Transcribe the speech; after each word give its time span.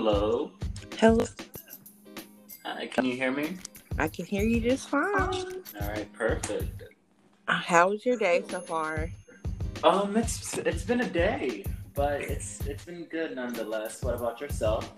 Hello. 0.00 0.52
Hello. 0.96 1.24
Hi, 2.64 2.86
can 2.86 3.04
you 3.04 3.16
hear 3.16 3.32
me? 3.32 3.56
I 3.98 4.06
can 4.06 4.26
hear 4.26 4.44
you 4.44 4.60
just 4.60 4.88
fine. 4.88 5.02
All 5.12 5.88
right, 5.88 6.12
perfect. 6.12 6.84
Uh, 7.48 7.54
How 7.54 7.88
was 7.90 8.06
your 8.06 8.16
day 8.16 8.44
so 8.48 8.60
far? 8.60 9.10
Um, 9.82 10.16
it's 10.16 10.56
it's 10.58 10.84
been 10.84 11.00
a 11.00 11.08
day, 11.08 11.64
but 11.96 12.20
it's 12.20 12.64
it's 12.64 12.84
been 12.84 13.06
good 13.06 13.34
nonetheless. 13.34 14.00
What 14.04 14.14
about 14.14 14.40
yourself? 14.40 14.94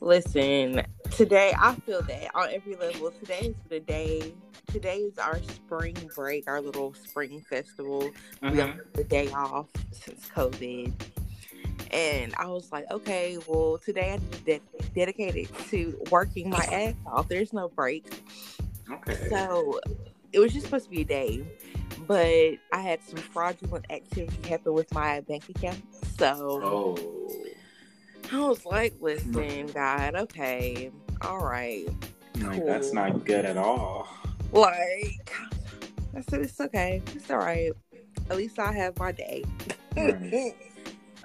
Listen, 0.00 0.80
today 1.10 1.52
I 1.60 1.74
feel 1.74 2.00
that 2.00 2.30
on 2.34 2.48
every 2.54 2.76
level. 2.76 3.10
Today 3.10 3.40
is 3.40 3.56
the 3.68 3.80
day. 3.80 4.32
Today 4.68 4.96
is 5.00 5.18
our 5.18 5.42
spring 5.42 5.94
break, 6.14 6.44
our 6.48 6.62
little 6.62 6.94
spring 6.94 7.44
festival. 7.50 8.10
We 8.40 8.48
Mhm. 8.48 8.56
got 8.56 8.76
the 8.94 9.04
day 9.04 9.30
off 9.32 9.68
since 9.90 10.26
COVID. 10.34 10.90
And 11.90 12.34
I 12.38 12.46
was 12.46 12.72
like, 12.72 12.90
okay, 12.90 13.38
well, 13.46 13.78
today 13.78 14.12
I 14.12 14.16
need 14.16 14.32
to 14.32 14.38
de- 14.40 14.88
dedicate 14.94 15.50
to 15.68 16.02
working 16.10 16.48
my 16.50 16.64
ass 16.72 16.94
off. 17.06 17.28
There's 17.28 17.52
no 17.52 17.68
break. 17.68 18.06
Okay. 18.90 19.28
So 19.28 19.80
it 20.32 20.38
was 20.38 20.52
just 20.52 20.66
supposed 20.66 20.84
to 20.84 20.90
be 20.90 21.02
a 21.02 21.04
day, 21.04 21.44
but 22.06 22.54
I 22.72 22.80
had 22.80 23.02
some 23.04 23.18
fraudulent 23.18 23.86
activity 23.90 24.48
happen 24.48 24.72
with 24.72 24.92
my 24.94 25.20
bank 25.20 25.48
account. 25.50 25.82
So 26.18 26.60
oh. 26.62 26.98
I 28.32 28.40
was 28.40 28.62
oh. 28.64 28.70
like, 28.70 28.94
listen, 29.00 29.66
God, 29.66 30.14
okay, 30.14 30.90
all 31.20 31.44
right. 31.44 31.86
Like, 32.40 32.64
that's 32.64 32.92
not 32.92 33.24
good 33.24 33.44
at 33.44 33.58
all. 33.58 34.08
Like, 34.52 35.32
I 36.16 36.20
said, 36.28 36.40
it's 36.40 36.60
okay. 36.60 37.02
It's 37.14 37.30
all 37.30 37.38
right. 37.38 37.72
At 38.30 38.36
least 38.36 38.58
I 38.58 38.72
have 38.72 38.98
my 38.98 39.12
day. 39.12 39.44
Right. 39.96 40.54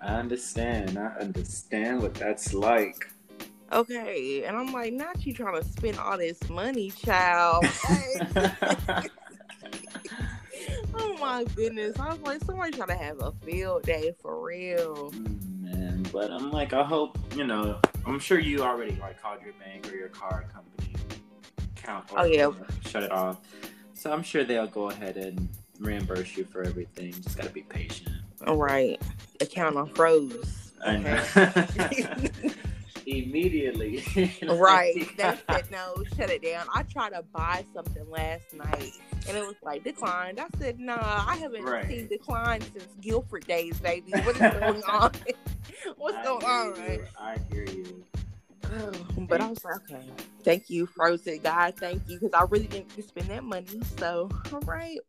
I 0.01 0.15
understand. 0.15 0.97
I 0.97 1.07
understand 1.19 2.01
what 2.01 2.13
that's 2.13 2.53
like. 2.53 3.07
okay. 3.71 4.43
And 4.45 4.55
I'm 4.55 4.71
like, 4.71 4.93
not 4.93 5.25
you 5.25 5.33
trying 5.33 5.61
to 5.61 5.67
spend 5.67 5.97
all 5.99 6.17
this 6.17 6.49
money, 6.49 6.91
child. 6.91 7.65
Oh 10.99 11.15
my 11.19 11.43
goodness. 11.55 11.99
I 11.99 12.09
was 12.09 12.19
like, 12.21 12.43
somebody 12.43 12.71
trying 12.71 12.87
to 12.89 12.95
have 12.97 13.19
a 13.21 13.31
field 13.45 13.83
day 13.83 14.15
for 14.21 14.41
real. 14.43 15.11
Mm, 15.11 15.61
Man, 15.61 16.05
but 16.11 16.31
I'm 16.31 16.51
like, 16.51 16.73
I 16.73 16.83
hope 16.83 17.17
you 17.35 17.45
know. 17.45 17.79
I'm 18.05 18.19
sure 18.19 18.39
you 18.39 18.61
already 18.61 18.95
like 18.95 19.21
called 19.21 19.41
your 19.43 19.53
bank 19.53 19.91
or 19.91 19.95
your 19.95 20.07
card 20.09 20.45
company 20.53 20.95
count. 21.75 22.05
Oh, 22.15 22.23
yeah. 22.25 22.51
shut 22.85 23.03
it 23.03 23.11
off. 23.11 23.37
So 23.93 24.11
I'm 24.11 24.23
sure 24.23 24.43
they'll 24.43 24.67
go 24.67 24.89
ahead 24.89 25.17
and 25.17 25.49
reimburse 25.79 26.37
you 26.37 26.45
for 26.45 26.63
everything. 26.63 27.13
Just 27.21 27.37
gotta 27.37 27.49
be 27.49 27.63
patient. 27.63 28.09
All 28.45 28.57
right. 28.57 29.01
Account 29.41 29.77
on 29.77 29.89
froze. 29.93 30.71
Okay. 30.85 32.09
Immediately. 33.05 34.03
Right. 34.47 34.93
They 35.17 35.33
said 35.49 35.65
no, 35.71 36.03
shut 36.17 36.29
it 36.29 36.41
down. 36.43 36.67
I 36.73 36.83
tried 36.83 37.11
to 37.11 37.23
buy 37.33 37.63
something 37.73 38.09
last 38.09 38.53
night 38.53 38.91
and 39.27 39.35
it 39.37 39.45
was 39.45 39.55
like 39.61 39.83
declined. 39.83 40.39
I 40.39 40.47
said, 40.59 40.79
nah, 40.79 41.23
I 41.27 41.35
haven't 41.37 41.63
Right. 41.63 41.87
seen 41.89 42.07
decline 42.07 42.61
since 42.61 42.87
Guilford 43.01 43.45
days, 43.47 43.77
baby. 43.79 44.11
What 44.23 44.35
is 44.35 44.53
going 44.53 44.83
on? 44.83 45.11
What's 45.97 46.17
I 46.17 46.23
going 46.23 46.45
on, 46.45 46.65
you. 46.67 46.73
right? 46.81 47.01
I 47.19 47.37
hear 47.51 47.65
you. 47.65 48.03
But 49.29 49.41
I 49.41 49.47
was 49.49 49.63
like, 49.63 49.75
okay. 49.89 50.01
Thank 50.43 50.69
you, 50.69 50.85
Frozen 50.85 51.39
God. 51.39 51.75
Thank 51.77 52.03
you. 52.07 52.19
Because 52.19 52.33
I 52.33 52.43
really 52.49 52.67
didn't 52.67 52.91
spend 53.03 53.27
that 53.29 53.43
money. 53.43 53.81
So, 53.97 54.29
all 54.53 54.59
right. 54.61 54.99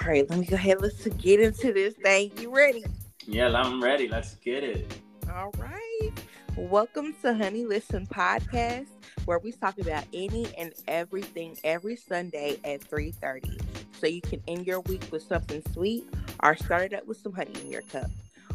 All 0.00 0.06
right, 0.06 0.30
let 0.30 0.38
me 0.38 0.46
go 0.46 0.54
ahead. 0.54 0.80
Let's 0.80 1.04
get 1.06 1.40
into 1.40 1.72
this 1.72 1.94
thing. 1.94 2.30
You 2.38 2.54
ready? 2.54 2.84
Yeah, 3.26 3.52
I'm 3.52 3.82
ready. 3.82 4.06
Let's 4.06 4.36
get 4.36 4.62
it. 4.62 5.00
All 5.34 5.52
right. 5.58 6.10
Welcome 6.56 7.16
to 7.22 7.34
Honey 7.34 7.64
Listen 7.64 8.06
Podcast, 8.06 8.86
where 9.24 9.40
we 9.40 9.50
talk 9.50 9.78
about 9.78 10.04
any 10.14 10.46
and 10.56 10.72
everything 10.86 11.58
every 11.64 11.96
Sunday 11.96 12.58
at 12.64 12.80
3:30. 12.88 13.58
So 14.00 14.06
you 14.06 14.20
can 14.20 14.40
end 14.46 14.66
your 14.66 14.80
week 14.80 15.04
with 15.10 15.22
something 15.24 15.62
sweet 15.72 16.04
or 16.44 16.54
start 16.54 16.92
it 16.92 16.94
up 16.94 17.06
with 17.06 17.16
some 17.16 17.32
honey 17.32 17.54
in 17.60 17.70
your 17.70 17.82
cup. 17.82 18.10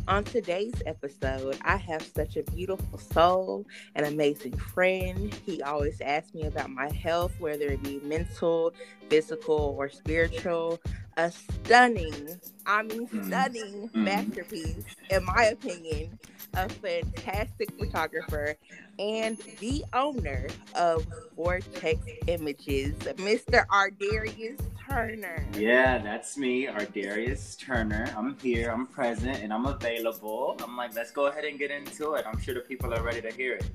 On 0.08 0.24
today's 0.24 0.74
episode, 0.86 1.58
I 1.62 1.78
have 1.78 2.02
such 2.02 2.36
a 2.36 2.44
beautiful 2.44 2.98
soul, 2.98 3.66
an 3.96 4.04
amazing 4.04 4.58
friend. 4.58 5.34
He 5.46 5.62
always 5.62 6.02
asks 6.02 6.34
me 6.34 6.44
about 6.44 6.70
my 6.70 6.92
health, 6.92 7.34
whether 7.40 7.68
it 7.68 7.82
be 7.82 8.02
mental, 8.04 8.74
physical, 9.10 9.76
or 9.78 9.90
spiritual. 9.90 10.82
A 11.16 11.32
stunning, 11.32 12.40
I 12.66 12.84
mean 12.84 13.08
Mhm. 13.08 13.26
stunning 13.28 13.90
Mhm. 13.90 14.04
masterpiece, 14.04 14.86
in 15.10 15.24
my 15.24 15.46
opinion, 15.46 16.20
a 16.56 16.68
fantastic 16.68 17.72
photographer 17.80 18.56
and 19.00 19.38
the 19.60 19.84
owner 19.94 20.48
of 20.76 21.06
Vortex 21.36 22.00
Images, 22.28 22.94
Mr. 22.96 23.66
Ardarius 23.68 24.60
Turner. 24.88 25.46
Yeah, 25.58 25.98
that's 25.98 26.38
me, 26.38 26.68
Ardarius 26.68 27.58
Turner. 27.58 28.14
I'm 28.16 28.38
here, 28.40 28.72
I'm 28.72 28.86
present, 28.86 29.42
and 29.42 29.52
I'm 29.52 29.66
available. 29.66 30.56
I'm 30.64 30.78
like, 30.78 30.96
let's 30.96 31.12
go 31.12 31.28
ahead 31.28 31.46
and 31.46 31.58
get 31.58 31.72
into 31.72 32.14
it. 32.14 32.26
I'm 32.28 32.40
sure 32.40 32.54
the 32.54 32.62
people 32.62 32.94
are 32.94 33.02
ready 33.02 33.22
to 33.22 33.32
hear 33.32 33.56
it. 33.56 33.70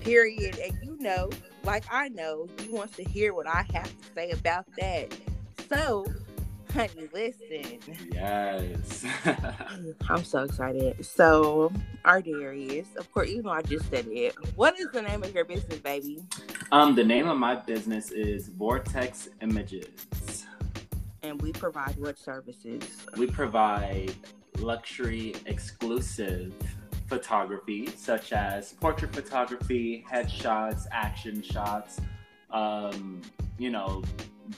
Period. 0.00 0.58
And 0.58 0.78
you 0.82 0.96
know, 0.98 1.30
like 1.64 1.84
I 1.90 2.08
know, 2.08 2.48
you 2.64 2.74
want 2.74 2.92
to 2.94 3.04
hear 3.04 3.34
what 3.34 3.46
I 3.46 3.66
have 3.72 3.84
to 3.84 4.14
say 4.14 4.30
about 4.30 4.66
that. 4.78 5.16
So, 5.70 6.04
honey, 6.70 7.08
listen. 7.12 7.78
Yes. 8.12 9.04
I'm 10.08 10.24
so 10.24 10.44
excited. 10.44 11.04
So, 11.04 11.72
Ardarius, 12.04 12.94
of 12.96 13.10
course, 13.12 13.30
you 13.30 13.42
know 13.42 13.50
I 13.50 13.62
just 13.62 13.88
said 13.90 14.06
it. 14.08 14.34
What 14.56 14.78
is 14.78 14.88
the 14.92 15.02
name 15.02 15.22
of 15.22 15.34
your 15.34 15.44
business, 15.44 15.78
baby? 15.80 16.22
um, 16.72 16.94
the 16.94 17.04
name 17.04 17.28
of 17.28 17.38
my 17.38 17.54
business 17.56 18.10
is 18.10 18.48
Vortex 18.48 19.28
Images. 19.42 20.46
And 21.22 21.40
we 21.42 21.52
provide 21.52 21.96
what 21.98 22.18
services? 22.18 22.82
We 23.16 23.26
provide 23.26 24.14
luxury 24.58 25.34
exclusive 25.46 26.54
photography, 27.08 27.88
such 27.96 28.32
as 28.32 28.72
portrait 28.74 29.12
photography, 29.12 30.04
headshots, 30.10 30.86
action 30.92 31.42
shots, 31.42 32.00
um, 32.50 33.20
you 33.58 33.70
know, 33.70 34.02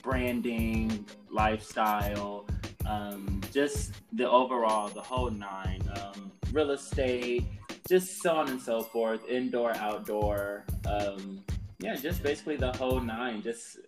branding, 0.01 1.05
lifestyle, 1.29 2.45
um, 2.85 3.41
just 3.51 3.93
the 4.13 4.29
overall, 4.29 4.89
the 4.89 5.01
whole 5.01 5.29
nine, 5.29 5.81
um, 6.01 6.31
real 6.51 6.71
estate, 6.71 7.45
just 7.87 8.21
so 8.21 8.35
on 8.35 8.49
and 8.49 8.61
so 8.61 8.81
forth, 8.81 9.27
indoor, 9.27 9.75
outdoor, 9.77 10.65
um, 10.85 11.43
yeah, 11.79 11.95
just 11.95 12.23
basically 12.23 12.55
the 12.55 12.71
whole 12.73 12.99
nine. 12.99 13.41
Just 13.41 13.79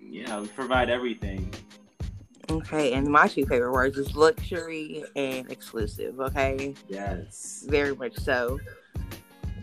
you 0.00 0.26
know, 0.26 0.42
we 0.42 0.48
provide 0.48 0.90
everything. 0.90 1.52
Okay, 2.50 2.94
and 2.94 3.06
my 3.06 3.28
two 3.28 3.46
favorite 3.46 3.72
words 3.72 3.96
is 3.96 4.16
luxury 4.16 5.04
and 5.14 5.50
exclusive. 5.50 6.18
Okay, 6.18 6.74
Yes. 6.88 7.64
very 7.68 7.94
much 7.94 8.18
so. 8.18 8.58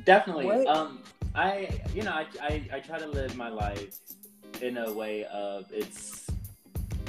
Definitely. 0.06 0.46
What? 0.46 0.68
Um, 0.68 1.04
I, 1.36 1.82
you 1.94 2.04
know, 2.04 2.12
I, 2.12 2.26
I, 2.42 2.70
I 2.74 2.80
try 2.80 2.98
to 2.98 3.08
live 3.08 3.36
my 3.36 3.50
life 3.50 4.00
in 4.62 4.78
a 4.78 4.92
way 4.92 5.26
of 5.26 5.66
it's. 5.72 6.26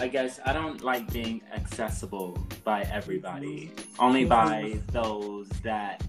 I 0.00 0.06
guess 0.06 0.38
I 0.44 0.52
don't 0.52 0.82
like 0.82 1.12
being 1.12 1.42
accessible 1.52 2.38
by 2.62 2.82
everybody. 2.82 3.72
Only 3.98 4.24
by 4.24 4.78
those 4.92 5.48
that, 5.64 6.04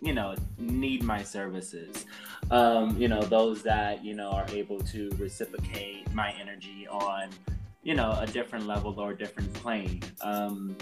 you 0.00 0.14
know, 0.14 0.36
need 0.58 1.02
my 1.02 1.22
services. 1.22 2.06
Um, 2.52 2.96
you 2.96 3.08
know, 3.08 3.20
those 3.22 3.62
that 3.62 4.04
you 4.04 4.14
know 4.14 4.30
are 4.30 4.46
able 4.50 4.80
to 4.80 5.10
reciprocate 5.18 6.12
my 6.14 6.32
energy 6.40 6.86
on, 6.88 7.30
you 7.82 7.94
know, 7.94 8.16
a 8.20 8.26
different 8.26 8.66
level 8.66 8.98
or 9.00 9.10
a 9.10 9.18
different 9.18 9.52
plane. 9.54 10.02
Um, 10.22 10.76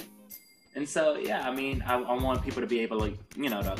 and 0.74 0.88
so, 0.88 1.16
yeah, 1.16 1.48
I 1.48 1.54
mean, 1.54 1.82
I, 1.86 1.94
I 1.94 2.22
want 2.22 2.42
people 2.44 2.60
to 2.60 2.68
be 2.68 2.80
able 2.80 3.00
to, 3.00 3.12
you 3.36 3.48
know, 3.48 3.62
to 3.62 3.76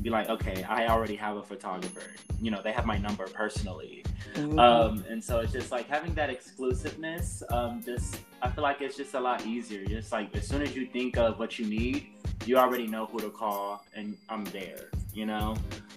be 0.00 0.10
like, 0.10 0.28
okay, 0.28 0.62
I 0.62 0.86
already 0.88 1.16
have 1.16 1.36
a 1.36 1.42
photographer. 1.42 2.02
You 2.40 2.50
know, 2.50 2.62
they 2.62 2.72
have 2.72 2.86
my 2.86 2.98
number 2.98 3.26
personally. 3.26 4.04
Um, 4.36 5.04
and 5.08 5.22
so 5.22 5.40
it's 5.40 5.52
just 5.52 5.70
like 5.70 5.88
having 5.88 6.14
that 6.14 6.30
exclusiveness. 6.30 7.42
Um, 7.50 7.82
just 7.84 8.20
I 8.42 8.50
feel 8.50 8.62
like 8.62 8.80
it's 8.80 8.96
just 8.96 9.14
a 9.14 9.20
lot 9.20 9.44
easier. 9.46 9.84
Just 9.84 10.12
like 10.12 10.34
as 10.36 10.46
soon 10.46 10.62
as 10.62 10.74
you 10.74 10.86
think 10.86 11.16
of 11.16 11.38
what 11.38 11.58
you 11.58 11.66
need, 11.66 12.06
you 12.46 12.56
already 12.56 12.86
know 12.86 13.06
who 13.06 13.18
to 13.20 13.30
call, 13.30 13.84
and 13.94 14.16
I'm 14.28 14.44
there. 14.46 14.90
You 15.12 15.26
know, 15.26 15.56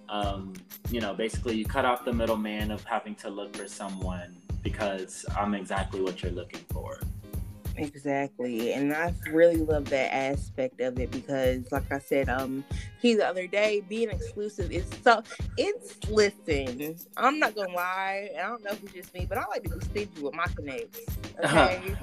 um, 0.09 0.53
you 0.89 0.99
know, 0.99 1.13
basically 1.13 1.55
you 1.55 1.65
cut 1.65 1.85
off 1.85 2.05
the 2.05 2.13
middleman 2.13 2.71
of 2.71 2.83
having 2.83 3.15
to 3.15 3.29
look 3.29 3.55
for 3.55 3.67
someone 3.67 4.37
because 4.63 5.25
I'm 5.37 5.53
exactly 5.53 6.01
what 6.01 6.23
you're 6.23 6.31
looking 6.31 6.61
for. 6.71 6.99
Exactly. 7.75 8.73
And 8.73 8.93
I 8.93 9.13
really 9.31 9.57
love 9.57 9.85
that 9.85 10.13
aspect 10.13 10.79
of 10.81 10.99
it 10.99 11.11
because 11.11 11.71
like 11.71 11.91
I 11.91 11.99
said, 11.99 12.29
um 12.29 12.63
he 13.01 13.15
the 13.15 13.27
other 13.27 13.47
day, 13.47 13.81
being 13.87 14.09
exclusive 14.09 14.71
is 14.71 14.85
so 15.03 15.23
it's 15.57 15.97
listen, 16.09 16.95
I'm 17.17 17.39
not 17.39 17.55
gonna 17.55 17.73
lie, 17.73 18.29
I 18.37 18.41
don't 18.43 18.63
know 18.63 18.71
if 18.71 18.83
it's 18.83 18.93
just 18.93 19.13
me, 19.13 19.25
but 19.27 19.37
I 19.37 19.45
like 19.47 19.63
to 19.63 19.69
be 19.69 19.85
stingy 19.85 20.21
with 20.21 20.35
my 20.35 20.45
connects. 20.55 20.99
Okay. 21.43 21.95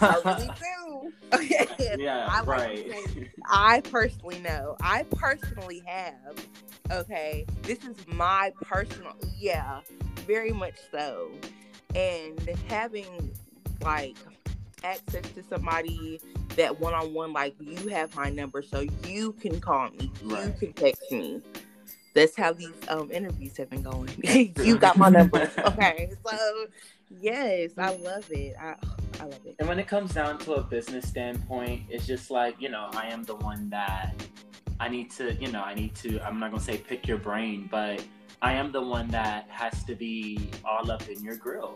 I 0.00 0.20
really 0.24 0.48
do. 0.58 1.12
Okay. 1.34 1.68
Yeah, 1.98 2.26
I 2.30 2.38
like 2.40 2.46
right. 2.48 2.90
say, 2.90 3.30
I 3.50 3.80
personally 3.82 4.38
know. 4.38 4.76
I 4.80 5.04
personally 5.12 5.82
have. 5.86 6.46
Okay. 6.90 7.44
This 7.62 7.84
is 7.84 7.96
my 8.06 8.52
personal 8.62 9.14
yeah, 9.38 9.80
very 10.26 10.52
much 10.52 10.74
so. 10.90 11.30
And 11.94 12.40
having 12.68 13.30
like 13.82 14.16
access 14.84 15.24
to 15.32 15.42
somebody 15.48 16.20
that 16.56 16.78
one 16.80 16.94
on 16.94 17.14
one, 17.14 17.32
like 17.32 17.54
you 17.60 17.88
have 17.88 18.14
my 18.16 18.30
number, 18.30 18.62
so 18.62 18.84
you 19.06 19.32
can 19.34 19.60
call 19.60 19.90
me, 19.90 20.10
Right. 20.24 20.46
you 20.46 20.52
can 20.58 20.72
text 20.72 21.10
me. 21.10 21.40
That's 22.14 22.36
how 22.36 22.52
these 22.52 22.72
um 22.88 23.10
interviews 23.10 23.56
have 23.58 23.70
been 23.70 23.82
going. 23.82 24.10
you 24.62 24.78
got 24.78 24.96
my 24.96 25.08
number, 25.08 25.50
okay? 25.66 26.10
So 26.26 26.66
yes, 27.20 27.72
I 27.78 27.94
love 27.96 28.30
it. 28.30 28.56
I 28.60 28.74
I 29.20 29.24
love 29.24 29.40
it. 29.44 29.56
And 29.58 29.68
when 29.68 29.78
it 29.78 29.86
comes 29.86 30.14
down 30.14 30.38
to 30.38 30.54
a 30.54 30.62
business 30.62 31.08
standpoint, 31.08 31.82
it's 31.90 32.06
just 32.06 32.30
like, 32.30 32.60
you 32.60 32.68
know, 32.68 32.88
I 32.92 33.08
am 33.08 33.24
the 33.24 33.36
one 33.36 33.68
that 33.70 34.14
I 34.80 34.88
need 34.88 35.10
to, 35.12 35.34
you 35.34 35.50
know, 35.50 35.62
I 35.62 35.74
need 35.74 35.94
to, 35.96 36.20
I'm 36.24 36.38
not 36.38 36.50
going 36.50 36.60
to 36.60 36.64
say 36.64 36.78
pick 36.78 37.08
your 37.08 37.18
brain, 37.18 37.68
but 37.70 38.02
I 38.42 38.52
am 38.52 38.70
the 38.70 38.80
one 38.80 39.08
that 39.08 39.46
has 39.48 39.82
to 39.84 39.96
be 39.96 40.50
all 40.64 40.90
up 40.90 41.08
in 41.08 41.22
your 41.24 41.36
grill. 41.36 41.74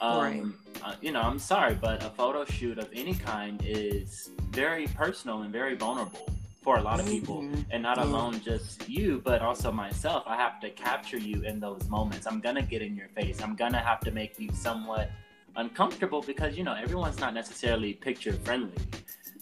Um, 0.00 0.18
Right. 0.20 0.44
uh, 0.82 0.94
you 1.00 1.12
know, 1.12 1.20
I'm 1.20 1.38
sorry, 1.38 1.74
but 1.74 2.04
a 2.04 2.10
photo 2.10 2.44
shoot 2.44 2.78
of 2.78 2.88
any 2.94 3.14
kind 3.14 3.60
is 3.64 4.30
very 4.50 4.86
personal 4.88 5.42
and 5.42 5.52
very 5.52 5.74
vulnerable 5.74 6.26
for 6.62 6.76
a 6.76 6.82
lot 6.82 7.00
of 7.00 7.06
people. 7.06 7.42
Mhm. 7.42 7.64
And 7.70 7.82
not 7.82 7.98
Yeah. 7.98 8.04
alone 8.04 8.40
just 8.40 8.88
you, 8.88 9.20
but 9.24 9.42
also 9.42 9.72
myself. 9.72 10.22
I 10.26 10.36
have 10.36 10.60
to 10.60 10.70
capture 10.70 11.18
you 11.18 11.42
in 11.42 11.58
those 11.60 11.88
moments. 11.88 12.26
I'm 12.26 12.40
going 12.40 12.54
to 12.56 12.62
get 12.62 12.82
in 12.82 12.94
your 12.94 13.08
face. 13.08 13.40
I'm 13.42 13.56
going 13.56 13.72
to 13.72 13.78
have 13.80 14.00
to 14.00 14.10
make 14.10 14.38
you 14.38 14.50
somewhat 14.52 15.10
uncomfortable 15.56 16.20
because 16.22 16.56
you 16.56 16.62
know 16.62 16.74
everyone's 16.74 17.18
not 17.18 17.34
necessarily 17.34 17.92
picture 17.94 18.32
friendly. 18.44 18.76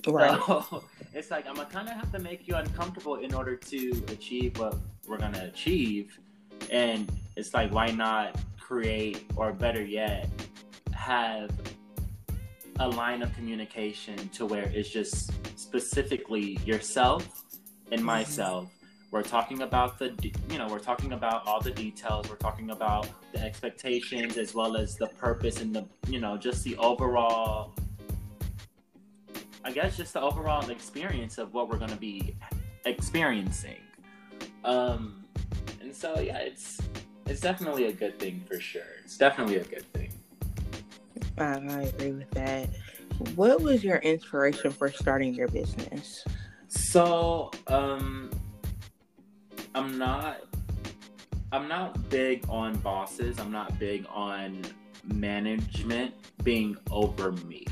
Right. 0.07 0.41
So 0.47 0.85
it's 1.13 1.31
like 1.31 1.47
I'm 1.47 1.57
gonna 1.57 1.69
kind 1.69 1.89
of 1.89 1.95
have 1.95 2.11
to 2.13 2.19
make 2.21 2.49
you 2.49 2.55
uncomfortable 2.55 3.17
in 3.17 3.35
order 3.35 3.55
to 3.57 4.03
achieve 4.09 4.59
what 4.59 4.77
we're 5.07 5.19
gonna 5.19 5.45
achieve. 5.45 6.19
And 6.71 7.11
it's 7.35 7.53
like 7.53 7.71
why 7.73 7.89
not 7.91 8.39
create 8.67 9.25
or 9.37 9.53
better 9.53 9.85
yet 9.85 10.29
have 10.93 11.51
a 12.81 12.89
line 12.89 13.23
of 13.23 13.33
communication 13.35 14.17
to 14.31 14.45
where 14.45 14.65
it's 14.75 14.89
just 14.89 15.31
specifically 15.57 16.59
yourself 16.65 17.45
and 17.93 18.01
Mhm. 18.01 18.05
myself. 18.05 18.69
We're 19.13 19.23
talking 19.23 19.63
about 19.63 19.99
the, 20.01 20.13
you 20.51 20.59
know, 20.59 20.67
we're 20.67 20.81
talking 20.81 21.13
about 21.13 21.47
all 21.47 21.61
the 21.61 21.71
details. 21.71 22.29
We're 22.29 22.37
talking 22.49 22.71
about 22.71 23.09
the 23.33 23.41
expectations 23.41 24.37
as 24.37 24.53
well 24.53 24.77
as 24.77 24.97
the 24.97 25.07
purpose 25.07 25.61
and 25.61 25.75
the, 25.75 25.87
you 26.09 26.21
know, 26.21 26.37
just 26.37 26.65
the 26.65 26.77
overall, 26.79 27.73
I 29.65 29.71
guess, 29.71 29.97
just 29.97 30.13
the 30.13 30.21
overall 30.21 30.69
experience 30.71 31.39
of 31.39 31.55
what 31.55 31.69
we're 31.69 31.79
going 31.79 31.93
to 31.93 31.97
be 32.13 32.37
experiencing. 32.85 33.81
Um, 34.65 35.25
and 35.81 35.95
so, 35.95 36.19
yeah, 36.19 36.39
it's 36.39 36.81
it's 37.27 37.41
definitely 37.41 37.87
a 37.87 37.93
good 37.93 38.19
thing 38.19 38.43
for 38.47 38.61
sure. 38.61 38.83
It's 39.05 39.17
definitely 39.17 39.57
a 39.57 39.65
good 39.65 39.85
thing. 39.93 40.13
I, 41.39 41.59
I 41.69 41.83
agree 41.83 42.13
with 42.13 42.31
that. 42.31 42.69
What 43.35 43.61
was 43.61 43.83
your 43.83 43.97
inspiration 43.99 44.71
for 44.71 44.91
starting 44.91 45.35
your 45.35 45.49
business? 45.49 46.25
So, 46.69 47.51
um, 47.67 48.31
I'm 49.75 49.99
not, 49.99 50.43
I'm 51.53 51.69
not 51.69 52.09
big 52.11 52.45
on 52.49 52.77
bosses. 52.79 53.39
I'm 53.39 53.53
not 53.53 53.79
big 53.79 54.07
on 54.11 54.63
management 55.05 56.15
being 56.43 56.77
over 56.91 57.33
me. 57.33 57.67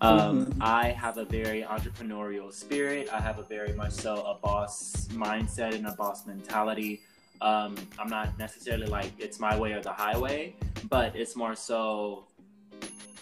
Um, 0.00 0.46
Mhm. 0.46 0.56
I 0.62 0.88
have 0.88 1.18
a 1.18 1.24
very 1.24 1.62
entrepreneurial 1.62 2.52
spirit. 2.52 3.08
I 3.12 3.20
have 3.20 3.38
a 3.38 3.42
very 3.42 3.74
much 3.74 3.92
so 3.92 4.22
a 4.24 4.34
boss 4.34 5.08
mindset 5.08 5.74
and 5.74 5.86
a 5.86 5.92
boss 5.92 6.26
mentality. 6.26 7.02
Um, 7.40 7.74
I'm 7.98 8.08
not 8.08 8.38
necessarily 8.38 8.86
like 8.86 9.12
it's 9.18 9.40
my 9.40 9.58
way 9.58 9.72
or 9.72 9.80
the 9.80 9.92
highway, 9.92 10.54
but 10.88 11.16
it's 11.16 11.36
more 11.36 11.54
so. 11.54 12.26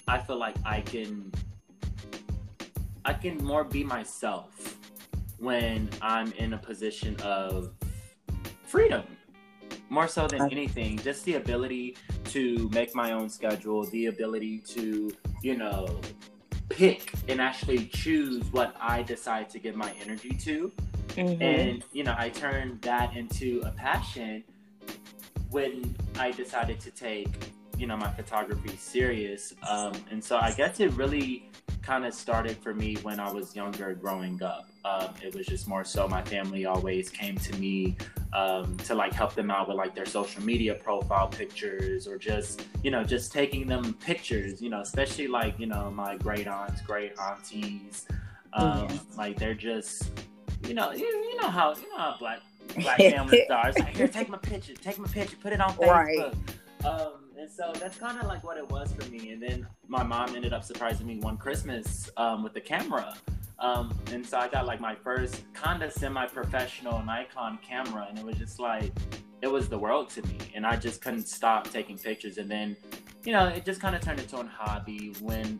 I 0.09 0.19
feel 0.19 0.39
like 0.39 0.57
I 0.65 0.81
can, 0.81 1.31
I 3.05 3.13
can 3.13 3.37
more 3.39 3.63
be 3.63 3.85
myself 3.85 4.77
when 5.39 5.89
I'm 6.03 6.33
in 6.33 6.55
a 6.55 6.59
position 6.59 7.17
of 7.23 7.71
freedom. 8.65 9.05
More 9.91 10.09
so 10.09 10.27
than 10.27 10.43
anything, 10.51 10.99
just 10.99 11.25
the 11.25 11.35
ability 11.35 11.97
to 12.25 12.69
make 12.75 12.95
my 12.95 13.13
own 13.13 13.31
schedule, 13.31 13.85
the 13.85 14.07
ability 14.07 14.59
to, 14.59 15.11
you 15.43 15.57
know, 15.57 16.01
pick 16.69 17.13
and 17.29 17.41
actually 17.41 17.87
choose 17.87 18.45
what 18.53 18.77
I 18.81 19.03
decide 19.03 19.49
to 19.51 19.59
give 19.59 19.77
my 19.77 19.93
energy 20.03 20.37
to. 20.45 20.71
Mhm. 21.19 21.43
And, 21.43 21.85
you 21.93 22.05
know, 22.05 22.15
I 22.17 22.29
turned 22.29 22.81
that 22.83 23.17
into 23.17 23.61
a 23.65 23.71
passion 23.73 24.45
when 25.51 25.97
I 26.19 26.31
decided 26.31 26.79
to 26.81 26.91
take, 26.91 27.29
you 27.77 27.87
know, 27.87 27.97
my 27.97 28.11
photography 28.13 28.77
serious. 28.77 29.53
Um, 29.69 29.93
and 30.11 30.23
so 30.23 30.39
I 30.39 30.53
guess 30.53 30.79
it 30.79 30.93
really 30.93 31.51
kind 31.83 32.05
of 32.05 32.15
started 32.15 32.57
for 32.59 32.73
me 32.75 32.97
when 32.97 33.19
I 33.19 33.33
was 33.33 33.57
younger 33.57 33.95
growing 33.95 34.43
up. 34.43 34.69
Um, 34.85 35.09
it 35.23 35.35
was 35.35 35.47
just 35.47 35.67
more 35.67 35.85
so 35.85 36.07
my 36.07 36.23
family 36.23 36.67
always 36.67 37.09
came 37.11 37.37
to 37.37 37.57
me 37.57 37.97
um, 38.33 38.77
to 38.79 38.95
like 38.95 39.13
help 39.13 39.35
them 39.35 39.51
out 39.51 39.69
with 39.69 39.77
like 39.77 39.95
their 39.95 40.07
social 40.07 40.43
media 40.43 40.75
profile 40.75 41.29
pictures 41.29 42.07
or 42.07 42.17
just, 42.19 42.63
you 42.85 42.91
know, 42.91 43.03
just 43.03 43.33
taking 43.33 43.67
them 43.67 43.95
pictures, 43.95 44.63
you 44.63 44.71
know, 44.71 44.83
especially 44.83 45.27
like, 45.27 45.59
you 45.59 45.67
know, 45.67 45.91
my 45.91 46.17
great 46.17 46.47
aunts, 46.47 46.81
great 46.83 47.13
aunties. 47.19 48.07
Um, 48.53 48.87
Yeah. 48.89 48.99
Like 49.17 49.39
they're 49.39 49.55
just, 49.55 50.11
you 50.67 50.75
know, 50.75 50.93
you, 50.93 51.07
you 51.07 51.37
know 51.41 51.49
how, 51.49 51.75
you 51.75 51.89
know 51.91 51.99
how 51.99 52.17
black 52.19 52.41
black 52.77 52.99
families 52.99 53.43
are. 53.51 53.69
It's 53.69 53.79
like, 53.79 53.97
here, 53.97 54.09
take 54.09 54.29
my 54.29 54.39
picture, 54.39 54.75
take 54.75 54.99
my 54.99 55.09
picture, 55.09 55.37
put 55.37 55.53
it 55.53 55.61
on 55.61 55.73
Facebook. 55.75 56.35
Right. 56.85 56.85
Um, 56.85 57.13
and 57.39 57.51
so 57.51 57.73
that's 57.79 57.97
kind 57.97 58.19
of 58.19 58.27
like 58.27 58.45
what 58.45 58.57
it 58.57 58.69
was 58.69 58.93
for 58.93 59.09
me. 59.11 59.31
And 59.31 59.43
then 59.43 59.67
my 59.87 60.03
mom 60.03 60.35
ended 60.35 60.53
up 60.53 60.65
surprising 60.65 61.07
me 61.07 61.19
one 61.19 61.37
Christmas 61.37 62.11
um, 62.17 62.43
with 62.43 62.53
the 62.53 62.61
camera. 62.61 63.15
Um, 63.59 63.97
and 64.13 64.25
so 64.25 64.39
I 64.39 64.49
got 64.49 64.67
like 64.67 64.81
my 64.81 64.95
first 64.95 65.43
kind 65.53 65.83
of 65.83 65.93
semi-professional 65.93 67.03
Nikon 67.05 67.59
camera, 67.67 68.07
and 68.09 68.19
it 68.19 68.25
was 68.25 68.37
just 68.37 68.61
like 68.61 68.93
it 69.43 69.49
was 69.49 69.69
the 69.69 69.79
world 69.79 70.11
to 70.11 70.23
me, 70.23 70.39
and 70.55 70.67
I 70.67 70.77
just 70.77 71.01
couldn't 71.01 71.27
stop 71.27 71.69
taking 71.71 71.99
pictures. 71.99 72.39
And 72.39 72.51
then, 72.51 72.77
you 73.25 73.33
know, 73.33 73.47
it 73.47 73.65
just 73.65 73.81
kind 73.81 73.97
of 73.97 74.03
turned 74.03 74.21
into 74.21 74.37
a 74.37 74.47
hobby. 74.47 75.15
When, 75.21 75.59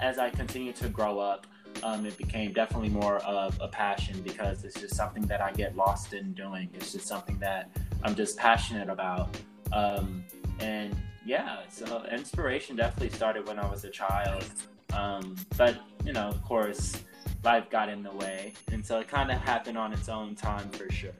as 0.00 0.18
I 0.18 0.30
continued 0.30 0.76
to 0.76 0.88
grow 0.88 1.18
up, 1.18 1.46
um, 1.82 2.06
it 2.06 2.16
became 2.16 2.52
definitely 2.52 2.88
more 2.88 3.18
of 3.18 3.58
a 3.60 3.68
passion 3.68 4.20
because 4.22 4.64
it's 4.64 4.80
just 4.80 4.94
something 4.94 5.22
that 5.24 5.40
I 5.40 5.52
get 5.52 5.76
lost 5.76 6.12
in 6.12 6.32
doing. 6.32 6.68
It's 6.74 6.92
just 6.92 7.06
something 7.06 7.38
that 7.38 7.70
I'm 8.02 8.14
just 8.14 8.36
passionate 8.36 8.88
about. 8.88 9.36
Um, 9.72 10.24
and 10.60 10.96
yeah, 11.24 11.58
so 11.68 12.04
inspiration 12.10 12.76
definitely 12.76 13.10
started 13.10 13.46
when 13.46 13.58
I 13.58 13.68
was 13.68 13.84
a 13.84 13.90
child. 13.90 14.44
Um, 14.92 15.36
but 15.56 15.76
you 16.04 16.12
know, 16.12 16.28
of 16.28 16.42
course, 16.42 17.02
life 17.44 17.68
got 17.70 17.88
in 17.88 18.02
the 18.02 18.12
way, 18.12 18.52
and 18.72 18.84
so 18.84 18.98
it 18.98 19.08
kind 19.08 19.30
of 19.30 19.38
happened 19.38 19.76
on 19.76 19.92
its 19.92 20.08
own 20.08 20.34
time 20.34 20.68
for 20.70 20.90
sure. 20.92 21.12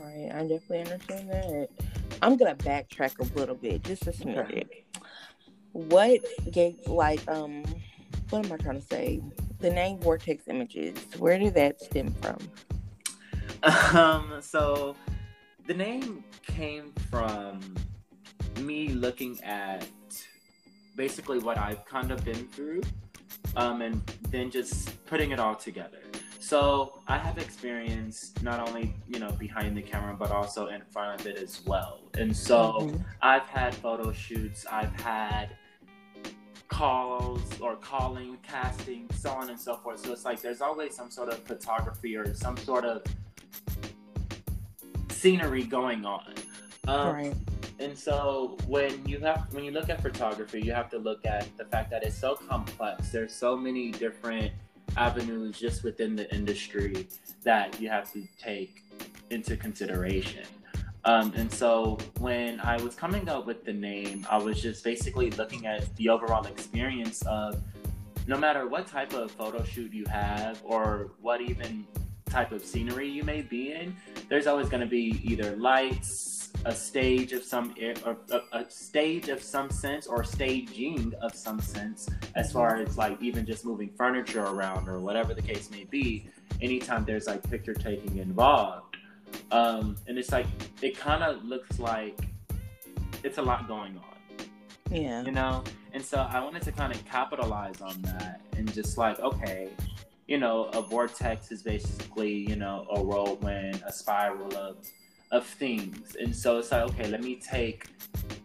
Right, 0.00 0.30
I 0.34 0.40
definitely 0.42 0.80
understand 0.80 1.30
that. 1.30 1.68
I'm 2.22 2.36
gonna 2.36 2.54
backtrack 2.54 3.18
a 3.18 3.38
little 3.38 3.54
bit, 3.54 3.82
just 3.84 4.06
a 4.06 4.10
smidget. 4.10 4.68
What 5.72 6.20
gave 6.50 6.76
like 6.86 7.26
um 7.28 7.64
what 8.30 8.44
am 8.44 8.52
I 8.52 8.56
trying 8.56 8.80
to 8.80 8.86
say? 8.86 9.20
The 9.60 9.70
name 9.70 9.98
Vortex 9.98 10.48
Images, 10.48 10.96
where 11.18 11.38
did 11.38 11.54
that 11.54 11.80
stem 11.80 12.12
from? 12.20 12.38
Um, 13.98 14.38
so 14.40 14.96
the 15.66 15.74
name 15.74 16.22
came 16.42 16.92
from 17.10 17.60
me 18.60 18.88
looking 18.88 19.42
at 19.42 19.86
basically 20.96 21.38
what 21.38 21.58
I've 21.58 21.84
kind 21.84 22.10
of 22.10 22.24
been 22.24 22.46
through, 22.48 22.82
um, 23.56 23.82
and 23.82 24.02
then 24.30 24.50
just 24.50 25.04
putting 25.06 25.30
it 25.30 25.38
all 25.40 25.54
together. 25.54 25.98
So 26.38 27.00
I 27.08 27.18
have 27.18 27.38
experience 27.38 28.32
not 28.42 28.68
only 28.68 28.94
you 29.08 29.18
know 29.18 29.30
behind 29.32 29.76
the 29.76 29.82
camera 29.82 30.14
but 30.16 30.30
also 30.30 30.68
in 30.68 30.82
front 30.92 31.20
of 31.20 31.26
it 31.26 31.36
as 31.36 31.62
well. 31.66 32.02
And 32.14 32.36
so 32.36 32.80
Mhm. 32.82 33.04
I've 33.20 33.48
had 33.48 33.74
photo 33.74 34.12
shoots, 34.12 34.64
I've 34.70 34.92
had 35.00 35.50
calls 36.68 37.42
or 37.60 37.76
calling, 37.76 38.36
casting, 38.42 39.08
so 39.14 39.30
on 39.30 39.50
and 39.50 39.58
so 39.58 39.76
forth. 39.76 40.00
So 40.04 40.12
it's 40.12 40.24
like 40.24 40.40
there's 40.40 40.60
always 40.60 40.94
some 40.94 41.10
sort 41.10 41.28
of 41.28 41.38
photography 41.44 42.16
or 42.16 42.32
some 42.34 42.56
sort 42.56 42.84
of 42.84 43.02
scenery 45.10 45.64
going 45.64 46.04
on. 46.04 46.34
Um, 46.88 47.14
right. 47.14 47.34
and 47.80 47.98
so 47.98 48.56
when 48.68 49.04
you 49.06 49.18
have 49.20 49.52
when 49.52 49.64
you 49.64 49.72
look 49.72 49.88
at 49.90 50.00
photography, 50.00 50.60
you 50.60 50.72
have 50.72 50.88
to 50.90 50.98
look 50.98 51.26
at 51.26 51.48
the 51.56 51.64
fact 51.64 51.90
that 51.90 52.04
it's 52.04 52.16
so 52.16 52.36
complex. 52.36 53.10
There's 53.10 53.34
so 53.34 53.56
many 53.56 53.90
different 53.90 54.52
avenues 54.96 55.58
just 55.58 55.82
within 55.82 56.14
the 56.16 56.32
industry 56.34 57.06
that 57.42 57.80
you 57.80 57.88
have 57.88 58.12
to 58.12 58.26
take 58.40 58.82
into 59.30 59.56
consideration. 59.56 60.44
Um, 61.06 61.32
and 61.36 61.50
so 61.52 61.98
when 62.18 62.58
I 62.60 62.82
was 62.82 62.96
coming 62.96 63.28
up 63.28 63.46
with 63.46 63.64
the 63.64 63.72
name, 63.72 64.26
I 64.28 64.38
was 64.38 64.60
just 64.60 64.82
basically 64.82 65.30
looking 65.30 65.64
at 65.64 65.94
the 65.94 66.08
overall 66.08 66.44
experience 66.46 67.22
of 67.22 67.62
no 68.26 68.36
matter 68.36 68.66
what 68.66 68.88
type 68.88 69.14
of 69.14 69.30
photo 69.30 69.62
shoot 69.62 69.92
you 69.92 70.04
have 70.06 70.60
or 70.64 71.12
what 71.20 71.40
even 71.40 71.86
type 72.28 72.50
of 72.50 72.64
scenery 72.64 73.08
you 73.08 73.22
may 73.22 73.40
be 73.40 73.70
in, 73.70 73.96
there's 74.28 74.48
always 74.48 74.68
going 74.68 74.80
to 74.80 74.88
be 74.88 75.20
either 75.22 75.54
lights, 75.54 76.50
a 76.64 76.74
stage 76.74 77.32
of 77.32 77.44
some 77.44 77.72
or 78.04 78.16
a, 78.32 78.58
a, 78.58 78.68
stage 78.68 79.28
of 79.28 79.40
some 79.40 79.70
sense 79.70 80.08
or 80.08 80.24
staging 80.24 81.14
of 81.22 81.32
some 81.36 81.60
sense 81.60 82.08
as 82.34 82.50
far 82.50 82.78
as 82.78 82.98
like 82.98 83.22
even 83.22 83.46
just 83.46 83.64
moving 83.64 83.90
furniture 83.96 84.42
around 84.42 84.88
or 84.88 84.98
whatever 84.98 85.34
the 85.34 85.42
case 85.42 85.70
may 85.70 85.84
be. 85.84 86.28
Anytime 86.60 87.04
there's 87.04 87.28
like 87.28 87.48
picture 87.48 87.74
taking 87.74 88.16
involved 88.16 88.96
um 89.50 89.96
and 90.06 90.18
it's 90.18 90.32
like 90.32 90.46
it 90.82 90.96
kind 90.96 91.22
of 91.22 91.44
looks 91.44 91.78
like 91.78 92.18
it's 93.22 93.38
a 93.38 93.42
lot 93.42 93.66
going 93.68 93.96
on 93.96 94.46
yeah 94.90 95.22
you 95.22 95.32
know 95.32 95.62
and 95.92 96.04
so 96.04 96.18
i 96.30 96.40
wanted 96.40 96.62
to 96.62 96.72
kind 96.72 96.92
of 96.92 97.04
capitalize 97.04 97.80
on 97.80 98.00
that 98.02 98.40
and 98.56 98.72
just 98.72 98.98
like 98.98 99.18
okay 99.20 99.68
you 100.26 100.38
know 100.38 100.64
a 100.74 100.82
vortex 100.82 101.50
is 101.50 101.62
basically 101.62 102.32
you 102.32 102.56
know 102.56 102.86
a 102.90 103.02
whirlwind 103.02 103.82
a 103.86 103.92
spiral 103.92 104.54
of 104.56 104.76
of 105.30 105.46
things. 105.46 106.16
And 106.16 106.34
so 106.34 106.58
it's 106.58 106.72
like, 106.72 106.82
okay, 106.90 107.08
let 107.08 107.22
me 107.22 107.36
take 107.36 107.86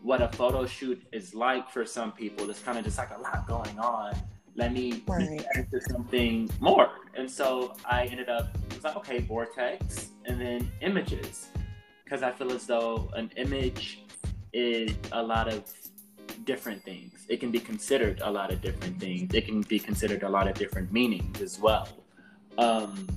what 0.02 0.22
a 0.22 0.30
photo 0.30 0.66
shoot 0.66 1.02
is 1.12 1.34
like 1.34 1.70
for 1.70 1.86
some 1.86 2.12
people. 2.12 2.46
There's 2.46 2.60
kind 2.60 2.78
of 2.78 2.84
just 2.84 2.98
like 2.98 3.12
a 3.16 3.22
lot 3.22 3.48
going 3.48 3.80
on. 3.80 4.14
Let 4.56 4.74
me 4.74 5.04
right. 5.08 5.46
into 5.56 5.82
something 5.82 6.50
more. 6.60 6.90
And 7.16 7.30
so 7.30 7.76
I 7.86 8.06
ended 8.06 8.30
up, 8.30 8.56
it 8.70 8.76
was 8.76 8.84
like, 8.84 8.96
okay, 8.98 9.20
vortex 9.20 10.10
and 10.26 10.40
then 10.40 10.72
images. 10.82 11.50
Because 12.04 12.24
I 12.24 12.32
feel 12.32 12.52
as 12.52 12.66
though 12.66 13.10
an 13.14 13.32
image 13.38 14.04
is 14.54 14.96
a 15.12 15.22
lot 15.22 15.48
of 15.48 15.64
different 16.44 16.84
things. 16.84 17.26
It 17.30 17.40
can 17.40 17.52
be 17.52 17.60
considered 17.60 18.20
a 18.22 18.30
lot 18.30 18.52
of 18.52 18.62
different 18.62 19.00
things. 19.00 19.34
It 19.34 19.46
can 19.46 19.62
be 19.62 19.80
considered 19.80 20.24
a 20.24 20.30
lot 20.30 20.48
of 20.48 20.56
different 20.56 20.92
meanings 20.92 21.42
as 21.42 21.60
well. 21.60 21.88
Um, 22.58 23.08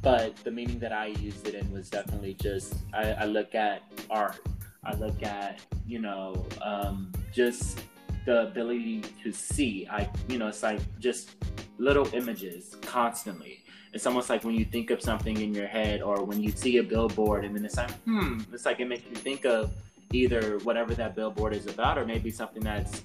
but 0.00 0.36
the 0.42 0.50
meaning 0.50 0.80
that 0.80 0.92
I 0.92 1.06
used 1.06 1.46
it 1.46 1.54
in 1.54 1.70
was 1.70 1.88
definitely 1.88 2.34
just 2.34 2.74
I, 2.92 3.12
I 3.12 3.24
look 3.26 3.54
at 3.54 3.82
art. 4.10 4.40
I 4.84 4.94
look 4.94 5.22
at 5.22 5.60
you 5.86 6.00
know 6.00 6.44
um, 6.60 7.12
just 7.32 7.80
the 8.24 8.42
ability 8.42 9.02
to 9.22 9.32
see. 9.32 9.86
I 9.90 10.08
you 10.28 10.38
know 10.38 10.48
it's 10.48 10.62
like 10.62 10.80
just 10.98 11.30
little 11.78 12.08
images 12.14 12.76
constantly. 12.82 13.64
It's 13.92 14.06
almost 14.06 14.30
like 14.30 14.42
when 14.44 14.54
you 14.54 14.64
think 14.64 14.90
of 14.90 15.02
something 15.02 15.36
in 15.36 15.52
your 15.54 15.66
head, 15.66 16.00
or 16.02 16.24
when 16.24 16.42
you 16.42 16.50
see 16.50 16.78
a 16.78 16.82
billboard, 16.82 17.44
and 17.44 17.54
then 17.54 17.64
it's 17.64 17.76
like 17.76 17.90
hmm. 18.02 18.40
It's 18.52 18.64
like 18.64 18.80
it 18.80 18.88
makes 18.88 19.04
you 19.08 19.16
think 19.16 19.44
of 19.44 19.72
either 20.12 20.58
whatever 20.58 20.94
that 20.94 21.14
billboard 21.14 21.54
is 21.54 21.66
about, 21.66 21.98
or 21.98 22.04
maybe 22.04 22.30
something 22.30 22.62
that's 22.62 23.02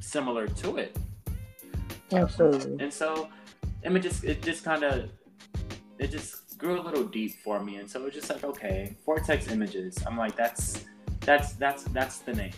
similar 0.00 0.46
to 0.46 0.76
it. 0.76 0.96
Absolutely. 2.12 2.76
And 2.82 2.92
so 2.92 3.28
images, 3.84 4.24
it 4.24 4.42
just 4.42 4.64
kind 4.64 4.84
of 4.84 5.10
it 5.98 6.10
just 6.10 6.58
grew 6.58 6.80
a 6.80 6.82
little 6.82 7.04
deep 7.04 7.36
for 7.42 7.62
me, 7.62 7.76
and 7.76 7.90
so 7.90 8.00
it 8.00 8.04
was 8.04 8.14
just 8.14 8.30
like, 8.30 8.44
okay, 8.44 8.96
Vortex 9.04 9.48
Images. 9.50 9.98
I'm 10.06 10.16
like, 10.16 10.36
that's 10.36 10.84
that's 11.20 11.52
that's 11.54 11.84
that's 11.84 12.18
the 12.18 12.34
name. 12.34 12.52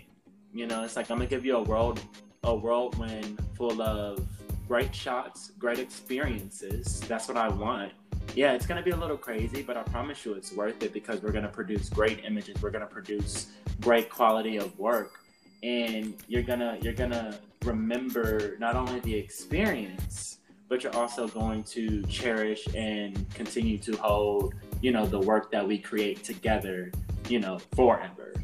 You 0.53 0.67
know, 0.67 0.83
it's 0.83 0.97
like 0.97 1.11
I'm 1.11 1.19
gonna 1.19 1.29
give 1.29 1.45
you 1.45 1.57
a 1.57 1.63
world 1.63 2.01
a 2.45 2.55
whirlwind 2.55 3.41
full 3.57 3.83
of 3.83 4.27
great 4.67 4.95
shots, 4.95 5.53
great 5.59 5.79
experiences. 5.79 7.01
That's 7.01 7.29
what 7.29 7.37
I 7.37 7.49
want. 7.49 7.93
Yeah, 8.35 8.53
it's 8.53 8.67
gonna 8.67 8.83
be 8.83 8.91
a 8.91 8.97
little 8.97 9.17
crazy, 9.17 9.63
but 9.63 9.77
I 9.77 9.83
promise 9.83 10.25
you 10.25 10.35
it's 10.35 10.53
worth 10.53 10.83
it 10.83 10.93
because 10.93 11.23
we're 11.23 11.33
gonna 11.33 11.49
produce 11.49 11.89
great 11.89 12.25
images. 12.25 12.61
We're 12.63 12.71
gonna 12.71 12.87
produce 12.87 13.49
great 13.81 14.11
quality 14.11 14.57
of 14.57 14.79
work, 14.79 15.21
and 15.63 16.15
you're 16.29 16.43
gonna 16.43 16.79
you're 16.81 16.95
gonna 16.95 17.39
remember 17.65 18.57
not 18.59 18.77
only 18.77 19.01
the 19.01 19.15
experience 19.15 20.39
but 20.69 20.83
you're 20.83 20.95
also 20.95 21.27
going 21.27 21.63
to 21.65 22.03
cherish 22.05 22.69
and 22.75 23.29
continue 23.35 23.79
to 23.79 23.97
hold, 23.97 24.55
you 24.83 24.93
know, 24.93 25.07
the 25.07 25.19
work 25.19 25.51
that 25.51 25.67
we 25.67 25.79
create 25.79 26.23
together, 26.23 26.93
you 27.29 27.41
know, 27.41 27.59
forever. 27.75 28.35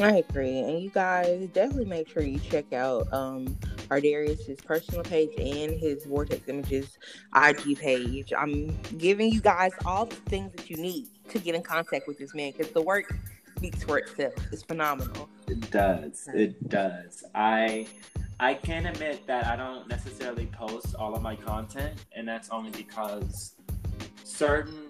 I 0.00 0.18
agree. 0.28 0.60
And 0.60 0.80
you 0.80 0.90
guys 0.90 1.48
definitely 1.52 1.86
make 1.86 2.08
sure 2.08 2.22
you 2.22 2.38
check 2.38 2.72
out 2.72 3.12
um 3.12 3.58
Ardarius's 3.90 4.60
personal 4.60 5.02
page 5.02 5.30
and 5.38 5.72
his 5.78 6.04
Vortex 6.04 6.48
Images 6.48 6.98
IG 7.34 7.78
page. 7.78 8.32
I'm 8.36 8.78
giving 8.98 9.32
you 9.32 9.40
guys 9.40 9.72
all 9.84 10.06
the 10.06 10.16
things 10.16 10.52
that 10.52 10.70
you 10.70 10.76
need 10.76 11.08
to 11.30 11.38
get 11.38 11.54
in 11.54 11.62
contact 11.62 12.06
with 12.06 12.18
this 12.18 12.34
man 12.34 12.52
because 12.56 12.72
the 12.72 12.82
work 12.82 13.12
speaks 13.56 13.82
for 13.82 13.98
itself. 13.98 14.34
It's 14.52 14.62
phenomenal. 14.62 15.28
It 15.48 15.70
does. 15.70 16.28
It 16.32 16.68
does. 16.68 17.24
I 17.34 17.86
I 18.40 18.54
can 18.54 18.86
admit 18.86 19.26
that 19.26 19.46
I 19.46 19.56
don't 19.56 19.88
necessarily 19.88 20.46
post 20.46 20.94
all 20.94 21.14
of 21.14 21.22
my 21.22 21.34
content, 21.34 21.98
and 22.14 22.28
that's 22.28 22.50
only 22.50 22.70
because 22.70 23.54
certain 24.22 24.87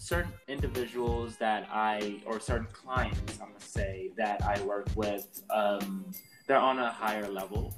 certain 0.00 0.32
individuals 0.48 1.36
that 1.36 1.68
I 1.70 2.20
or 2.24 2.40
certain 2.40 2.66
clients, 2.72 3.38
I'm 3.40 3.48
gonna 3.48 3.60
say 3.60 4.10
that 4.16 4.42
I 4.42 4.60
work 4.62 4.88
with, 4.96 5.42
um, 5.50 6.06
they're 6.46 6.56
on 6.56 6.78
a 6.78 6.90
higher 6.90 7.28
level, 7.28 7.74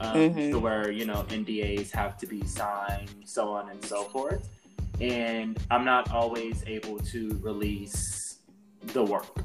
um, 0.00 0.16
mm-hmm. 0.16 0.50
to 0.50 0.58
where 0.58 0.90
you 0.90 1.06
know 1.06 1.24
NDAs 1.28 1.92
have 1.92 2.18
to 2.18 2.26
be 2.26 2.44
signed, 2.44 3.10
so 3.24 3.50
on 3.52 3.70
and 3.70 3.82
so 3.84 4.04
forth, 4.04 4.48
and 5.00 5.58
I'm 5.70 5.84
not 5.84 6.10
always 6.10 6.64
able 6.66 6.98
to 6.98 7.38
release 7.40 8.38
the 8.86 9.04
work, 9.04 9.44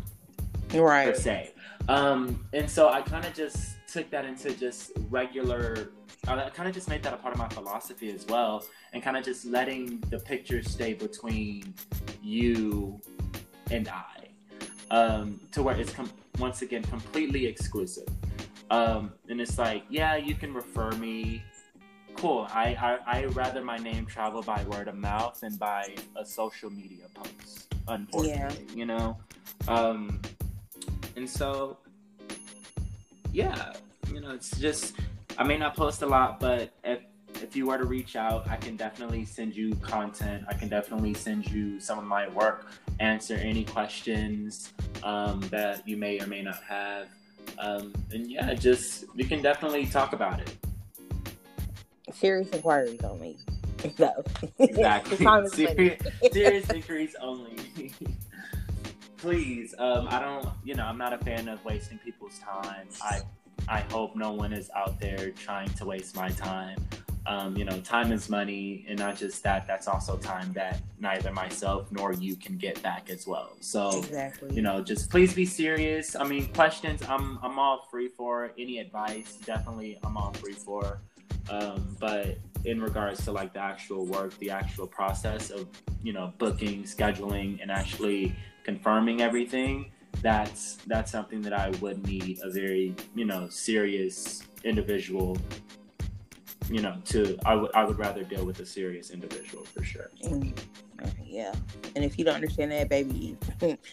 right? 0.73 1.13
Per 1.13 1.19
se, 1.19 1.51
um, 1.87 2.43
and 2.53 2.67
so 2.67 2.89
I 2.89 3.03
kind 3.03 3.25
of 3.25 3.35
just 3.35 3.74
took 3.95 4.09
that 4.09 4.25
into 4.25 4.51
just 4.51 4.91
regular 5.09 5.89
I 6.27 6.49
kind 6.49 6.67
of 6.67 6.73
just 6.73 6.89
made 6.89 7.01
that 7.03 7.13
a 7.13 7.17
part 7.17 7.33
of 7.33 7.39
my 7.39 7.47
philosophy 7.47 8.11
as 8.11 8.25
well, 8.25 8.65
and 8.93 9.01
kind 9.01 9.15
of 9.15 9.23
just 9.23 9.45
letting 9.45 9.99
the 10.09 10.19
picture 10.19 10.61
stay 10.63 10.93
between 10.93 11.73
you 12.21 12.99
and 13.69 13.87
I, 13.87 14.27
um, 14.89 15.39
to 15.51 15.61
where 15.61 15.77
it's 15.77 15.93
com- 15.93 16.11
once 16.39 16.63
again 16.63 16.83
completely 16.83 17.45
exclusive. 17.45 18.07
Um, 18.71 19.13
and 19.29 19.39
it's 19.39 19.59
like, 19.59 19.83
yeah, 19.89 20.15
you 20.15 20.33
can 20.33 20.51
refer 20.51 20.91
me. 20.93 21.43
Cool. 22.15 22.47
I, 22.49 22.75
I 22.87 23.19
I 23.19 23.25
rather 23.25 23.63
my 23.63 23.77
name 23.77 24.07
travel 24.07 24.41
by 24.41 24.63
word 24.63 24.87
of 24.87 24.95
mouth 24.95 25.39
than 25.41 25.55
by 25.57 25.95
a 26.15 26.25
social 26.25 26.71
media 26.71 27.05
post. 27.13 27.73
Unfortunately, 27.87 28.65
yeah. 28.69 28.75
you 28.75 28.85
know. 28.87 29.17
Um, 29.67 30.19
and 31.15 31.29
so 31.29 31.77
yeah, 33.35 33.73
you 34.13 34.21
know, 34.21 34.31
it's 34.31 34.57
just 34.57 34.95
I 35.37 35.43
may 35.43 35.57
not 35.57 35.75
post 35.75 36.01
a 36.01 36.05
lot, 36.05 36.39
but 36.39 36.71
if 36.85 37.01
if 37.41 37.53
you 37.53 37.65
were 37.65 37.77
to 37.77 37.83
reach 37.83 38.15
out, 38.15 38.49
I 38.49 38.55
can 38.55 38.77
definitely 38.77 39.25
send 39.25 39.53
you 39.53 39.75
content. 39.75 40.45
I 40.47 40.53
can 40.53 40.69
definitely 40.69 41.13
send 41.13 41.45
you 41.51 41.81
some 41.81 41.99
of 41.99 42.05
my 42.05 42.29
work, 42.29 42.67
answer 43.01 43.35
any 43.35 43.65
questions 43.65 44.71
um, 45.03 45.41
that 45.51 45.85
you 45.85 45.97
may 45.97 46.17
or 46.21 46.27
may 46.27 46.41
not 46.43 46.63
have. 46.63 47.09
Um, 47.59 47.93
and 48.13 48.31
yeah, 48.31 48.53
just 48.53 49.03
we 49.15 49.25
can 49.25 49.41
definitely 49.41 49.85
talk 49.85 50.13
about 50.13 50.39
it. 50.39 50.55
Serious 52.13 52.49
inquiries 52.51 53.01
only. 53.03 53.37
No. 53.99 54.13
Exactly. 54.57 55.17
serious, 55.49 56.01
serious 56.31 56.69
inquiries 56.69 57.15
only. 57.19 57.57
please, 59.17 59.73
um, 59.77 60.07
I 60.09 60.19
don't, 60.19 60.47
you 60.63 60.75
know, 60.75 60.85
I'm 60.85 60.97
not 60.97 61.13
a 61.13 61.17
fan 61.17 61.47
of 61.47 61.63
wasting 61.65 61.97
people's 61.99 62.39
time. 62.39 62.87
I, 63.01 63.21
I 63.67 63.79
hope 63.91 64.15
no 64.15 64.31
one 64.31 64.53
is 64.53 64.69
out 64.75 64.99
there 64.99 65.31
trying 65.31 65.69
to 65.69 65.85
waste 65.85 66.15
my 66.15 66.29
time. 66.29 66.85
Um, 67.27 67.57
you 67.57 67.65
know, 67.65 67.79
time 67.79 68.11
is 68.11 68.29
money, 68.29 68.85
and 68.87 68.99
not 68.99 69.17
just 69.17 69.41
that. 69.43 69.65
That's 69.65 69.87
also 69.87 70.15
time 70.15 70.53
that 70.53 70.81
neither 70.99 71.31
myself 71.31 71.91
nor 71.91 72.13
you 72.13 72.35
can 72.35 72.55
get 72.55 72.81
back 72.83 73.09
as 73.09 73.25
well. 73.25 73.53
So, 73.61 73.97
exactly. 73.97 74.53
you 74.53 74.61
know, 74.61 74.81
just 74.81 75.09
please 75.09 75.33
be 75.33 75.45
serious. 75.45 76.15
I 76.15 76.23
mean, 76.23 76.53
questions. 76.53 77.01
I'm 77.09 77.39
I'm 77.41 77.57
all 77.57 77.87
free 77.89 78.09
for. 78.09 78.51
Any 78.59 78.77
advice, 78.77 79.37
definitely, 79.43 79.97
I'm 80.03 80.17
all 80.17 80.33
free 80.33 80.53
for. 80.53 80.99
Um, 81.49 81.97
but 81.99 82.37
in 82.63 82.79
regards 82.81 83.23
to 83.25 83.31
like 83.31 83.53
the 83.53 83.59
actual 83.59 84.05
work, 84.05 84.37
the 84.37 84.51
actual 84.51 84.85
process 84.85 85.49
of 85.49 85.67
you 86.03 86.13
know 86.13 86.31
booking, 86.37 86.83
scheduling, 86.83 87.59
and 87.59 87.71
actually 87.71 88.35
confirming 88.65 89.21
everything, 89.21 89.91
that's 90.21 90.77
that's 90.87 91.11
something 91.11 91.41
that 91.43 91.53
I 91.53 91.69
would 91.81 92.05
need 92.05 92.39
a 92.43 92.49
very 92.49 92.95
you 93.13 93.25
know 93.25 93.47
serious 93.47 94.43
individual. 94.63 95.37
You 96.69 96.81
know, 96.81 96.97
to 97.05 97.37
I 97.45 97.53
would 97.55 97.71
I 97.75 97.83
would 97.85 97.99
rather 97.99 98.23
deal 98.23 98.43
with 98.43 98.59
a 98.59 98.65
serious 98.65 99.11
individual 99.11 99.63
for 99.65 99.83
sure. 99.83 100.09
Mm, 100.23 100.57
Yeah. 101.23 101.53
And 101.95 102.03
if 102.03 102.17
you 102.17 102.25
don't 102.25 102.35
understand 102.35 102.71
that, 102.71 102.89
baby, 102.89 103.37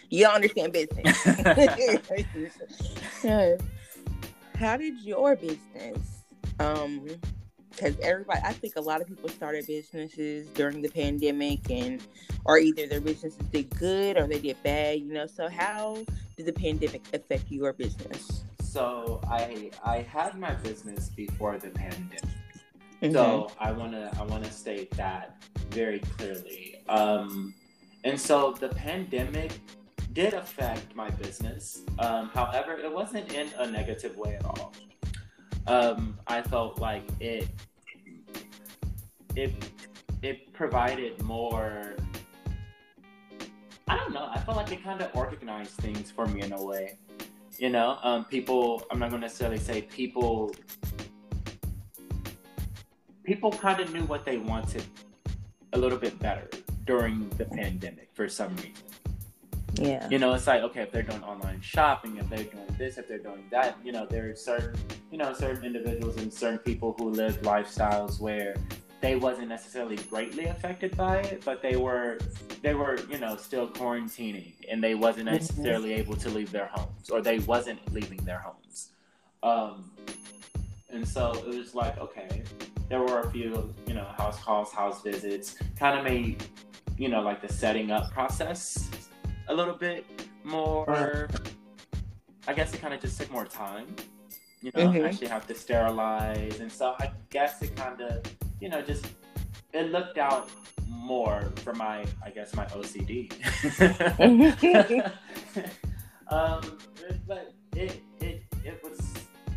you 0.09 0.25
don't 0.25 0.35
understand 0.35 0.73
business. 0.73 1.23
How 4.57 4.77
did 4.77 4.99
your 5.01 5.37
business, 5.37 6.25
um, 6.61 7.07
because 7.75 7.99
everybody, 8.01 8.41
I 8.45 8.53
think 8.53 8.77
a 8.77 8.81
lot 8.81 9.01
of 9.01 9.09
people 9.09 9.29
started 9.29 9.67
businesses 9.67 10.49
during 10.49 10.83
the 10.83 10.89
pandemic, 10.89 11.71
and 11.71 12.03
or 12.45 12.59
either 12.59 12.87
their 12.87 13.01
businesses 13.01 13.39
did 13.51 13.71
good 13.79 14.17
or 14.17 14.27
they 14.27 14.41
did 14.41 14.63
bad. 14.63 15.01
You 15.01 15.13
know, 15.13 15.27
so 15.27 15.49
how 15.49 16.05
did 16.37 16.47
the 16.47 16.53
pandemic 16.53 17.03
affect 17.13 17.51
your 17.51 17.73
business? 17.73 18.45
So 18.63 19.21
I 19.29 19.71
I 19.85 19.99
had 19.99 20.39
my 20.39 20.55
business 20.55 21.11
before 21.11 21.59
the 21.59 21.71
pandemic. 21.71 22.23
Mm-hmm. 23.03 23.13
So 23.13 23.51
I 23.59 23.73
wanna 23.73 24.11
I 24.19 24.23
wanna 24.23 24.51
state 24.51 24.91
that 24.93 25.43
very 25.71 25.99
clearly. 25.99 26.81
Um, 26.89 27.55
and 28.05 28.21
so 28.21 28.53
the 28.59 28.69
pandemic 28.69 29.53
did 30.13 30.35
affect 30.35 30.95
my 30.95 31.11
business. 31.11 31.83
Um, 31.99 32.29
however, 32.29 32.75
it 32.75 32.93
wasn't 32.93 33.33
in 33.33 33.49
a 33.59 33.71
negative 33.71 34.17
way 34.17 34.37
at 34.37 34.45
all. 34.45 34.73
Um, 35.67 36.19
I 36.27 36.43
felt 36.43 36.79
like 36.81 37.05
it 37.21 37.49
it 39.37 39.53
it 40.23 40.53
provided 40.53 41.23
more. 41.23 41.97
I 43.89 43.97
don't 43.97 44.13
know. 44.13 44.29
I 44.33 44.39
felt 44.41 44.57
like 44.57 44.73
it 44.73 44.83
kind 44.83 45.01
of 45.01 45.15
organized 45.15 45.73
things 45.73 46.11
for 46.11 46.27
me 46.27 46.43
in 46.43 46.53
a 46.53 46.63
way. 46.63 46.99
You 47.59 47.71
know, 47.71 47.99
um, 48.03 48.25
people. 48.25 48.85
I'm 48.91 48.99
not 48.99 49.11
going 49.11 49.21
to 49.21 49.27
necessarily 49.27 49.59
say 49.59 49.83
people. 49.83 50.55
People 53.25 53.53
kind 53.53 53.81
of 53.81 53.93
knew 53.93 54.05
what 54.05 54.25
they 54.25 54.39
wanted 54.39 54.85
a 55.73 55.79
little 55.79 55.99
bit 55.99 56.19
better 56.19 56.49
during 56.85 57.29
the 57.31 57.45
pandemic 57.45 58.09
for 58.13 58.29
some 58.29 58.55
reason. 58.57 58.92
Yeah. 59.75 60.07
You 60.09 60.19
know, 60.19 60.35
it's 60.35 60.47
like 60.47 60.63
okay, 60.63 60.83
if 60.83 60.93
they're 60.93 61.03
doing 61.03 61.23
online 61.23 61.61
shopping, 61.61 62.19
if 62.19 62.29
they're 62.29 62.45
doing 62.45 62.67
this, 62.79 62.99
if 62.99 63.09
they're 63.09 63.19
doing 63.19 63.45
that, 63.51 63.79
you 63.85 63.93
know, 63.93 64.07
there 64.07 64.31
are 64.31 64.37
certain, 64.37 64.79
you 65.11 65.19
know, 65.19 65.33
certain 65.33 65.65
individuals 65.65 66.17
and 66.17 66.33
certain 66.33 66.59
people 66.59 66.95
who 66.99 67.11
live 67.11 67.41
lifestyles 67.43 68.21
where 68.21 68.55
they 69.01 69.17
wasn't 69.17 69.49
necessarily 69.49 69.97
greatly 69.97 70.45
affected 70.47 70.97
by 70.97 71.19
it, 71.19 71.43
but 71.45 71.63
they 71.63 71.77
were 71.77 72.19
they 72.63 72.75
were, 72.75 72.99
you 73.11 73.19
know, 73.19 73.37
still 73.37 73.67
quarantining 73.69 74.53
and 74.71 74.83
they 74.83 74.95
wasn't 74.95 75.27
mm-hmm. 75.27 75.37
necessarily 75.37 75.91
mm-hmm. 75.91 76.01
able 76.01 76.17
to 76.17 76.29
leave 76.29 76.53
their 76.53 76.67
homes 76.67 77.11
or 77.11 77.23
they 77.23 77.39
wasn't 77.41 77.81
leaving 77.93 78.23
their 78.25 78.39
homes. 78.39 78.91
Um 79.43 79.91
and 80.91 81.09
so 81.09 81.33
it 81.47 81.59
was 81.59 81.75
like, 81.75 81.99
okay, 81.99 82.43
there 82.91 83.01
were 83.01 83.21
a 83.21 83.31
few, 83.31 83.73
you 83.87 83.95
know, 83.95 84.05
house 84.05 84.39
calls, 84.43 84.71
house 84.71 85.03
visits, 85.03 85.57
kind 85.79 85.99
of 85.99 86.05
made, 86.05 86.45
you 86.99 87.09
know, 87.09 87.23
like 87.23 87.41
the 87.41 87.51
setting 87.51 87.91
up 87.91 88.13
process 88.13 88.91
a 89.53 89.55
little 89.55 89.75
bit 89.75 90.07
more. 90.45 91.29
I 92.49 92.55
guess 92.55 92.73
it 92.75 92.81
kind 92.81 92.95
of 92.95 93.01
just 93.01 93.21
took 93.21 93.31
more 93.31 93.45
time. 93.45 93.87
You 94.63 94.71
know, 94.75 94.87
mm-hmm. 94.87 95.05
actually 95.05 95.29
have 95.29 95.47
to 95.49 95.55
sterilize, 95.55 96.61
and 96.61 96.71
so 96.71 96.95
I 96.99 97.11
guess 97.31 97.61
it 97.63 97.77
kind 97.77 98.01
of, 98.01 98.23
you 98.61 98.69
know, 98.69 98.81
just 98.81 99.07
it 99.73 99.91
looked 99.91 100.19
out 100.19 100.49
more 100.89 101.53
for 101.57 101.75
my, 101.75 102.05
I 102.25 102.31
guess, 102.31 102.55
my 102.55 102.65
OCD. 102.67 103.33
um, 106.29 106.79
but 107.27 107.53
it 107.77 108.01
it 108.21 108.45
it 108.65 108.81
was 108.83 109.01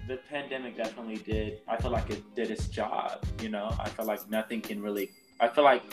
the 0.08 0.18
pandemic 0.30 0.76
definitely 0.76 1.18
did. 1.18 1.62
I 1.68 1.78
feel 1.78 1.92
like 1.92 2.10
it 2.10 2.36
did 2.36 2.52
its 2.52 2.68
job. 2.68 3.24
You 3.42 3.50
know, 3.50 3.74
I 3.80 3.90
feel 3.90 4.06
like 4.06 4.30
nothing 4.30 4.60
can 4.60 4.82
really. 4.82 5.12
I 5.40 5.48
feel 5.48 5.64
like 5.64 5.84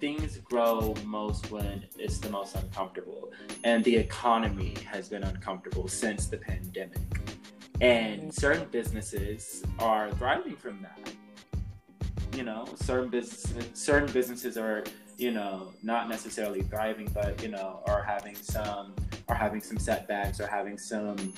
things 0.00 0.38
grow 0.38 0.94
most 1.04 1.50
when 1.50 1.84
it's 1.98 2.18
the 2.18 2.30
most 2.30 2.54
uncomfortable, 2.56 3.32
and 3.64 3.84
the 3.84 3.96
economy 3.96 4.74
has 4.90 5.08
been 5.08 5.22
uncomfortable 5.22 5.88
since 5.88 6.26
the 6.26 6.36
pandemic. 6.36 6.98
And 7.80 8.22
mm-hmm. 8.22 8.30
certain 8.30 8.68
businesses 8.70 9.64
are 9.78 10.10
thriving 10.12 10.56
from 10.56 10.82
that. 10.82 11.12
You 12.36 12.44
know, 12.44 12.66
certain 12.76 13.08
businesses, 13.08 13.66
certain 13.74 14.12
businesses 14.12 14.56
are, 14.56 14.84
you 15.16 15.30
know, 15.30 15.72
not 15.82 16.08
necessarily 16.08 16.62
thriving, 16.62 17.08
but 17.12 17.42
you 17.42 17.48
know, 17.48 17.82
are 17.86 18.02
having 18.02 18.34
some, 18.34 18.94
are 19.28 19.34
having 19.34 19.60
some 19.60 19.78
setbacks, 19.78 20.40
or 20.40 20.46
having 20.46 20.78
some 20.78 21.32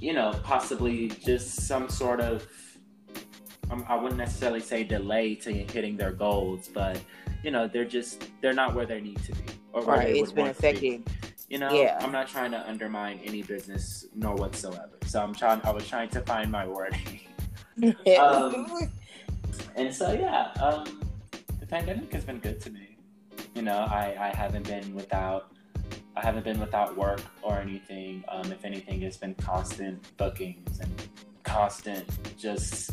you 0.00 0.14
know, 0.14 0.32
possibly 0.42 1.08
just 1.08 1.66
some 1.66 1.88
sort 1.88 2.20
of, 2.20 2.46
I 3.88 3.96
wouldn't 3.96 4.18
necessarily 4.18 4.60
say 4.60 4.84
delay 4.84 5.34
to 5.36 5.52
hitting 5.52 5.96
their 5.96 6.12
goals, 6.12 6.68
but 6.68 7.00
you 7.42 7.50
know, 7.50 7.68
they're 7.68 7.84
just 7.84 8.28
they're 8.40 8.52
not 8.52 8.74
where 8.74 8.86
they 8.86 9.00
need 9.00 9.22
to 9.24 9.32
be 9.32 9.42
or 9.72 9.82
where 9.82 9.98
right, 9.98 10.16
it's 10.16 10.32
been 10.32 10.48
affected. 10.48 11.08
You 11.48 11.58
know, 11.58 11.72
yeah. 11.72 11.98
I'm 12.00 12.12
not 12.12 12.28
trying 12.28 12.52
to 12.52 12.68
undermine 12.68 13.20
any 13.24 13.42
business 13.42 14.06
nor 14.14 14.36
whatsoever. 14.36 14.98
So 15.06 15.20
I'm 15.20 15.34
trying. 15.34 15.60
I 15.64 15.70
was 15.70 15.86
trying 15.88 16.08
to 16.10 16.20
find 16.22 16.50
my 16.50 16.66
wording. 16.66 17.20
um, 18.20 18.90
and 19.74 19.94
so 19.94 20.12
yeah, 20.12 20.52
um, 20.62 21.00
the 21.58 21.66
pandemic 21.66 22.12
has 22.12 22.24
been 22.24 22.38
good 22.38 22.60
to 22.60 22.70
me. 22.70 22.96
You 23.54 23.62
know, 23.62 23.78
I 23.78 24.16
I 24.18 24.36
haven't 24.36 24.66
been 24.66 24.94
without 24.94 25.52
I 26.16 26.24
haven't 26.24 26.44
been 26.44 26.60
without 26.60 26.96
work 26.96 27.22
or 27.42 27.58
anything. 27.58 28.24
Um, 28.28 28.52
if 28.52 28.64
anything, 28.64 29.02
it's 29.02 29.16
been 29.16 29.34
constant 29.34 30.16
bookings 30.16 30.80
and 30.80 30.90
constant 31.42 32.06
just 32.36 32.92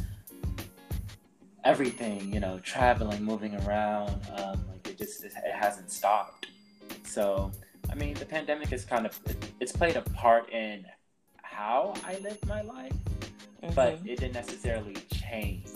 everything. 1.67 2.33
You 2.33 2.39
know, 2.39 2.59
traveling, 2.63 3.23
moving 3.23 3.55
around. 3.65 4.19
Um, 4.35 4.65
like 4.71 4.87
it 4.87 4.97
just 4.97 5.23
it, 5.23 5.33
it, 5.45 5.53
hasn't 5.53 5.91
stopped. 5.91 6.47
So 7.03 7.51
I 7.91 7.95
mean, 7.95 8.15
the 8.15 8.25
pandemic 8.25 8.69
has 8.69 8.85
kind 8.85 9.05
of 9.05 9.19
it, 9.25 9.51
it's 9.59 9.71
played 9.71 9.97
a 9.97 10.01
part 10.01 10.49
in 10.49 10.85
how 11.43 11.93
I 12.05 12.17
live 12.19 12.43
my 12.47 12.61
life, 12.61 12.93
mm-hmm. 13.61 13.73
but 13.75 13.99
it 14.05 14.19
didn't 14.19 14.33
necessarily 14.33 14.95
change 15.11 15.67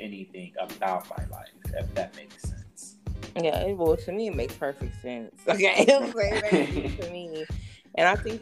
anything 0.00 0.54
about 0.58 1.08
my 1.10 1.24
life. 1.26 1.50
If 1.74 1.94
that 1.94 2.16
makes 2.16 2.42
sense. 2.42 2.96
Yeah, 3.36 3.72
well, 3.72 3.96
to 3.98 4.12
me, 4.12 4.28
it 4.28 4.34
makes 4.34 4.54
perfect 4.54 5.00
sense. 5.02 5.34
Okay, 5.48 5.74
it 5.86 7.02
to 7.02 7.10
me, 7.10 7.44
and 7.96 8.08
I 8.08 8.16
think 8.16 8.40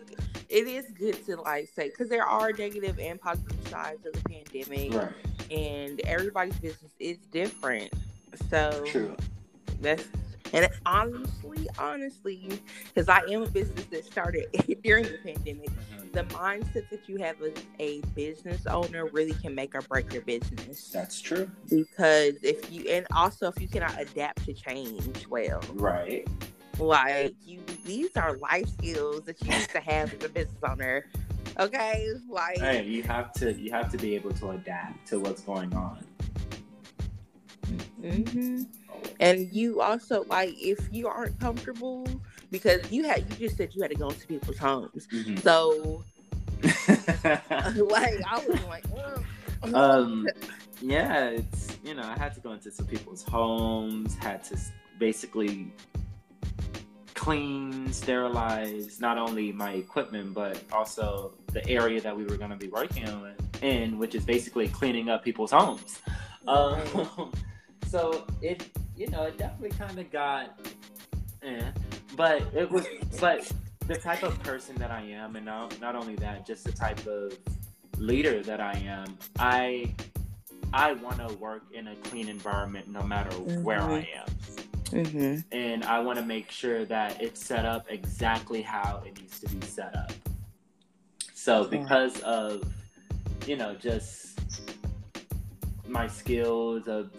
it 0.49 0.67
is 0.69 0.87
good 0.93 1.25
to 1.27 1.37
like 1.41 1.69
say 1.75 1.89
because 1.89 2.09
there 2.09 2.25
are 2.25 2.53
negative 2.53 2.99
and 3.01 3.21
positive 3.21 3.69
sides 3.69 4.07
of 4.07 4.13
the 4.13 4.21
pandemic, 4.29 4.95
right. 4.95 5.34
And 5.51 6.01
everybody's 6.01 6.57
business 6.59 6.93
is 6.99 7.19
different. 7.31 7.93
So 8.51 8.85
True. 8.87 9.17
that's 9.81 10.07
and 10.55 10.69
honestly, 10.87 11.69
honestly, 11.81 12.61
because 12.87 13.09
I 13.09 13.23
am 13.29 13.43
a 13.43 13.49
business 13.49 13.87
that 13.87 14.05
started 14.05 14.47
during 14.85 15.03
the 15.03 15.19
pandemic, 15.25 15.69
mm-hmm. 15.69 16.13
the 16.13 16.23
mindset 16.33 16.89
that 16.91 17.09
you 17.09 17.17
have 17.19 17.43
as 17.43 17.55
a 17.81 18.01
business 18.15 18.65
owner 18.69 19.07
really 19.07 19.33
can 19.33 19.53
make 19.53 19.75
or 19.75 19.83
break 19.83 20.13
your 20.13 20.23
business. 20.23 20.91
That's 20.91 21.21
true. 21.21 21.51
Because 21.69 22.35
if 22.45 22.71
you, 22.71 22.89
and 22.89 23.05
also 23.13 23.49
if 23.49 23.61
you 23.61 23.67
cannot 23.67 24.01
adapt 24.01 24.45
to 24.45 24.53
change 24.53 25.27
well. 25.29 25.61
Right. 25.73 26.25
Like 26.79 27.35
you, 27.45 27.61
these 27.85 28.17
are 28.17 28.37
life 28.37 28.69
skills 28.69 29.25
that 29.25 29.43
you 29.43 29.51
need 29.51 29.69
to 29.71 29.81
have 29.81 30.15
as 30.15 30.25
a 30.25 30.29
business 30.29 30.63
owner. 30.63 31.07
Okay, 31.59 32.09
like 32.29 32.59
hey, 32.59 32.85
you 32.85 33.03
have 33.05 33.33
to 33.35 33.53
you 33.53 33.71
have 33.71 33.91
to 33.93 33.99
be 33.99 34.15
able 34.15 34.33
to 34.33 34.51
adapt 34.51 35.07
to 35.09 35.21
what's 35.21 35.43
going 35.43 35.75
on. 35.75 36.05
Mm-hmm 38.03 38.63
and 39.21 39.53
you 39.53 39.81
also 39.81 40.25
like 40.25 40.55
if 40.59 40.79
you 40.93 41.09
aren't 41.09 41.39
comfortable 41.41 42.07
because 42.51 42.81
you 42.91 43.05
had 43.05 43.21
you 43.31 43.37
just 43.37 43.57
said 43.57 43.71
you 43.75 43.83
had 43.83 43.91
to 43.91 43.97
go 43.97 44.09
into 44.09 44.27
people's 44.27 44.59
homes 44.59 45.07
mm-hmm. 45.13 45.37
so 45.37 46.05
like 47.91 48.21
i 48.27 48.45
was 48.47 48.65
like 48.65 48.85
um 49.75 50.27
yeah 50.81 51.29
it's 51.29 51.77
you 51.85 51.95
know 51.95 52.03
i 52.03 52.19
had 52.19 52.35
to 52.35 52.41
go 52.41 52.53
into 52.53 52.71
some 52.71 52.87
people's 52.87 53.23
homes 53.23 54.17
had 54.17 54.43
to 54.43 54.59
basically 54.99 55.73
clean 57.25 57.93
sterilize 57.93 59.01
not 59.01 59.17
only 59.19 59.53
my 59.53 59.73
equipment 59.73 60.35
but 60.35 60.63
also 60.73 61.33
the 61.53 61.67
area 61.69 62.01
that 62.01 62.15
we 62.15 62.25
were 62.25 62.37
going 62.37 62.51
to 62.51 62.57
be 62.57 62.69
working 62.69 63.07
in 63.63 63.99
which 63.99 64.15
is 64.15 64.25
basically 64.25 64.69
cleaning 64.69 65.09
up 65.09 65.25
people's 65.25 65.51
homes 65.51 66.01
um, 66.49 67.33
so 67.87 68.27
it 68.43 68.69
you 68.97 69.09
know, 69.09 69.25
it 69.25 69.39
definitely 69.39 69.77
kind 69.77 69.99
of 69.99 70.11
got, 70.11 70.59
eh. 71.43 71.71
But 72.17 72.43
it 72.55 72.71
was, 72.71 72.87
but 73.21 73.51
the 73.87 73.97
type 73.97 74.23
of 74.23 74.41
person 74.43 74.77
that 74.77 74.91
I 74.91 75.01
am, 75.03 75.37
and 75.37 75.45
not, 75.45 75.81
not 75.81 75.97
only 75.97 76.15
that, 76.17 76.47
just 76.47 76.65
the 76.65 76.73
type 76.73 77.05
of 77.07 77.37
leader 77.99 78.43
that 78.43 78.61
I 78.61 78.75
am, 78.87 79.19
I 79.39 79.93
I 80.73 80.93
want 80.95 81.27
to 81.27 81.35
work 81.37 81.65
in 81.73 81.89
a 81.89 81.97
clean 81.97 82.29
environment 82.29 82.89
no 82.89 83.03
matter 83.03 83.31
mm-hmm. 83.31 83.63
where 83.63 83.81
I 83.81 84.09
am. 84.17 84.27
Mm-hmm. 84.95 85.41
And 85.51 85.85
I 85.85 85.99
want 85.99 86.19
to 86.21 86.25
make 86.25 86.51
sure 86.51 86.85
that 86.85 87.21
it's 87.21 87.45
set 87.45 87.65
up 87.65 87.87
exactly 87.89 88.63
how 88.63 89.03
it 89.05 89.19
needs 89.19 89.41
to 89.41 89.49
be 89.49 89.67
set 89.67 89.95
up. 89.97 90.13
So, 91.35 91.65
because 91.65 92.21
of, 92.21 92.63
you 93.47 93.57
know, 93.57 93.75
just 93.75 94.39
my 95.89 96.07
skills 96.07 96.87
of, 96.87 97.11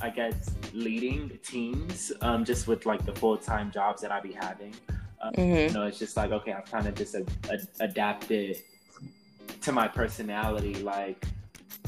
I 0.00 0.10
guess, 0.10 0.50
leading 0.72 1.36
teams, 1.44 2.12
um, 2.20 2.44
just 2.44 2.68
with 2.68 2.86
like 2.86 3.04
the 3.04 3.14
full 3.14 3.36
time 3.36 3.70
jobs 3.72 4.02
that 4.02 4.12
I 4.12 4.20
be 4.20 4.32
having. 4.32 4.74
Um, 5.20 5.32
Mhm. 5.34 5.68
You 5.68 5.74
know, 5.74 5.86
it's 5.86 5.98
just 5.98 6.16
like 6.16 6.30
okay, 6.30 6.52
I've 6.52 6.70
kind 6.70 6.86
of 6.86 6.94
just 6.94 7.14
a, 7.14 7.26
a, 7.50 7.58
adapted 7.84 8.62
to 9.62 9.72
my 9.72 9.88
personality. 9.88 10.74
Like, 10.74 11.26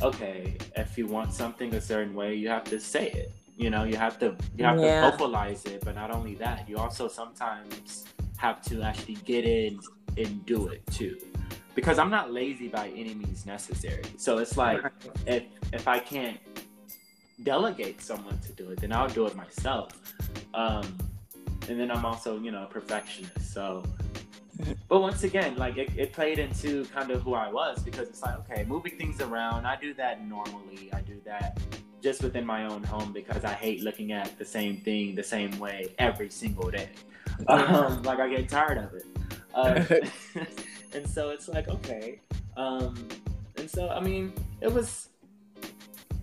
okay, 0.02 0.58
if 0.76 0.98
you 0.98 1.06
want 1.06 1.32
something 1.32 1.74
a 1.74 1.80
certain 1.80 2.12
way, 2.12 2.34
you 2.34 2.48
have 2.48 2.64
to 2.64 2.80
say 2.80 3.08
it. 3.10 3.32
You 3.56 3.70
know, 3.70 3.84
you 3.84 3.96
have 3.96 4.18
to 4.20 4.36
you 4.56 4.64
have 4.64 4.80
Yeah. 4.80 5.02
to 5.02 5.10
vocalize 5.10 5.64
it. 5.66 5.84
But 5.84 5.94
not 5.94 6.10
only 6.10 6.34
that, 6.36 6.68
you 6.68 6.78
also 6.78 7.08
sometimes 7.08 8.04
have 8.38 8.62
to 8.62 8.82
actually 8.82 9.16
get 9.24 9.44
in 9.44 9.78
and 10.16 10.44
do 10.46 10.68
it 10.68 10.84
too. 10.86 11.16
Because 11.74 11.98
I'm 11.98 12.10
not 12.10 12.32
lazy 12.32 12.68
by 12.68 12.88
any 12.88 13.14
means 13.14 13.46
necessary. 13.46 14.04
So 14.16 14.38
it's 14.38 14.56
like 14.56 14.82
if 15.26 15.44
if 15.72 15.88
I 15.88 15.98
can't 15.98 16.38
delegate 17.42 18.00
someone 18.00 18.38
to 18.40 18.52
do 18.52 18.70
it, 18.70 18.80
then 18.80 18.92
I'll 18.92 19.08
do 19.08 19.26
it 19.26 19.34
myself. 19.34 19.92
Um, 20.54 20.98
and 21.68 21.78
then 21.78 21.90
I'm 21.90 22.04
also, 22.04 22.38
you 22.38 22.50
know, 22.50 22.64
a 22.64 22.66
perfectionist. 22.66 23.52
So, 23.52 23.84
but 24.88 25.00
once 25.00 25.22
again, 25.22 25.56
like 25.56 25.76
it, 25.78 25.90
it 25.96 26.12
played 26.12 26.38
into 26.38 26.84
kind 26.86 27.10
of 27.10 27.22
who 27.22 27.34
I 27.34 27.50
was 27.50 27.82
because 27.82 28.08
it's 28.08 28.22
like, 28.22 28.38
okay, 28.40 28.64
moving 28.64 28.96
things 28.98 29.20
around. 29.20 29.66
I 29.66 29.76
do 29.76 29.94
that 29.94 30.26
normally. 30.26 30.90
I 30.92 31.00
do 31.00 31.20
that 31.24 31.58
just 32.02 32.22
within 32.22 32.44
my 32.44 32.66
own 32.66 32.82
home 32.82 33.12
because 33.12 33.44
I 33.44 33.52
hate 33.52 33.82
looking 33.82 34.12
at 34.12 34.38
the 34.38 34.44
same 34.44 34.78
thing 34.78 35.14
the 35.14 35.22
same 35.22 35.56
way 35.58 35.94
every 35.98 36.28
single 36.28 36.70
day. 36.70 36.90
Um, 37.48 38.02
like 38.02 38.18
I 38.18 38.28
get 38.28 38.48
tired 38.48 38.78
of 38.78 38.94
it. 38.94 39.06
Uh, 39.54 39.84
and 40.94 41.08
so 41.08 41.30
it's 41.30 41.48
like, 41.48 41.68
okay. 41.68 42.20
Um, 42.56 43.08
and 43.56 43.70
so, 43.70 43.88
I 43.88 44.00
mean, 44.00 44.32
it 44.60 44.72
was, 44.72 45.08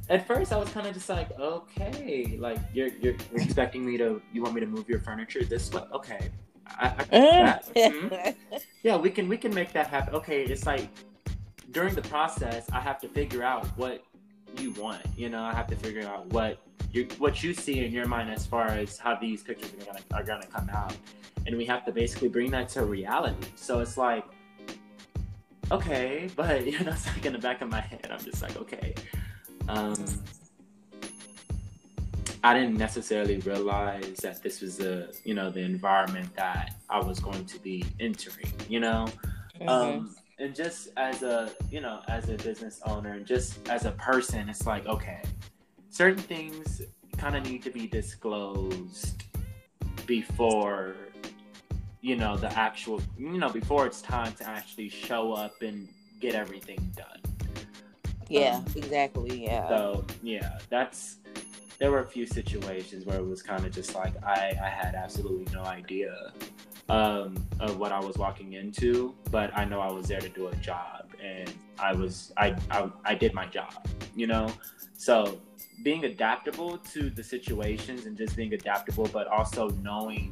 at 0.09 0.27
first 0.27 0.51
I 0.51 0.57
was 0.57 0.69
kind 0.69 0.87
of 0.87 0.93
just 0.93 1.09
like, 1.09 1.31
okay, 1.39 2.37
like 2.39 2.59
you're, 2.73 2.89
you're, 3.01 3.15
expecting 3.33 3.85
me 3.85 3.97
to, 3.97 4.21
you 4.33 4.43
want 4.43 4.55
me 4.55 4.61
to 4.61 4.67
move 4.67 4.89
your 4.89 4.99
furniture 4.99 5.43
this 5.43 5.71
way? 5.71 5.83
Okay. 5.93 6.29
I, 6.67 6.87
I 6.87 7.03
that. 7.09 7.73
Mhm. 7.75 8.35
Yeah, 8.83 8.95
we 8.95 9.09
can, 9.09 9.27
we 9.27 9.37
can 9.37 9.53
make 9.53 9.73
that 9.73 9.87
happen. 9.87 10.15
Okay. 10.15 10.43
It's 10.43 10.65
like 10.65 10.87
during 11.71 11.95
the 11.95 12.01
process, 12.03 12.65
I 12.71 12.79
have 12.79 12.99
to 13.01 13.07
figure 13.09 13.43
out 13.43 13.65
what 13.77 14.03
you 14.59 14.71
want, 14.73 15.01
you 15.15 15.29
know, 15.29 15.41
I 15.43 15.53
have 15.53 15.67
to 15.67 15.75
figure 15.75 16.07
out 16.07 16.27
what 16.27 16.59
you, 16.91 17.07
what 17.17 17.43
you 17.43 17.53
see 17.53 17.85
in 17.85 17.91
your 17.91 18.07
mind 18.07 18.29
as 18.29 18.45
far 18.45 18.67
as 18.67 18.97
how 18.97 19.15
these 19.15 19.43
pictures 19.43 19.71
are 19.73 19.85
gonna, 19.85 19.99
are 20.13 20.23
gonna 20.23 20.47
come 20.47 20.69
out. 20.69 20.95
And 21.45 21.57
we 21.57 21.65
have 21.65 21.85
to 21.85 21.91
basically 21.91 22.29
bring 22.29 22.51
that 22.51 22.69
to 22.69 22.85
reality. 22.85 23.47
So 23.55 23.79
it's 23.79 23.97
like, 23.97 24.25
okay, 25.71 26.29
but 26.35 26.65
you 26.65 26.79
know, 26.83 26.91
it's 26.91 27.07
like 27.07 27.25
in 27.25 27.33
the 27.33 27.39
back 27.39 27.61
of 27.61 27.69
my 27.69 27.81
head, 27.81 28.07
I'm 28.11 28.23
just 28.23 28.41
like, 28.41 28.57
okay. 28.57 28.93
Um, 29.67 30.05
I 32.43 32.53
didn't 32.53 32.77
necessarily 32.77 33.37
realize 33.39 34.15
that 34.17 34.41
this 34.41 34.61
was 34.61 34.77
the, 34.77 35.13
you 35.25 35.33
know, 35.33 35.49
the 35.49 35.59
environment 35.59 36.33
that 36.35 36.75
I 36.89 36.99
was 36.99 37.19
going 37.19 37.45
to 37.45 37.59
be 37.59 37.85
entering, 37.99 38.51
you 38.69 38.79
know? 38.79 39.07
Mhm. 39.59 39.69
Um, 39.69 40.15
and 40.39 40.55
just 40.55 40.89
as 40.97 41.21
a, 41.21 41.51
you 41.69 41.81
know, 41.81 42.01
as 42.07 42.29
a 42.29 42.35
business 42.35 42.81
owner 42.85 43.13
and 43.13 43.25
just 43.25 43.67
as 43.69 43.85
a 43.85 43.91
person, 43.91 44.49
it's 44.49 44.65
like, 44.65 44.85
okay, 44.87 45.21
certain 45.89 46.17
things 46.21 46.81
kind 47.17 47.35
of 47.35 47.43
need 47.43 47.61
to 47.63 47.69
be 47.69 47.87
disclosed 47.87 49.23
before 50.05 50.95
you 52.01 52.15
know 52.15 52.37
the 52.37 52.51
actual 52.57 53.01
you 53.17 53.37
know 53.37 53.49
before 53.49 53.85
it's 53.85 54.01
time 54.01 54.31
to 54.33 54.47
actually 54.47 54.87
show 54.87 55.33
up 55.33 55.61
and 55.61 55.87
get 56.21 56.33
everything 56.33 56.79
done 56.95 57.19
yeah, 58.29 58.55
Um, 58.57 58.65
exactly. 58.75 59.43
Yeah. 59.43 59.67
so 59.67 60.05
yeah 60.23 60.59
that's 60.69 61.17
there 61.77 61.91
were 61.91 61.99
a 61.99 62.07
few 62.07 62.25
situations 62.25 63.05
where 63.05 63.17
it 63.17 63.25
was 63.25 63.41
kind 63.43 63.65
of 63.65 63.73
just 63.73 63.93
like 63.95 64.13
i 64.23 64.53
i 64.63 64.69
had 64.69 64.95
absolutely 64.95 65.51
no 65.53 65.63
idea 65.63 66.31
um 66.89 67.35
of 67.59 67.77
what 67.77 67.91
i 67.91 67.99
was 67.99 68.17
walking 68.17 68.53
into 68.53 69.13
but 69.31 69.55
i 69.57 69.63
know 69.63 69.79
i 69.79 69.91
was 69.91 70.07
there 70.07 70.19
to 70.19 70.29
do 70.29 70.47
a 70.47 70.55
job 70.55 71.05
and 71.23 71.53
i 71.77 71.93
was 71.93 72.31
i 72.37 72.55
i, 72.71 72.89
I 73.05 73.15
did 73.15 73.33
my 73.33 73.45
job 73.45 73.87
you 74.15 74.27
know 74.27 74.51
so 74.97 75.39
being 75.83 76.05
adaptable 76.05 76.77
to 76.77 77.09
the 77.09 77.23
situations 77.23 78.05
and 78.05 78.17
just 78.17 78.35
being 78.35 78.53
adaptable 78.53 79.09
but 79.13 79.27
also 79.27 79.69
knowing 79.81 80.31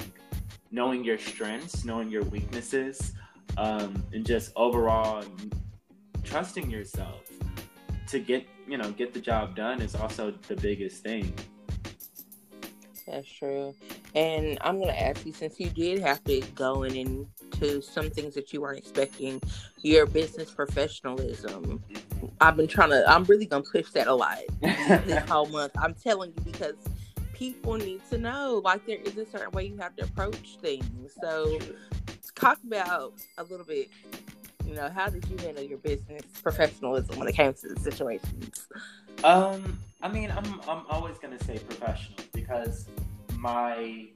knowing 0.72 1.04
your 1.04 1.18
strengths 1.18 1.86
knowing 1.86 2.10
your 2.10 2.24
weaknesses 2.24 3.14
um 3.58 4.04
and 4.14 4.26
just 4.26 4.52
overall 4.56 5.24
trusting 6.24 6.70
yourself 6.70 7.30
to 8.08 8.20
get 8.20 8.48
you 8.68 8.78
know 8.78 8.92
get 8.92 9.14
the 9.14 9.22
job 9.22 9.56
done 9.56 9.82
is 9.82 9.96
also 9.96 10.34
the 10.48 10.56
biggest 10.56 11.04
thing 11.04 11.34
That's 13.08 13.30
true. 13.32 13.74
And 14.16 14.58
I'm 14.62 14.80
gonna 14.80 14.94
ask 14.94 15.26
you, 15.26 15.34
since 15.34 15.60
you 15.60 15.70
did 15.70 16.00
have 16.00 16.24
to 16.26 16.42
go 16.56 16.84
in 16.84 16.96
into 16.96 17.82
some 17.82 18.10
things 18.10 18.34
that 18.36 18.54
you 18.54 18.62
weren't 18.62 18.78
expecting, 18.78 19.42
your 19.82 20.06
business 20.06 20.52
professionalism. 20.52 21.84
I've 22.42 22.58
been 22.58 22.68
trying 22.68 22.90
to. 22.90 23.04
I'm 23.10 23.24
really 23.26 23.46
gonna 23.46 23.64
push 23.64 23.92
that 23.92 24.08
a 24.08 24.14
lot 24.14 24.40
this 24.62 25.24
whole 25.30 25.48
month. 25.48 25.72
I'm 25.78 25.94
telling 25.94 26.34
you 26.36 26.52
because 26.52 26.76
people 27.34 27.76
need 27.76 28.02
to 28.10 28.18
know. 28.18 28.62
Like 28.64 28.86
there 28.86 28.98
is 28.98 29.18
a 29.18 29.26
certain 29.26 29.52
way 29.52 29.68
you 29.68 29.78
have 29.78 29.96
to 29.98 30.06
approach 30.06 30.58
things. 30.62 31.14
So 31.22 31.60
talk 32.36 32.60
about 32.66 33.14
a 33.38 33.44
little 33.44 33.66
bit. 33.66 33.90
You 34.66 34.74
know, 34.74 34.90
how 34.90 35.10
did 35.10 35.26
you 35.30 35.38
handle 35.38 35.64
your 35.64 35.78
business 35.78 36.24
professionalism 36.44 37.18
when 37.18 37.28
it 37.28 37.36
came 37.36 37.54
to 37.54 37.74
the 37.74 37.80
situations? 37.80 38.68
Um, 39.24 39.80
I 40.02 40.10
mean, 40.10 40.32
I'm 40.32 40.60
I'm 40.68 40.84
always 40.90 41.18
gonna 41.18 41.42
say 41.44 41.60
professional 41.60 42.20
because 42.34 42.88
my 43.48 44.08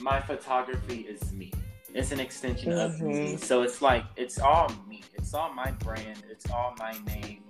my 0.00 0.18
photography 0.20 1.00
is 1.14 1.20
me. 1.40 1.52
It's 1.92 2.10
an 2.16 2.20
extension 2.20 2.72
of 2.72 3.00
me. 3.02 3.34
Mhm. 3.34 3.38
So 3.48 3.54
it's 3.66 3.82
like 3.82 4.04
it's 4.16 4.38
all 4.50 4.68
me. 4.88 5.02
It's 5.18 5.34
all 5.34 5.52
my 5.52 5.70
brand. 5.84 6.22
It's 6.32 6.46
all 6.50 6.70
my 6.86 6.94
name. 7.12 7.42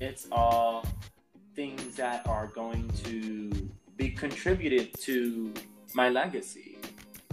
It's 0.00 0.24
all 0.32 0.84
things 1.58 1.94
that 2.02 2.26
are 2.26 2.48
going 2.62 2.88
to 3.04 3.14
be 4.00 4.08
contributed 4.24 4.86
to 5.06 5.54
my 6.00 6.08
legacy. 6.20 6.70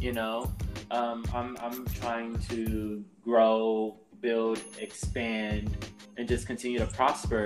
You 0.06 0.14
know, 0.20 0.38
um, 0.92 1.18
I'm 1.34 1.58
I'm 1.66 1.80
trying 2.02 2.34
to 2.52 3.04
grow, 3.28 3.98
build, 4.22 4.60
expand, 4.88 5.66
and 6.18 6.24
just 6.34 6.46
continue 6.52 6.80
to 6.86 6.90
prosper 7.00 7.46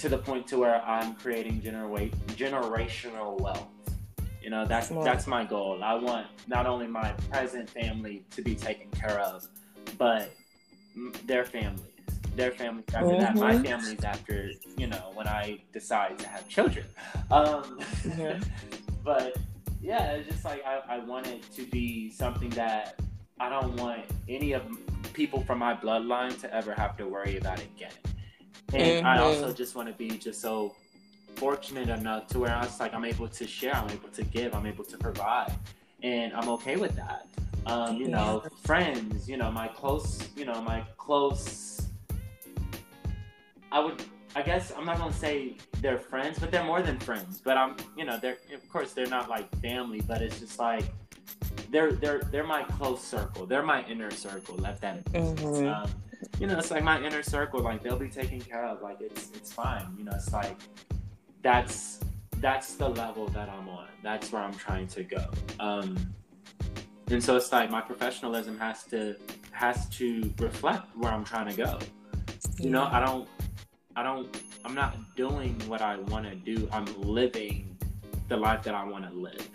to 0.00 0.08
the 0.08 0.18
point 0.18 0.46
to 0.46 0.58
where 0.58 0.82
I'm 0.82 1.14
creating 1.14 1.60
genera- 1.60 2.08
generational 2.28 3.38
wealth. 3.38 3.68
You 4.42 4.48
know, 4.48 4.64
that's 4.64 4.88
Smart. 4.88 5.04
that's 5.04 5.26
my 5.26 5.44
goal. 5.44 5.84
I 5.84 5.94
want 5.94 6.26
not 6.46 6.66
only 6.66 6.86
my 6.86 7.12
present 7.30 7.68
family 7.68 8.24
to 8.30 8.40
be 8.40 8.54
taken 8.54 8.90
care 8.90 9.20
of, 9.20 9.46
but 9.98 10.34
m- 10.96 11.12
their 11.26 11.44
families, 11.44 11.84
their 12.34 12.50
families 12.50 12.86
after 12.94 13.18
that, 13.18 13.34
my 13.34 13.62
families 13.62 14.02
after 14.02 14.50
you 14.78 14.86
know 14.86 15.10
when 15.12 15.28
I 15.28 15.58
decide 15.74 16.18
to 16.20 16.28
have 16.28 16.48
children. 16.48 16.86
Um, 17.30 17.78
but 19.04 19.36
yeah, 19.82 20.12
it's 20.12 20.30
just 20.30 20.46
like 20.46 20.64
I, 20.64 20.80
I 20.88 20.98
want 21.00 21.26
it 21.26 21.42
to 21.56 21.66
be 21.66 22.10
something 22.10 22.48
that 22.50 22.98
I 23.38 23.50
don't 23.50 23.76
want 23.76 24.00
any 24.26 24.52
of 24.52 24.62
people 25.12 25.42
from 25.42 25.58
my 25.58 25.74
bloodline 25.74 26.40
to 26.40 26.54
ever 26.54 26.72
have 26.72 26.96
to 26.96 27.06
worry 27.06 27.36
about 27.36 27.60
again. 27.60 27.92
And 28.74 29.06
I 29.06 29.18
Mhm. 29.18 29.22
also 29.22 29.52
just 29.52 29.74
want 29.74 29.88
to 29.88 29.94
be 29.94 30.10
just 30.18 30.40
so 30.40 30.76
fortunate 31.36 31.88
enough 31.88 32.26
to 32.28 32.38
where 32.38 32.52
I 32.54 32.64
was 32.64 32.78
like 32.80 32.92
I'm 32.94 33.04
able 33.04 33.28
to 33.28 33.46
share, 33.46 33.74
I'm 33.74 33.90
able 33.90 34.08
to 34.10 34.22
give, 34.24 34.54
I'm 34.54 34.66
able 34.66 34.84
to 34.84 34.98
provide, 34.98 35.52
and 36.02 36.32
I'm 36.32 36.48
okay 36.50 36.76
with 36.76 36.94
that. 36.96 37.26
Um, 37.66 37.96
you 37.96 38.08
know, 38.08 38.42
friends, 38.64 39.28
you 39.28 39.36
know, 39.36 39.50
my 39.50 39.68
close, 39.68 40.20
you 40.36 40.44
know, 40.44 40.60
my 40.62 40.82
close. 40.96 41.82
I 43.72 43.80
would, 43.80 44.02
I 44.34 44.42
guess, 44.42 44.72
I'm 44.76 44.84
not 44.84 44.98
gonna 44.98 45.12
say 45.12 45.56
they're 45.80 45.98
friends, 45.98 46.38
but 46.38 46.50
they're 46.50 46.64
more 46.64 46.82
than 46.82 46.98
friends. 46.98 47.40
But 47.42 47.56
I'm, 47.56 47.76
you 47.96 48.04
know, 48.04 48.18
they're 48.18 48.38
of 48.54 48.68
course 48.70 48.92
they're 48.92 49.06
not 49.06 49.28
like 49.28 49.48
family, 49.60 50.00
but 50.00 50.22
it's 50.22 50.40
just 50.40 50.58
like 50.58 50.84
they're 51.70 51.92
they're 51.92 52.20
they're 52.30 52.44
my 52.46 52.62
close 52.64 53.02
circle. 53.02 53.46
They're 53.46 53.62
my 53.62 53.84
inner 53.86 54.10
circle. 54.10 54.56
Left 54.56 54.80
that. 54.82 55.04
business. 55.12 55.40
Mhm. 55.40 55.84
Um, 55.84 55.90
you 56.38 56.46
know, 56.46 56.58
it's 56.58 56.70
like 56.70 56.82
my 56.84 57.00
inner 57.02 57.22
circle. 57.22 57.60
Like 57.60 57.82
they'll 57.82 57.98
be 57.98 58.08
taken 58.08 58.40
care 58.40 58.64
of. 58.64 58.82
Like 58.82 59.00
it's 59.00 59.30
it's 59.34 59.52
fine. 59.52 59.94
You 59.98 60.04
know, 60.04 60.12
it's 60.14 60.32
like 60.32 60.56
that's 61.42 62.00
that's 62.38 62.74
the 62.74 62.88
level 62.88 63.26
that 63.28 63.48
I'm 63.48 63.68
on. 63.68 63.88
That's 64.02 64.32
where 64.32 64.42
I'm 64.42 64.54
trying 64.54 64.86
to 64.88 65.02
go. 65.04 65.24
Um, 65.58 65.96
and 67.10 67.22
so 67.22 67.36
it's 67.36 67.52
like 67.52 67.70
my 67.70 67.80
professionalism 67.80 68.58
has 68.58 68.84
to 68.84 69.16
has 69.52 69.88
to 69.90 70.32
reflect 70.38 70.96
where 70.96 71.12
I'm 71.12 71.24
trying 71.24 71.48
to 71.48 71.56
go. 71.56 71.78
You 72.58 72.70
know, 72.70 72.84
I 72.84 73.00
don't 73.04 73.28
I 73.96 74.02
don't 74.02 74.28
I'm 74.64 74.74
not 74.74 74.96
doing 75.16 75.60
what 75.66 75.82
I 75.82 75.96
want 75.96 76.26
to 76.26 76.34
do. 76.34 76.68
I'm 76.72 76.86
living 77.00 77.76
the 78.28 78.36
life 78.36 78.62
that 78.62 78.74
I 78.74 78.84
want 78.84 79.08
to 79.10 79.12
live. 79.14 79.48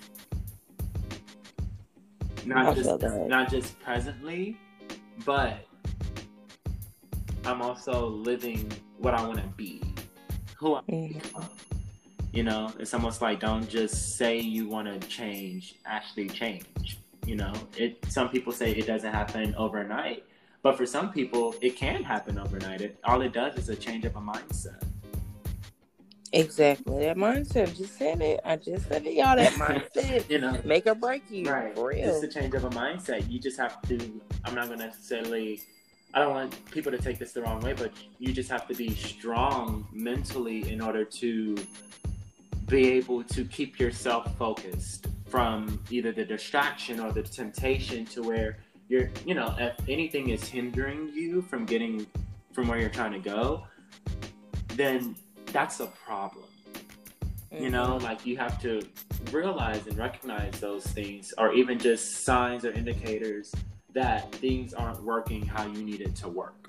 I 2.45 2.63
Not 2.63 2.75
feel 2.75 2.97
just 2.97 3.27
not 3.27 3.49
just 3.49 3.79
presently, 3.79 4.57
but 5.25 5.65
I'm 7.45 7.61
also 7.61 8.07
living 8.07 8.71
what 8.97 9.13
I 9.13 9.25
want 9.25 9.39
to 9.41 9.47
be. 9.49 9.81
Who 10.57 10.75
I 10.75 10.81
Mhm. 10.81 11.13
become. 11.23 11.49
You 12.33 12.43
know, 12.43 12.71
it's 12.79 12.93
almost 12.93 13.21
like 13.21 13.39
don't 13.39 13.67
just 13.67 14.17
say 14.17 14.39
you 14.39 14.67
want 14.67 14.87
to 14.87 15.07
change, 15.07 15.75
actually 15.85 16.27
change. 16.29 16.99
You 17.25 17.35
know, 17.37 17.53
it. 17.77 18.05
Some 18.09 18.29
people 18.29 18.51
say 18.53 18.71
it 18.71 18.85
doesn't 18.85 19.11
happen 19.11 19.55
overnight, 19.55 20.23
but 20.61 20.77
for 20.77 20.85
some 20.85 21.11
people, 21.11 21.55
it 21.61 21.75
can 21.75 22.03
happen 22.03 22.37
overnight. 22.37 22.81
It 22.81 22.99
all 23.03 23.21
it 23.21 23.33
does 23.33 23.55
is 23.57 23.69
a 23.69 23.75
change 23.75 24.05
of 24.05 24.15
a 24.15 24.19
mindset. 24.21 24.83
Exactly. 26.33 27.05
That 27.05 27.17
mindset. 27.17 27.69
I 27.69 27.71
just 27.71 27.97
said 27.97 28.21
it. 28.21 28.39
I 28.43 28.55
just 28.57 28.87
said 28.87 29.05
it, 29.05 29.13
y'all. 29.13 29.35
That 29.35 29.53
mindset. 29.53 30.29
you 30.29 30.39
know, 30.39 30.59
make 30.63 30.85
or 30.87 30.95
break 30.95 31.23
you. 31.29 31.45
Right. 31.45 31.75
For 31.75 31.89
real. 31.89 32.09
It's 32.09 32.23
a 32.23 32.39
change 32.39 32.53
of 32.53 32.65
a 32.65 32.69
mindset. 32.69 33.29
You 33.29 33.39
just 33.39 33.57
have 33.57 33.81
to. 33.83 34.21
I'm 34.43 34.55
not 34.55 34.67
going 34.67 34.79
to 34.79 34.85
necessarily. 34.85 35.61
I 36.13 36.19
don't 36.19 36.33
want 36.33 36.71
people 36.71 36.91
to 36.91 36.97
take 36.97 37.19
this 37.19 37.33
the 37.33 37.41
wrong 37.41 37.59
way, 37.61 37.73
but 37.73 37.91
you 38.19 38.31
just 38.33 38.49
have 38.49 38.67
to 38.69 38.73
be 38.73 38.93
strong 38.95 39.85
mentally 39.91 40.71
in 40.71 40.79
order 40.79 41.03
to 41.03 41.57
be 42.67 42.91
able 42.91 43.23
to 43.23 43.45
keep 43.45 43.79
yourself 43.79 44.35
focused 44.37 45.07
from 45.27 45.81
either 45.89 46.11
the 46.11 46.23
distraction 46.23 46.99
or 46.99 47.11
the 47.11 47.21
temptation 47.21 48.05
to 48.05 48.23
where 48.23 48.57
you're, 48.87 49.09
you 49.25 49.33
know, 49.35 49.53
if 49.59 49.75
anything 49.89 50.29
is 50.29 50.43
hindering 50.47 51.09
you 51.13 51.41
from 51.41 51.65
getting 51.65 52.07
from 52.53 52.67
where 52.67 52.79
you're 52.79 52.89
trying 52.89 53.11
to 53.11 53.19
go, 53.19 53.63
then 54.75 55.15
that's 55.55 55.79
a 55.79 55.87
problem. 55.87 56.43
Mm-hmm. 57.53 57.63
You 57.63 57.69
know, 57.69 57.97
like 57.97 58.25
you 58.25 58.35
have 58.37 58.61
to 58.61 58.81
realize 59.31 59.87
and 59.87 59.97
recognize 59.97 60.59
those 60.59 60.85
things, 60.85 61.33
or 61.37 61.53
even 61.53 61.79
just 61.79 62.25
signs 62.25 62.65
or 62.65 62.71
indicators 62.71 63.55
that 63.93 64.33
things 64.35 64.73
aren't 64.73 65.01
working 65.01 65.45
how 65.45 65.65
you 65.65 65.81
need 65.81 66.01
it 66.01 66.13
to 66.17 66.27
work. 66.27 66.67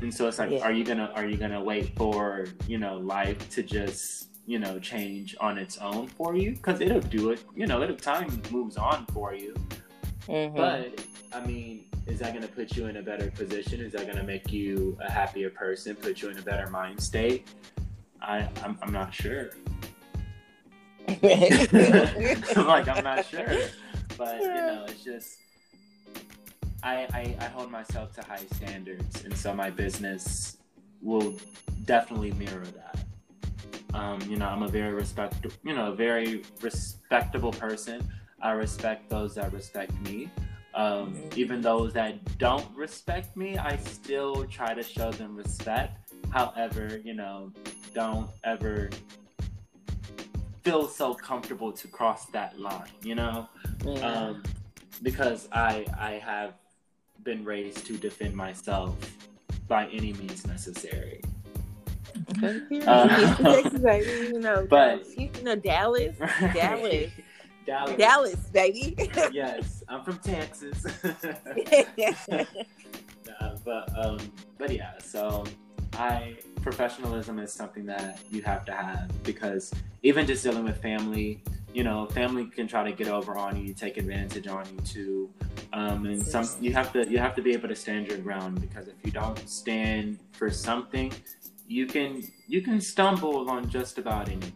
And 0.00 0.12
so 0.12 0.26
it's 0.28 0.38
like, 0.38 0.50
yeah. 0.50 0.60
are 0.60 0.72
you 0.72 0.82
gonna 0.82 1.12
are 1.14 1.26
you 1.26 1.36
gonna 1.36 1.62
wait 1.62 1.94
for 1.96 2.46
you 2.66 2.78
know 2.78 2.96
life 2.96 3.50
to 3.50 3.62
just 3.62 4.28
you 4.46 4.58
know 4.58 4.78
change 4.78 5.36
on 5.40 5.58
its 5.58 5.76
own 5.78 6.08
for 6.08 6.34
you? 6.34 6.52
Because 6.52 6.80
it'll 6.80 7.00
do 7.00 7.30
it. 7.30 7.44
You 7.54 7.66
know, 7.66 7.82
it'll 7.82 7.96
time 7.96 8.40
moves 8.50 8.78
on 8.78 9.04
for 9.12 9.34
you. 9.34 9.54
Mm-hmm. 10.26 10.56
But 10.56 11.04
I 11.34 11.44
mean, 11.46 11.84
is 12.06 12.18
that 12.20 12.32
going 12.32 12.46
to 12.46 12.52
put 12.52 12.76
you 12.76 12.86
in 12.86 12.98
a 12.98 13.02
better 13.02 13.30
position? 13.30 13.80
Is 13.80 13.92
that 13.92 14.04
going 14.04 14.18
to 14.18 14.24
make 14.24 14.52
you 14.52 14.98
a 15.00 15.10
happier 15.10 15.50
person? 15.50 15.96
Put 15.96 16.22
you 16.22 16.28
in 16.28 16.38
a 16.38 16.42
better 16.42 16.68
mind 16.70 17.02
state? 17.02 17.48
I 18.20 18.48
I'm, 18.62 18.78
I'm 18.82 18.92
not 18.92 19.12
sure. 19.12 19.50
like 21.22 22.88
I'm 22.88 23.04
not 23.04 23.26
sure, 23.26 23.58
but 24.16 24.40
you 24.40 24.48
know, 24.48 24.86
it's 24.88 25.04
just 25.04 25.36
I, 26.82 27.06
I, 27.12 27.36
I 27.40 27.44
hold 27.46 27.70
myself 27.70 28.12
to 28.14 28.22
high 28.22 28.44
standards, 28.52 29.24
and 29.24 29.36
so 29.36 29.54
my 29.54 29.70
business 29.70 30.58
will 31.00 31.34
definitely 31.84 32.32
mirror 32.32 32.66
that. 32.76 33.04
Um, 33.94 34.20
you 34.28 34.36
know, 34.36 34.46
I'm 34.46 34.62
a 34.62 34.68
very 34.68 34.92
respect, 34.92 35.46
you 35.62 35.74
know, 35.74 35.92
a 35.92 35.94
very 35.94 36.42
respectable 36.60 37.52
person. 37.52 38.06
I 38.42 38.52
respect 38.52 39.08
those 39.08 39.34
that 39.36 39.52
respect 39.52 39.92
me. 40.02 40.30
Um, 40.74 41.14
mm-hmm. 41.14 41.38
Even 41.38 41.60
those 41.60 41.92
that 41.92 42.38
don't 42.38 42.66
respect 42.76 43.36
me, 43.36 43.56
I 43.58 43.76
still 43.76 44.44
try 44.46 44.74
to 44.74 44.82
show 44.82 45.12
them 45.12 45.36
respect. 45.36 46.12
However, 46.30 47.00
you 47.04 47.14
know, 47.14 47.52
don't 47.94 48.28
ever 48.42 48.90
feel 50.64 50.88
so 50.88 51.14
comfortable 51.14 51.70
to 51.72 51.86
cross 51.88 52.26
that 52.26 52.58
line. 52.58 52.88
You 53.02 53.14
know, 53.14 53.48
yeah. 53.84 53.92
um, 54.00 54.42
because 55.02 55.48
I 55.52 55.86
I 55.98 56.12
have 56.14 56.54
been 57.22 57.44
raised 57.44 57.86
to 57.86 57.96
defend 57.96 58.34
myself 58.34 58.96
by 59.68 59.86
any 59.88 60.12
means 60.14 60.46
necessary. 60.46 61.20
Okay. 62.36 62.60
Uh, 62.86 63.36
Texas, 63.36 63.80
baby. 63.82 64.28
You 64.34 64.40
know, 64.40 64.66
but 64.68 65.06
you 65.18 65.30
know 65.42 65.56
Dallas, 65.56 66.16
Dallas. 66.52 67.10
Dallas. 67.66 67.96
Dallas, 67.96 68.36
baby. 68.52 68.94
yes, 69.32 69.73
I'm 69.88 70.04
from 70.04 70.18
Texas. 70.18 70.84
but 73.64 73.90
um, 73.96 74.18
but 74.58 74.70
yeah. 74.70 74.98
So 74.98 75.44
I 75.94 76.36
professionalism 76.62 77.38
is 77.38 77.52
something 77.52 77.86
that 77.86 78.18
you 78.30 78.42
have 78.42 78.64
to 78.64 78.72
have 78.72 79.10
because 79.22 79.72
even 80.02 80.26
just 80.26 80.42
dealing 80.42 80.64
with 80.64 80.80
family, 80.80 81.42
you 81.72 81.84
know, 81.84 82.06
family 82.06 82.46
can 82.46 82.66
try 82.66 82.82
to 82.82 82.92
get 82.92 83.08
over 83.08 83.36
on 83.36 83.64
you, 83.64 83.74
take 83.74 83.96
advantage 83.96 84.46
on 84.46 84.64
you 84.72 84.80
too. 84.80 85.30
Um, 85.72 86.06
and 86.06 86.24
some 86.24 86.48
you 86.60 86.72
have 86.72 86.92
to 86.92 87.08
you 87.08 87.18
have 87.18 87.34
to 87.34 87.42
be 87.42 87.52
able 87.52 87.68
to 87.68 87.76
stand 87.76 88.08
your 88.08 88.18
ground 88.18 88.60
because 88.60 88.88
if 88.88 88.94
you 89.02 89.10
don't 89.10 89.48
stand 89.48 90.18
for 90.32 90.50
something, 90.50 91.12
you 91.66 91.86
can 91.86 92.22
you 92.46 92.62
can 92.62 92.80
stumble 92.80 93.50
on 93.50 93.68
just 93.68 93.98
about 93.98 94.28
anything. 94.28 94.52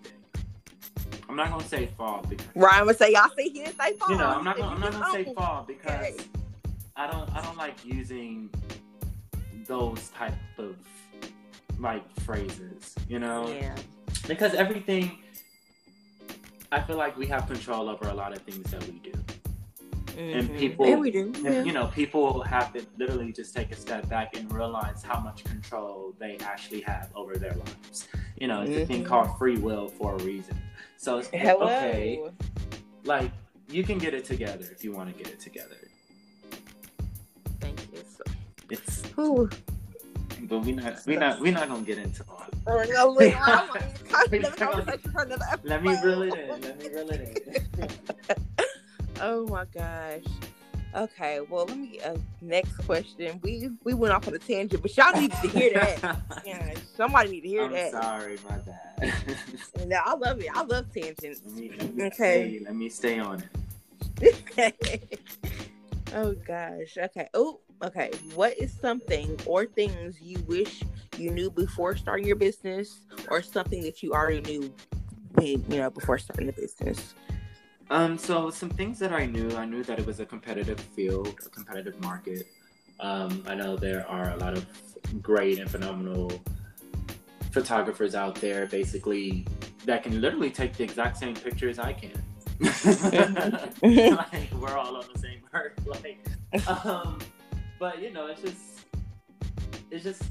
I'm 1.29 1.37
not 1.37 1.51
gonna 1.51 1.69
say 1.69 1.91
fall 1.97 2.25
because 2.29 2.47
Ryan 2.55 2.87
would 2.87 2.99
say 2.99 3.13
y'all 3.13 3.29
see 3.37 3.51
he 3.51 3.65
didn't 3.65 3.79
say 3.79 3.93
fall. 3.95 4.11
You 4.11 4.19
know, 4.19 4.29
I'm 4.29 4.45
not 4.45 4.57
gonna, 4.57 4.75
I'm 4.75 4.81
not 4.81 4.93
gonna 4.93 5.13
say 5.13 5.33
fall 5.35 5.65
because. 5.67 6.17
I 6.99 7.07
don't 7.07 7.31
I 7.33 7.41
don't 7.43 7.57
like 7.57 7.77
using 7.85 8.51
those 9.69 10.09
type 10.09 10.35
of 10.59 10.75
like 11.79 12.03
phrases, 12.21 12.97
you 13.09 13.21
know? 13.21 13.49
Yeah. 13.49 13.77
Because 14.27 14.55
everything 14.55 15.19
I 16.73 16.81
feel 16.83 16.97
like 16.97 17.17
we 17.17 17.27
have 17.27 17.47
control 17.47 17.89
over 17.89 18.09
a 18.09 18.15
lot 18.15 18.33
of 18.33 18.43
things 18.43 18.71
that 18.73 18.85
we 18.87 18.99
do. 18.99 19.13
Mm-hmm. 19.13 20.39
And 20.39 20.59
people, 20.59 20.89
yeah, 20.89 20.97
we 20.97 21.11
do. 21.13 21.33
Yeah. 21.41 21.63
you 21.63 21.73
know, 21.73 21.87
people 21.87 22.43
have 22.43 22.73
to 22.73 22.85
literally 22.99 23.33
just 23.33 23.55
take 23.55 23.71
a 23.71 23.77
step 23.77 24.09
back 24.09 24.37
and 24.37 24.53
realize 24.53 25.03
how 25.03 25.21
much 25.21 25.45
control 25.45 26.15
they 26.19 26.37
actually 26.39 26.81
have 26.81 27.11
over 27.15 27.37
their 27.37 27.53
lives. 27.53 28.09
You 28.37 28.49
know, 28.49 28.63
it's 28.63 28.73
mm-hmm. 28.73 28.83
a 28.83 28.87
thing 28.87 29.01
mm-hmm. 29.03 29.09
called 29.09 29.39
free 29.39 29.59
will 29.59 29.89
for 29.89 30.17
a 30.17 30.19
reason. 30.25 30.61
So 30.99 31.19
it's 31.19 31.29
Hello. 31.29 31.65
okay. 31.65 32.21
Like 33.05 33.31
you 33.71 33.83
can 33.85 33.99
get 33.99 34.13
it 34.13 34.25
together 34.27 34.67
if 34.71 34.85
you 34.85 34.93
want 34.93 35.17
to 35.17 35.23
get 35.23 35.33
it 35.33 35.41
together. 35.41 35.77
Thank 37.61 37.81
you. 37.93 38.03
So, 38.17 38.25
it's. 38.69 39.03
Ooh 39.19 39.49
but 40.43 40.61
we 40.61 40.73
not 40.73 41.05
we 41.07 41.17
not 41.17 41.41
we 41.41 41.51
not 41.51 41.69
gonna 41.69 41.83
get 41.83 41.99
into 41.99 42.25
all. 42.29 42.47
Oh, 42.67 42.77
let 45.65 45.83
me 45.83 45.97
reel 46.03 46.23
it 46.23 46.35
in. 46.35 46.61
Let 46.61 46.79
me 46.79 46.89
reel 46.89 47.11
it 47.11 47.69
in. 47.79 47.89
oh 49.21 49.47
my 49.47 49.65
gosh. 49.67 50.23
Okay, 50.99 51.39
well, 51.49 51.67
let 51.67 51.79
me 51.79 52.01
uh, 52.01 52.17
next 52.41 52.77
question. 52.79 53.39
We 53.45 53.71
we 53.85 53.95
went 53.95 54.13
off 54.13 54.27
on 54.27 54.35
a 54.35 54.39
tangent, 54.39 54.83
but 54.83 54.97
y'all 54.97 55.13
need 55.13 55.31
to 55.31 55.49
hear 55.49 55.73
that. 55.75 56.19
yeah, 56.45 56.75
somebody 56.97 57.31
need 57.31 57.43
to 57.43 57.49
hear 57.49 57.67
I'm 57.67 57.73
that. 57.73 57.93
Sorry, 57.93 58.37
my 58.49 58.59
bad. 58.59 59.15
no, 59.87 60.01
I 60.05 60.15
love 60.15 60.41
it. 60.41 60.49
I 60.53 60.65
love 60.65 60.93
tangents. 60.93 61.43
Let 61.45 61.55
me, 61.55 61.71
let 61.79 61.95
me 61.95 62.05
okay, 62.07 62.13
stay, 62.13 62.61
let 62.65 62.75
me 62.75 62.89
stay 62.89 63.21
on 63.21 63.45
it. 64.21 65.21
oh 66.15 66.35
gosh. 66.45 66.99
Okay. 66.99 67.29
Oh, 67.33 67.61
okay, 67.85 68.11
what 68.35 68.59
is 68.59 68.73
something 68.73 69.39
or 69.47 69.67
things 69.67 70.21
you 70.21 70.41
wish 70.49 70.83
you 71.17 71.31
knew 71.31 71.49
before 71.49 71.97
starting 71.97 72.27
your 72.27 72.35
business, 72.35 73.03
or 73.31 73.41
something 73.41 73.85
that 73.85 74.03
you 74.03 74.15
already 74.15 74.41
knew 74.41 74.75
when 75.35 75.65
you 75.71 75.79
know 75.79 75.91
before 75.91 76.19
starting 76.19 76.47
the 76.47 76.53
business? 76.53 77.15
Um, 77.91 78.19
so 78.19 78.51
some 78.51 78.69
things 78.69 78.99
that 78.99 79.13
I 79.13 79.27
knew, 79.27 79.57
I 79.57 79.65
knew 79.65 79.83
that 79.85 79.99
it 79.99 80.07
was 80.07 80.21
a 80.21 80.27
competitive 80.27 80.79
field, 80.79 81.35
a 81.47 81.49
competitive 81.49 81.99
market. 82.03 82.47
Um, 83.01 83.45
I 83.47 83.55
know 83.55 83.77
there 83.77 84.07
are 84.09 84.33
a 84.33 84.37
lot 84.37 84.55
of 84.55 84.67
great 85.23 85.59
and 85.59 85.71
phenomenal 85.71 86.31
photographers 87.51 88.15
out 88.15 88.35
there, 88.37 88.67
basically 88.67 89.47
that 89.85 90.03
can 90.03 90.21
literally 90.21 90.51
take 90.51 90.75
the 90.75 90.85
exact 90.85 91.17
same 91.17 91.35
picture 91.35 91.69
as 91.69 91.79
I 91.79 91.93
can. 91.95 92.23
like 92.61 94.53
we're 94.61 94.77
all 94.77 94.97
on 94.97 95.05
the 95.13 95.19
same 95.19 95.41
earth. 95.55 95.73
Like, 95.87 96.19
um, 96.69 97.19
but 97.79 98.03
you 98.03 98.13
know, 98.13 98.27
it's 98.27 98.43
just 98.43 98.87
it's 99.91 100.05
just 100.05 100.23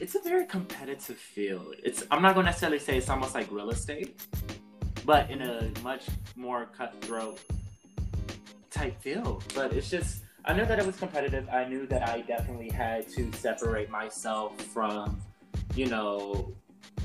it's 0.00 0.14
a 0.14 0.20
very 0.20 0.46
competitive 0.46 1.16
field. 1.16 1.74
It's 1.84 2.04
I'm 2.10 2.22
not 2.22 2.34
gonna 2.34 2.46
necessarily 2.46 2.78
say 2.78 2.96
it's 2.96 3.10
almost 3.10 3.34
like 3.34 3.50
real 3.50 3.70
estate, 3.70 4.20
but 5.04 5.30
in 5.30 5.42
a 5.42 5.70
much 5.82 6.06
more 6.36 6.66
cutthroat 6.76 7.40
type 8.70 9.00
field. 9.00 9.44
But 9.54 9.72
it's 9.72 9.90
just 9.90 10.22
I 10.44 10.54
knew 10.54 10.64
that 10.66 10.78
it 10.78 10.86
was 10.86 10.96
competitive. 10.96 11.48
I 11.50 11.64
knew 11.64 11.86
that 11.86 12.08
I 12.08 12.20
definitely 12.22 12.70
had 12.70 13.08
to 13.10 13.32
separate 13.34 13.90
myself 13.90 14.60
from, 14.60 15.20
you 15.74 15.86
know, 15.86 16.52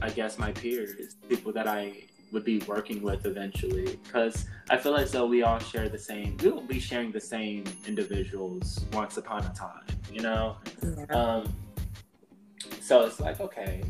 I 0.01 0.09
guess 0.09 0.39
my 0.39 0.51
peers, 0.51 1.15
people 1.29 1.51
that 1.53 1.67
I 1.67 2.07
would 2.31 2.43
be 2.43 2.59
working 2.67 3.01
with 3.01 3.25
eventually 3.25 3.97
because 4.03 4.45
I 4.69 4.77
feel 4.77 4.95
as 4.95 5.11
though 5.11 5.25
we 5.25 5.43
all 5.43 5.59
share 5.59 5.87
the 5.87 5.97
same 5.97 6.35
we 6.43 6.49
will 6.49 6.61
be 6.61 6.79
sharing 6.79 7.11
the 7.11 7.21
same 7.21 7.63
individuals 7.87 8.83
once 8.91 9.17
upon 9.17 9.45
a 9.45 9.53
time 9.53 9.85
you 10.11 10.21
know 10.21 10.57
yeah. 10.83 11.05
um 11.05 11.55
so 12.81 13.05
it's 13.05 13.19
like 13.21 13.39
okay 13.39 13.81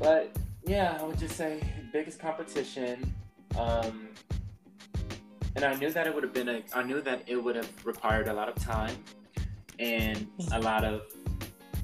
but 0.00 0.36
yeah 0.66 0.98
I 1.00 1.04
would 1.04 1.18
just 1.18 1.36
say 1.36 1.60
biggest 1.92 2.18
competition 2.18 3.14
um 3.58 4.08
and 5.54 5.64
I 5.64 5.74
knew 5.74 5.90
that 5.90 6.06
it 6.06 6.14
would 6.14 6.22
have 6.22 6.34
been 6.34 6.48
a 6.48 6.62
I 6.74 6.82
knew 6.82 7.00
that 7.00 7.22
it 7.26 7.36
would 7.36 7.56
have 7.56 7.70
required 7.86 8.28
a 8.28 8.34
lot 8.34 8.48
of 8.48 8.56
time 8.56 8.96
and 9.78 10.26
a 10.52 10.60
lot 10.60 10.84
of 10.84 11.02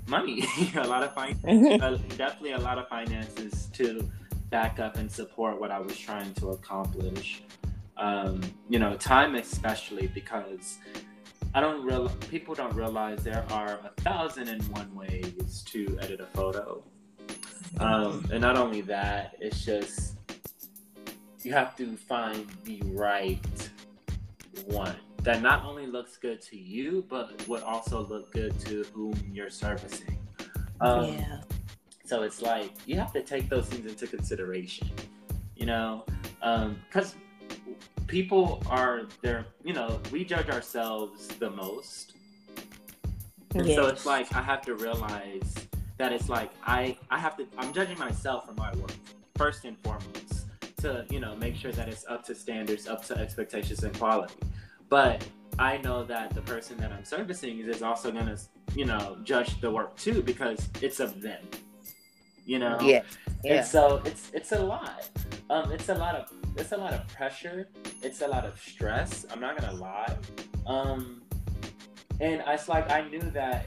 money, 0.06 0.44
a 0.76 0.86
lot 0.86 1.02
of 1.02 1.14
fin- 1.14 1.80
uh, 1.82 1.98
definitely 2.16 2.52
a 2.52 2.58
lot 2.58 2.78
of 2.78 2.88
finances 2.88 3.66
to 3.72 4.08
back 4.50 4.78
up 4.78 4.96
and 4.96 5.10
support 5.10 5.60
what 5.60 5.70
I 5.70 5.80
was 5.80 5.96
trying 5.96 6.34
to 6.34 6.48
accomplish. 6.48 7.42
Um, 7.96 8.40
you 8.68 8.78
know, 8.78 8.96
time 8.96 9.34
especially 9.34 10.08
because 10.08 10.78
I 11.54 11.60
don't 11.60 11.84
real 11.84 12.08
people 12.30 12.54
don't 12.54 12.74
realize 12.74 13.22
there 13.22 13.44
are 13.50 13.80
a 13.84 14.00
thousand 14.02 14.48
and 14.48 14.62
one 14.68 14.94
ways 14.94 15.62
to 15.66 15.98
edit 16.00 16.20
a 16.20 16.26
photo. 16.26 16.82
Um, 17.80 18.28
and 18.30 18.40
not 18.40 18.56
only 18.56 18.80
that, 18.82 19.36
it's 19.40 19.64
just 19.64 20.16
you 21.42 21.52
have 21.52 21.76
to 21.76 21.96
find 21.96 22.46
the 22.64 22.80
right 22.86 23.70
one 24.66 24.96
that 25.22 25.40
not 25.40 25.64
only 25.64 25.86
looks 25.86 26.16
good 26.16 26.40
to 26.42 26.56
you, 26.56 27.04
but 27.08 27.46
would 27.48 27.62
also 27.62 28.06
look 28.06 28.32
good 28.32 28.58
to 28.60 28.84
whom 28.92 29.14
you're 29.32 29.50
servicing. 29.50 30.18
Um, 30.80 31.14
yeah. 31.14 31.40
So 32.04 32.22
it's 32.22 32.42
like 32.42 32.72
you 32.86 32.96
have 32.98 33.12
to 33.12 33.22
take 33.22 33.48
those 33.48 33.66
things 33.66 33.90
into 33.90 34.06
consideration, 34.06 34.90
you 35.56 35.66
know, 35.66 36.04
because 36.40 37.14
um, 37.14 37.20
people 38.06 38.62
are 38.68 39.02
there. 39.22 39.46
You 39.64 39.72
know, 39.74 40.00
we 40.10 40.24
judge 40.24 40.50
ourselves 40.50 41.28
the 41.28 41.50
most, 41.50 42.14
and 43.54 43.66
yes. 43.66 43.76
so 43.76 43.86
it's 43.86 44.04
like 44.04 44.34
I 44.34 44.42
have 44.42 44.62
to 44.62 44.74
realize 44.74 45.54
that 46.02 46.12
it's 46.12 46.28
like 46.28 46.50
I 46.66 46.96
I 47.12 47.18
have 47.20 47.36
to 47.36 47.46
I'm 47.56 47.72
judging 47.72 47.96
myself 47.96 48.46
for 48.46 48.54
my 48.54 48.74
work 48.74 48.90
first 49.36 49.64
and 49.64 49.78
foremost 49.84 50.46
to 50.78 51.06
you 51.10 51.20
know 51.20 51.36
make 51.36 51.54
sure 51.54 51.70
that 51.70 51.88
it's 51.88 52.04
up 52.08 52.24
to 52.26 52.34
standards, 52.34 52.88
up 52.88 53.04
to 53.06 53.16
expectations 53.16 53.84
and 53.84 53.96
quality. 53.96 54.34
But 54.88 55.24
I 55.60 55.76
know 55.76 56.02
that 56.02 56.34
the 56.34 56.42
person 56.42 56.76
that 56.78 56.90
I'm 56.90 57.04
servicing 57.04 57.60
is 57.60 57.82
also 57.84 58.10
gonna, 58.10 58.36
you 58.74 58.84
know, 58.84 59.16
judge 59.22 59.60
the 59.60 59.70
work 59.70 59.96
too 59.96 60.22
because 60.22 60.68
it's 60.80 60.98
of 60.98 61.22
them. 61.22 61.40
You 62.44 62.58
know? 62.58 62.80
Yeah. 62.80 63.02
yeah. 63.44 63.58
And 63.58 63.66
so 63.66 64.02
it's 64.04 64.32
it's 64.34 64.50
a 64.50 64.58
lot. 64.58 65.08
Um, 65.50 65.70
it's 65.70 65.88
a 65.88 65.94
lot 65.94 66.16
of 66.16 66.32
it's 66.56 66.72
a 66.72 66.76
lot 66.76 66.94
of 66.94 67.06
pressure. 67.06 67.68
It's 68.02 68.22
a 68.22 68.26
lot 68.26 68.44
of 68.44 68.60
stress. 68.60 69.24
I'm 69.30 69.38
not 69.38 69.56
gonna 69.56 69.78
lie. 69.78 70.16
Um, 70.66 71.22
and 72.20 72.42
it's 72.44 72.68
like 72.68 72.90
I 72.90 73.08
knew 73.08 73.22
that 73.30 73.66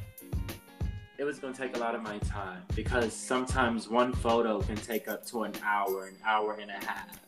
it 1.17 1.23
was 1.23 1.39
going 1.39 1.54
to 1.54 1.62
take 1.62 1.75
a 1.75 1.80
lot 1.80 1.95
of 1.95 2.01
my 2.01 2.17
time 2.19 2.62
because 2.75 3.13
sometimes 3.13 3.88
one 3.88 4.13
photo 4.13 4.60
can 4.62 4.75
take 4.75 5.08
up 5.08 5.25
to 5.28 5.43
an 5.43 5.54
hour, 5.63 6.08
an 6.08 6.15
hour 6.25 6.58
and 6.60 6.69
a 6.69 6.86
half. 6.86 7.19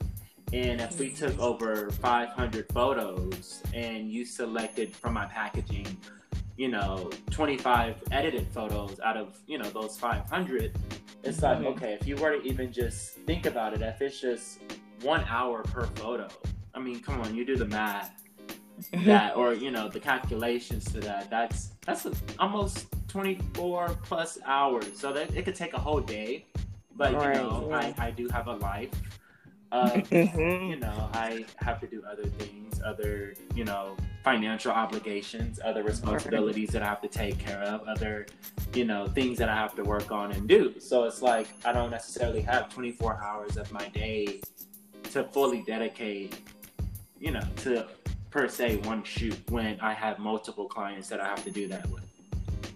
And 0.54 0.80
if 0.82 1.00
we 1.00 1.10
took 1.12 1.38
over 1.40 1.90
500 1.92 2.68
photos 2.74 3.62
and 3.74 4.12
you 4.12 4.26
selected 4.26 4.96
from 4.96 5.14
my 5.14 5.26
packaging, 5.26 5.88
you 6.58 6.70
know, 6.70 7.10
25 7.32 7.96
edited 8.12 8.48
photos 8.48 9.00
out 9.02 9.18
of, 9.18 9.38
you 9.46 9.58
know, 9.58 9.70
those 9.70 9.98
500, 9.98 10.78
it's 11.24 11.42
like, 11.42 11.58
mm-hmm. 11.58 11.68
okay, 11.68 11.94
if 12.00 12.08
you 12.08 12.16
were 12.16 12.38
to 12.38 12.42
even 12.44 12.72
just 12.72 13.16
think 13.26 13.46
about 13.46 13.74
it, 13.74 13.82
if 13.82 14.02
it's 14.02 14.20
just 14.20 14.60
one 15.02 15.24
hour 15.30 15.64
per 15.64 15.86
photo, 15.96 16.28
I 16.74 16.80
mean, 16.80 17.02
come 17.02 17.22
on, 17.22 17.36
you 17.36 17.46
do 17.46 17.56
the 17.56 17.66
math. 17.66 18.27
That 19.06 19.36
or 19.36 19.54
you 19.54 19.72
know 19.72 19.90
the 19.90 20.00
calculations 20.00 20.86
to 20.92 21.00
that 21.00 21.30
that's 21.30 21.72
that's 21.86 22.08
almost 22.38 22.88
24 23.08 23.98
plus 24.04 24.38
hours 24.46 24.86
so 24.94 25.12
that 25.14 25.36
it 25.36 25.46
could 25.46 25.56
take 25.56 25.74
a 25.74 25.80
whole 25.80 26.00
day 26.00 26.46
but 26.96 27.12
you 27.12 27.18
know. 27.18 27.70
I, 27.74 27.94
I 27.98 28.12
do 28.12 28.28
have 28.30 28.48
a 28.48 28.54
life 28.54 28.92
uh, 29.72 29.92
mm-hmm. 29.92 30.70
you 30.70 30.78
know, 30.78 31.10
I 31.14 31.46
have 31.58 31.82
to 31.82 31.88
do 31.88 32.02
other 32.10 32.24
things, 32.24 32.80
other, 32.86 33.34
you 33.54 33.66
know, 33.66 33.98
financial 34.24 34.72
obligations, 34.72 35.60
other 35.64 35.84
responsibilities 35.84 36.70
that 36.70 36.82
I 36.82 36.86
have 36.86 37.02
to 37.02 37.10
take 37.10 37.38
care 37.38 37.62
of, 37.64 37.86
other, 37.88 38.28
you 38.74 38.86
know, 38.86 39.08
things 39.08 39.38
that 39.40 39.50
I 39.50 39.56
have 39.56 39.76
to 39.76 39.84
work 39.84 40.12
on 40.12 40.32
and 40.32 40.48
do. 40.48 40.80
So 40.80 41.04
it's 41.04 41.22
like 41.22 41.50
I 41.66 41.74
don't 41.74 41.92
necessarily 41.92 42.42
have 42.42 42.70
24 42.70 43.22
hours 43.22 43.58
of 43.58 43.72
my 43.74 43.90
day 43.90 44.42
to 45.12 45.26
fully 45.26 45.64
dedicate, 45.64 46.40
you 47.20 47.32
know, 47.32 47.44
to 47.58 47.88
per 48.38 48.48
se 48.48 48.78
one 48.84 49.04
shoot 49.04 49.36
when 49.50 49.80
I 49.80 49.94
have 49.94 50.20
multiple 50.20 50.68
clients 50.68 51.10
that 51.10 51.20
I 51.20 51.26
have 51.26 51.44
to 51.44 51.50
do 51.50 51.68
that 51.70 51.90
with. 51.90 52.04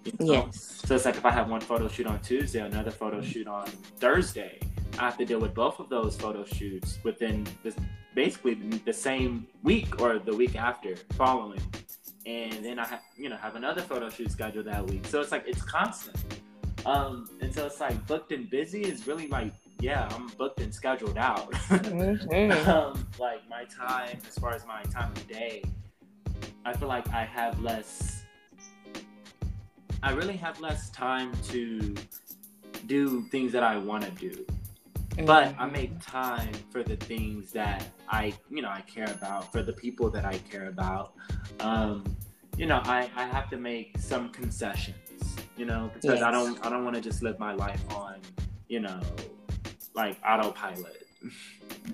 You 0.05 0.13
know? 0.19 0.33
Yes. 0.33 0.81
So 0.85 0.95
it's 0.95 1.05
like 1.05 1.15
if 1.15 1.25
I 1.25 1.29
have 1.29 1.49
one 1.49 1.61
photo 1.61 1.87
shoot 1.87 2.07
on 2.07 2.19
Tuesday, 2.21 2.61
another 2.61 2.89
photo 2.89 3.21
shoot 3.21 3.47
on 3.47 3.67
Thursday 3.99 4.59
I 4.97 5.05
have 5.05 5.17
to 5.17 5.25
deal 5.25 5.39
with 5.39 5.53
both 5.53 5.79
of 5.79 5.87
those 5.87 6.15
photo 6.17 6.43
shoots 6.43 6.97
within 7.03 7.47
this 7.63 7.75
basically 8.15 8.55
the 8.55 8.91
same 8.91 9.47
week 9.63 10.01
or 10.01 10.19
the 10.19 10.35
week 10.35 10.55
after 10.55 10.95
following. 11.13 11.61
And 12.25 12.65
then 12.65 12.79
I 12.79 12.85
have, 12.85 13.01
you 13.15 13.29
know, 13.29 13.37
have 13.37 13.55
another 13.55 13.81
photo 13.81 14.09
shoot 14.09 14.31
scheduled 14.31 14.65
that 14.65 14.85
week. 14.85 15.05
So 15.05 15.21
it's 15.21 15.31
like 15.31 15.45
it's 15.47 15.61
constant. 15.61 16.17
Um, 16.85 17.29
and 17.39 17.53
so 17.53 17.67
it's 17.67 17.79
like 17.79 18.05
booked 18.07 18.31
and 18.31 18.49
busy 18.49 18.81
is 18.81 19.05
really 19.07 19.27
like, 19.27 19.53
yeah, 19.81 20.07
I'm 20.11 20.27
booked 20.37 20.61
and 20.61 20.73
scheduled 20.73 21.17
out. 21.17 21.51
mm-hmm. 21.51 22.69
um, 22.69 23.07
like 23.19 23.41
my 23.49 23.65
time, 23.65 24.19
as 24.27 24.37
far 24.37 24.53
as 24.53 24.65
my 24.65 24.83
time 24.83 25.11
of 25.11 25.27
day, 25.27 25.63
I 26.63 26.73
feel 26.73 26.87
like 26.87 27.09
I 27.09 27.25
have 27.25 27.59
less. 27.59 28.23
I 30.03 30.11
really 30.11 30.37
have 30.37 30.59
less 30.59 30.89
time 30.91 31.31
to 31.49 31.95
do 32.85 33.23
things 33.29 33.51
that 33.51 33.63
I 33.63 33.77
want 33.77 34.03
to 34.03 34.11
do. 34.11 34.45
But 35.25 35.47
I 35.47 35.51
mm-hmm. 35.51 35.71
make 35.73 35.99
time 35.99 36.53
for 36.69 36.83
the 36.83 36.95
things 36.95 37.51
that 37.51 37.85
I, 38.07 38.33
you 38.49 38.61
know, 38.61 38.69
I 38.69 38.81
care 38.81 39.11
about, 39.11 39.51
for 39.51 39.61
the 39.61 39.73
people 39.73 40.09
that 40.11 40.25
I 40.25 40.37
care 40.49 40.69
about. 40.69 41.13
Um, 41.59 42.03
you 42.57 42.65
know, 42.65 42.81
I, 42.83 43.09
I 43.15 43.25
have 43.25 43.49
to 43.49 43.57
make 43.57 43.97
some 43.97 44.29
concessions, 44.29 45.35
you 45.57 45.65
know, 45.65 45.91
because 45.93 46.19
yes. 46.19 46.23
I 46.23 46.31
don't 46.31 46.63
I 46.65 46.69
don't 46.69 46.83
want 46.83 46.95
to 46.95 47.01
just 47.01 47.23
live 47.23 47.39
my 47.39 47.53
life 47.53 47.83
on, 47.93 48.15
you 48.67 48.79
know, 48.79 48.99
like 49.93 50.17
autopilot. 50.27 51.07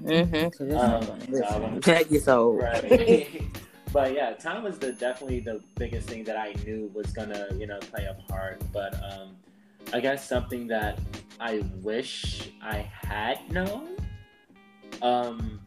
Mm-hmm. 0.04 0.78
Um, 0.78 2.20
so 2.20 2.54
right. 2.54 3.42
but 3.94 4.14
yeah, 4.14 4.32
time 4.34 4.64
was 4.64 4.80
the 4.80 4.94
definitely 4.94 5.40
the 5.40 5.62
biggest 5.76 6.08
thing 6.08 6.24
that 6.26 6.38
I 6.38 6.54
knew 6.66 6.92
was 6.94 7.08
gonna, 7.08 7.48
you 7.56 7.68
know, 7.68 7.80
play 7.80 8.06
a 8.06 8.14
part. 8.30 8.62
But 8.72 8.96
um, 9.04 9.36
I 9.94 10.00
guess 10.00 10.28
something 10.28 10.68
that 10.68 11.00
I 11.40 11.64
wish 11.82 12.52
I 12.62 12.78
had 12.78 13.52
known. 13.52 13.96
Um, 15.02 15.60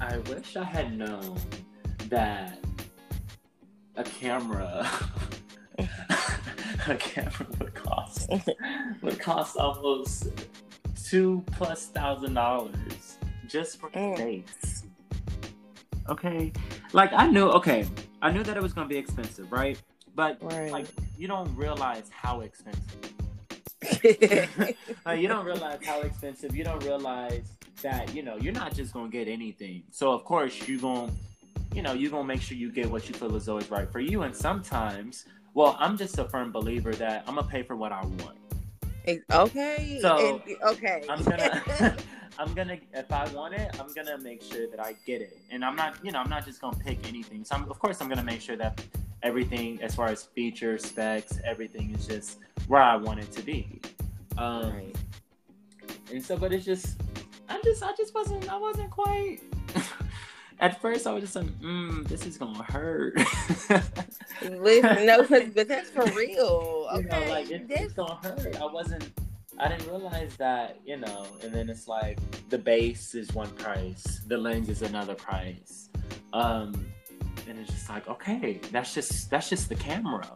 I 0.00 0.18
wish 0.18 0.56
I 0.56 0.64
had 0.64 0.96
known 0.96 1.36
that 2.08 2.58
a 3.96 4.04
camera 4.04 4.88
a 6.90 6.96
camera 6.96 7.46
would 7.58 7.74
cost 7.74 8.30
would 9.02 9.18
cost 9.18 9.56
almost 9.56 10.28
two 11.04 11.42
plus 11.52 11.86
thousand 11.86 12.34
dollars 12.34 13.18
just 13.46 13.80
for 13.80 13.90
mm. 13.90 14.16
space. 14.16 14.84
Okay. 16.08 16.52
Like 16.92 17.12
I 17.12 17.26
knew 17.28 17.48
okay, 17.50 17.86
I 18.22 18.30
knew 18.30 18.42
that 18.42 18.56
it 18.56 18.62
was 18.62 18.72
gonna 18.72 18.88
be 18.88 18.96
expensive, 18.96 19.50
right? 19.50 19.80
But 20.14 20.38
right. 20.40 20.70
like 20.70 20.86
you 21.16 21.28
don't 21.28 21.54
realize 21.56 22.10
how 22.10 22.40
expensive. 22.40 23.12
like, 25.06 25.20
you 25.20 25.28
don't 25.28 25.44
realize 25.44 25.78
how 25.84 26.00
expensive. 26.00 26.54
You 26.54 26.64
don't 26.64 26.82
realize 26.84 27.52
that 27.82 28.14
you 28.14 28.22
know 28.22 28.36
you're 28.36 28.52
not 28.52 28.74
just 28.74 28.92
gonna 28.92 29.08
get 29.08 29.28
anything. 29.28 29.84
So 29.90 30.12
of 30.12 30.24
course 30.24 30.66
you're 30.66 30.80
gonna, 30.80 31.12
you 31.74 31.82
know, 31.82 31.92
you're 31.92 32.10
gonna 32.10 32.24
make 32.24 32.42
sure 32.42 32.56
you 32.56 32.72
get 32.72 32.90
what 32.90 33.08
you 33.08 33.14
feel 33.14 33.34
is 33.36 33.48
always 33.48 33.70
right 33.70 33.90
for 33.90 34.00
you. 34.00 34.22
And 34.22 34.34
sometimes, 34.34 35.26
well, 35.54 35.76
I'm 35.78 35.96
just 35.96 36.18
a 36.18 36.24
firm 36.24 36.52
believer 36.52 36.92
that 36.94 37.24
I'm 37.26 37.34
gonna 37.34 37.46
pay 37.46 37.62
for 37.62 37.76
what 37.76 37.92
I 37.92 38.02
want. 38.02 38.36
Okay. 39.32 39.98
So 40.02 40.42
okay. 40.62 41.04
I'm 41.08 41.22
gonna 41.22 41.96
I'm 42.38 42.54
gonna 42.54 42.78
if 42.94 43.10
I 43.12 43.28
want 43.32 43.54
it, 43.54 43.74
I'm 43.80 43.92
gonna 43.94 44.18
make 44.18 44.42
sure 44.42 44.68
that 44.68 44.80
I 44.80 44.94
get 45.06 45.22
it. 45.22 45.38
And 45.50 45.64
I'm 45.64 45.74
not, 45.74 45.96
you 46.04 46.12
know, 46.12 46.20
I'm 46.20 46.30
not 46.30 46.44
just 46.44 46.60
gonna 46.60 46.76
pick 46.76 47.06
anything. 47.08 47.44
So 47.44 47.56
I'm, 47.56 47.68
of 47.70 47.78
course 47.78 48.00
I'm 48.00 48.08
gonna 48.08 48.22
make 48.22 48.40
sure 48.40 48.56
that 48.56 48.80
everything 49.22 49.82
as 49.82 49.94
far 49.94 50.06
as 50.06 50.24
features, 50.24 50.84
specs, 50.84 51.38
everything 51.44 51.94
is 51.94 52.06
just 52.06 52.38
where 52.68 52.82
I 52.82 52.96
want 52.96 53.20
it 53.20 53.32
to 53.32 53.42
be. 53.42 53.80
Um, 54.36 54.72
right. 54.72 54.96
And 56.12 56.24
so, 56.24 56.36
but 56.36 56.52
it's 56.52 56.64
just, 56.64 57.00
I 57.48 57.60
just, 57.62 57.82
I 57.82 57.92
just 57.96 58.14
wasn't, 58.14 58.50
I 58.50 58.56
wasn't 58.56 58.90
quite. 58.90 59.40
At 60.60 60.80
first, 60.80 61.06
I 61.06 61.12
was 61.12 61.22
just 61.22 61.36
like, 61.36 61.46
mm, 61.60 62.06
"This 62.08 62.26
is 62.26 62.36
gonna 62.36 62.62
hurt." 62.62 63.16
Listen, 64.42 65.06
no, 65.06 65.22
but 65.54 65.68
that's 65.68 65.90
for 65.90 66.04
real. 66.12 66.88
Okay, 66.94 67.02
you 67.02 67.08
know, 67.08 67.30
like 67.30 67.50
it, 67.50 67.66
it's 67.68 67.92
gonna 67.92 68.14
hurt. 68.16 68.60
I 68.60 68.66
wasn't. 68.66 69.08
I 69.60 69.68
didn't 69.68 69.88
realize 69.88 70.36
that, 70.36 70.78
you 70.84 70.96
know. 70.96 71.26
And 71.42 71.52
then 71.52 71.68
it's 71.68 71.88
like 71.88 72.18
the 72.48 72.58
base 72.58 73.14
is 73.14 73.32
one 73.34 73.50
price, 73.50 74.20
the 74.26 74.36
lens 74.36 74.68
is 74.68 74.82
another 74.82 75.14
price. 75.14 75.90
Um, 76.32 76.88
and 77.48 77.58
it's 77.58 77.70
just 77.70 77.88
like 77.88 78.06
okay 78.08 78.60
that's 78.70 78.94
just 78.94 79.30
that's 79.30 79.48
just 79.48 79.68
the 79.68 79.74
camera 79.74 80.28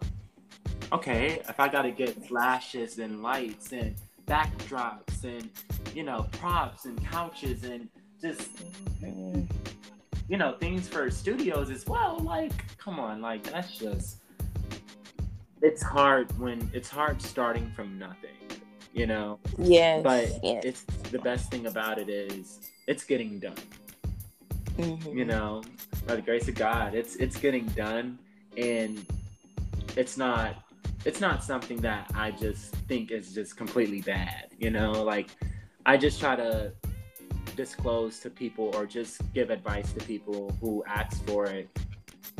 okay 0.92 1.42
if 1.48 1.60
i 1.60 1.68
gotta 1.68 1.90
get 1.90 2.26
flashes 2.26 2.98
and 2.98 3.22
lights 3.22 3.72
and 3.72 3.94
backdrops 4.26 5.24
and 5.24 5.50
you 5.94 6.02
know 6.02 6.26
props 6.32 6.86
and 6.86 7.04
couches 7.10 7.64
and 7.64 7.88
just 8.20 8.48
you 10.32 10.38
know, 10.38 10.56
things 10.58 10.88
for 10.88 11.10
studios 11.10 11.68
as 11.68 11.86
well. 11.86 12.18
Like, 12.18 12.54
come 12.78 12.98
on, 12.98 13.20
like 13.20 13.42
that's 13.42 13.76
just 13.76 14.16
it's 15.60 15.82
hard 15.82 16.36
when 16.38 16.70
it's 16.72 16.88
hard 16.88 17.20
starting 17.20 17.70
from 17.76 17.98
nothing, 17.98 18.38
you 18.94 19.06
know. 19.06 19.38
Yes. 19.58 20.02
But 20.02 20.42
yes. 20.42 20.64
it's 20.64 20.82
the 21.10 21.18
best 21.18 21.50
thing 21.50 21.66
about 21.66 21.98
it 21.98 22.08
is 22.08 22.60
it's 22.86 23.04
getting 23.04 23.40
done. 23.40 23.58
Mhm. 24.78 25.14
You 25.14 25.26
know, 25.26 25.62
by 26.06 26.16
the 26.16 26.22
grace 26.22 26.48
of 26.48 26.54
God, 26.54 26.94
it's 26.94 27.16
it's 27.16 27.36
getting 27.36 27.66
done, 27.66 28.18
and 28.56 29.04
it's 29.98 30.16
not 30.16 30.64
it's 31.04 31.20
not 31.20 31.44
something 31.44 31.76
that 31.82 32.10
I 32.14 32.30
just 32.30 32.74
think 32.88 33.10
is 33.10 33.34
just 33.34 33.58
completely 33.58 34.00
bad. 34.00 34.46
You 34.58 34.70
know, 34.70 34.92
like 34.92 35.28
I 35.84 35.98
just 35.98 36.20
try 36.20 36.36
to 36.36 36.72
disclose 37.56 38.18
to 38.20 38.30
people 38.30 38.70
or 38.74 38.86
just 38.86 39.20
give 39.34 39.50
advice 39.50 39.92
to 39.92 40.00
people 40.04 40.56
who 40.60 40.82
ask 40.86 41.24
for 41.26 41.46
it 41.46 41.68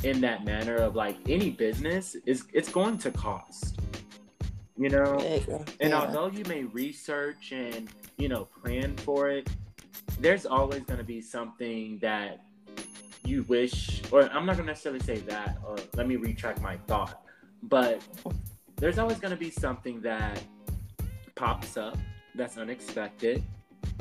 in 0.04 0.20
that 0.20 0.44
manner 0.44 0.76
of 0.76 0.94
like 0.96 1.16
any 1.28 1.50
business 1.50 2.16
is 2.26 2.44
it's 2.52 2.70
going 2.70 2.96
to 2.98 3.10
cost 3.10 3.78
you 4.76 4.88
know 4.88 5.18
Yeah. 5.20 5.58
and 5.80 5.92
although 5.92 6.28
you 6.28 6.44
may 6.46 6.64
research 6.64 7.52
and 7.52 7.88
you 8.16 8.28
know 8.28 8.46
plan 8.46 8.96
for 8.96 9.28
it 9.28 9.48
there's 10.20 10.46
always 10.46 10.82
going 10.84 10.98
to 10.98 11.04
be 11.04 11.20
something 11.20 11.98
that 12.00 12.40
you 13.24 13.42
wish 13.44 14.02
or 14.10 14.22
i'm 14.30 14.46
not 14.46 14.56
going 14.56 14.66
to 14.66 14.72
necessarily 14.72 15.00
say 15.00 15.18
that 15.18 15.58
or 15.66 15.76
let 15.94 16.08
me 16.08 16.16
retract 16.16 16.60
my 16.62 16.76
thought 16.88 17.22
but 17.64 18.00
there's 18.76 18.98
always 18.98 19.18
going 19.18 19.30
to 19.30 19.36
be 19.38 19.50
something 19.50 20.00
that 20.00 20.42
pops 21.34 21.76
up 21.76 21.96
that's 22.34 22.56
unexpected 22.56 23.42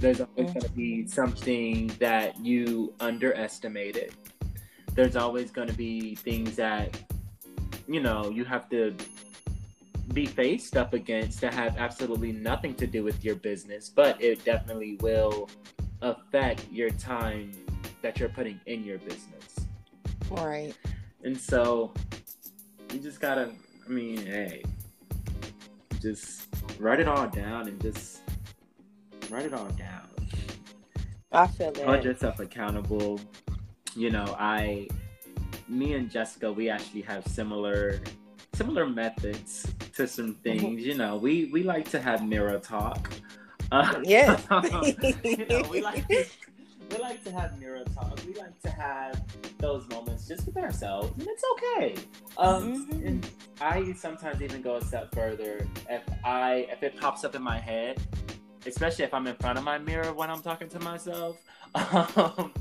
there's 0.01 0.19
always 0.19 0.49
mm. 0.49 0.53
going 0.53 0.61
to 0.61 0.71
be 0.71 1.07
something 1.07 1.87
that 1.99 2.37
you 2.43 2.93
underestimated 2.99 4.13
there's 4.93 5.15
always 5.15 5.51
going 5.51 5.67
to 5.67 5.73
be 5.73 6.15
things 6.15 6.55
that 6.55 6.99
you 7.87 8.01
know 8.01 8.29
you 8.29 8.43
have 8.43 8.69
to 8.69 8.93
be 10.13 10.25
faced 10.25 10.77
up 10.77 10.93
against 10.93 11.41
that 11.41 11.53
have 11.53 11.77
absolutely 11.77 12.31
nothing 12.31 12.73
to 12.75 12.87
do 12.87 13.03
with 13.03 13.23
your 13.23 13.35
business, 13.35 13.89
but 13.89 14.21
it 14.21 14.43
definitely 14.43 14.97
will 15.01 15.49
affect 16.01 16.65
your 16.71 16.89
time 16.91 17.51
that 18.01 18.19
you're 18.19 18.29
putting 18.29 18.59
in 18.65 18.83
your 18.83 18.97
business. 18.99 19.67
right. 20.31 20.73
And 21.23 21.39
so 21.39 21.93
you 22.91 22.99
just 22.99 23.21
gotta, 23.21 23.51
I 23.85 23.89
mean, 23.89 24.25
hey, 24.25 24.63
just 26.01 26.47
write 26.79 26.99
it 26.99 27.07
all 27.07 27.27
down 27.27 27.67
and 27.67 27.79
just 27.81 28.21
write 29.31 29.45
it 29.45 29.53
all 29.53 29.69
down. 29.69 30.07
I 31.31 31.47
feel 31.47 31.71
that. 31.71 31.85
Hold 31.85 32.03
yourself 32.03 32.39
accountable. 32.39 33.19
You 33.95 34.09
know, 34.09 34.35
I, 34.37 34.87
me 35.67 35.93
and 35.93 36.09
Jessica, 36.11 36.51
we 36.51 36.69
actually 36.69 37.01
have 37.01 37.25
similar, 37.27 37.99
similar 38.53 38.85
methods 38.87 39.65
to 39.95 40.07
some 40.07 40.35
things. 40.35 40.85
You 40.85 40.95
know, 40.95 41.15
we 41.15 41.45
we 41.45 41.63
like 41.63 41.89
to 41.91 42.01
have 42.01 42.25
mirror 42.27 42.59
talk. 42.59 43.09
Uh, 43.71 44.01
Yes. 44.05 44.43
you 45.23 45.45
know, 45.45 45.65
we 45.71 45.81
like 45.89 46.05
to, 46.09 46.25
we 46.91 46.97
like 46.97 47.23
to 47.23 47.31
have 47.31 47.57
mirror 47.57 47.83
talk. 47.95 48.19
We 48.27 48.33
like 48.33 48.59
to 48.63 48.69
have 48.69 49.21
those 49.59 49.87
moments 49.89 50.27
just 50.27 50.45
with 50.45 50.57
ourselves, 50.57 51.17
and 51.17 51.27
it's 51.27 51.43
okay. 51.53 51.95
Um, 52.37 52.85
Mhm. 52.87 53.07
and 53.07 53.27
I 53.61 53.93
sometimes 53.93 54.41
even 54.41 54.61
go 54.61 54.75
a 54.75 54.81
step 54.83 55.13
further. 55.15 55.65
If 55.89 56.03
I 56.25 56.67
if 56.69 56.83
it 56.83 56.99
pops 56.99 57.23
up 57.23 57.35
in 57.35 57.41
my 57.41 57.59
head, 57.59 58.01
especially 58.65 59.05
if 59.05 59.13
I'm 59.13 59.27
in 59.27 59.35
front 59.35 59.57
of 59.57 59.63
my 59.63 59.77
mirror 59.77 60.13
when 60.13 60.29
I'm 60.29 60.41
talking 60.41 60.69
to 60.69 60.79
myself, 60.79 61.37
um, 61.75 62.51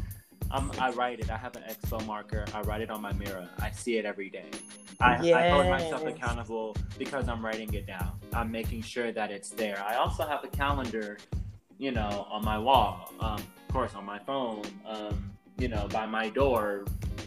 I'm, 0.50 0.70
I 0.78 0.90
write 0.90 1.20
it. 1.20 1.30
I 1.30 1.36
have 1.36 1.54
an 1.56 1.62
expo 1.68 2.04
marker. 2.06 2.44
I 2.54 2.62
write 2.62 2.80
it 2.80 2.90
on 2.90 3.00
my 3.00 3.12
mirror. 3.12 3.48
I 3.60 3.70
see 3.70 3.96
it 3.98 4.04
every 4.04 4.30
day. 4.30 4.50
I, 5.00 5.16
I 5.32 5.48
hold 5.50 5.68
myself 5.68 6.06
accountable 6.06 6.76
because 6.98 7.28
I'm 7.28 7.44
writing 7.44 7.72
it 7.74 7.86
down. 7.86 8.12
I'm 8.32 8.50
making 8.50 8.82
sure 8.82 9.12
that 9.12 9.30
it's 9.30 9.50
there. 9.50 9.82
I 9.86 9.94
also 9.96 10.26
have 10.26 10.42
a 10.44 10.48
calendar, 10.48 11.18
you 11.78 11.92
know, 11.92 12.26
on 12.30 12.44
my 12.44 12.58
wall. 12.58 13.12
Um, 13.20 13.36
of 13.36 13.72
course, 13.72 13.94
on 13.94 14.04
my 14.04 14.18
phone. 14.18 14.62
Um, 14.86 15.30
you 15.58 15.68
know, 15.68 15.86
by 15.88 16.06
my 16.06 16.28
door, 16.30 16.84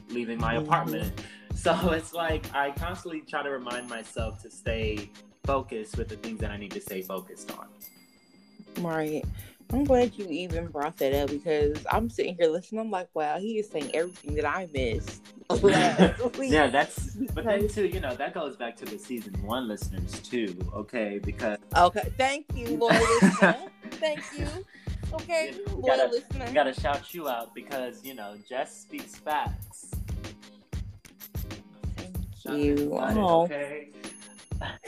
leaving 0.10 0.40
my 0.40 0.56
Mhm. 0.56 0.64
apartment. 0.64 1.22
So 1.56 1.92
it's 1.92 2.14
like 2.14 2.54
I 2.54 2.72
constantly 2.72 3.22
try 3.22 3.44
to 3.44 3.50
remind 3.52 3.88
myself 3.88 4.42
to 4.42 4.50
stay 4.50 5.12
focused 5.46 5.98
with 5.98 6.10
the 6.10 6.18
things 6.18 6.40
that 6.40 6.50
I 6.50 6.58
need 6.58 6.72
to 6.72 6.82
stay 6.82 7.04
focused 7.04 7.52
on. 7.52 7.68
Right. 8.80 9.24
I'm 9.72 9.86
glad 9.86 10.14
you 10.18 10.28
even 10.30 10.68
brought 10.68 10.98
that 10.98 11.14
up 11.14 11.30
because 11.30 11.84
I'm 11.92 12.08
sitting 12.10 12.36
here 12.40 12.48
listening. 12.48 12.82
I'm 12.82 12.92
like, 12.92 13.08
wow, 13.16 13.40
he 13.40 13.58
is 13.58 13.70
saying 13.70 13.90
everything 13.96 14.36
that 14.36 14.46
I 14.46 14.68
missed 14.72 15.22
yeah, 16.40 16.68
that's. 16.68 17.16
But 17.34 17.46
then 17.46 17.68
too, 17.70 17.86
you 17.88 18.00
know, 18.00 18.14
that 18.16 18.34
goes 18.34 18.56
back 18.56 18.76
to 18.78 18.86
the 18.86 19.00
season 19.00 19.34
one 19.44 19.68
listeners 19.68 20.20
too. 20.20 20.56
Okay, 20.76 21.20
because 21.24 21.58
Okay. 21.76 22.12
Thank 22.18 22.46
you, 22.56 22.78
loyal 22.78 22.94
listener. 23.22 23.58
Thank 23.92 24.22
you. 24.38 24.48
Okay, 25.14 25.54
You 25.56 25.66
loyal 25.76 25.82
gotta- 25.98 26.10
listener. 26.12 26.46
I 26.46 26.52
gotta 26.52 26.74
shout 26.80 27.14
you 27.14 27.28
out 27.28 27.54
because 27.56 28.04
you 28.04 28.14
know 28.14 28.36
Jess 28.48 28.76
speaks 28.82 29.16
facts. 29.16 29.92
Thank 31.96 32.16
Shout 32.42 32.58
you. 32.58 32.90
Oh. 32.94 33.44
Okay. 33.44 33.90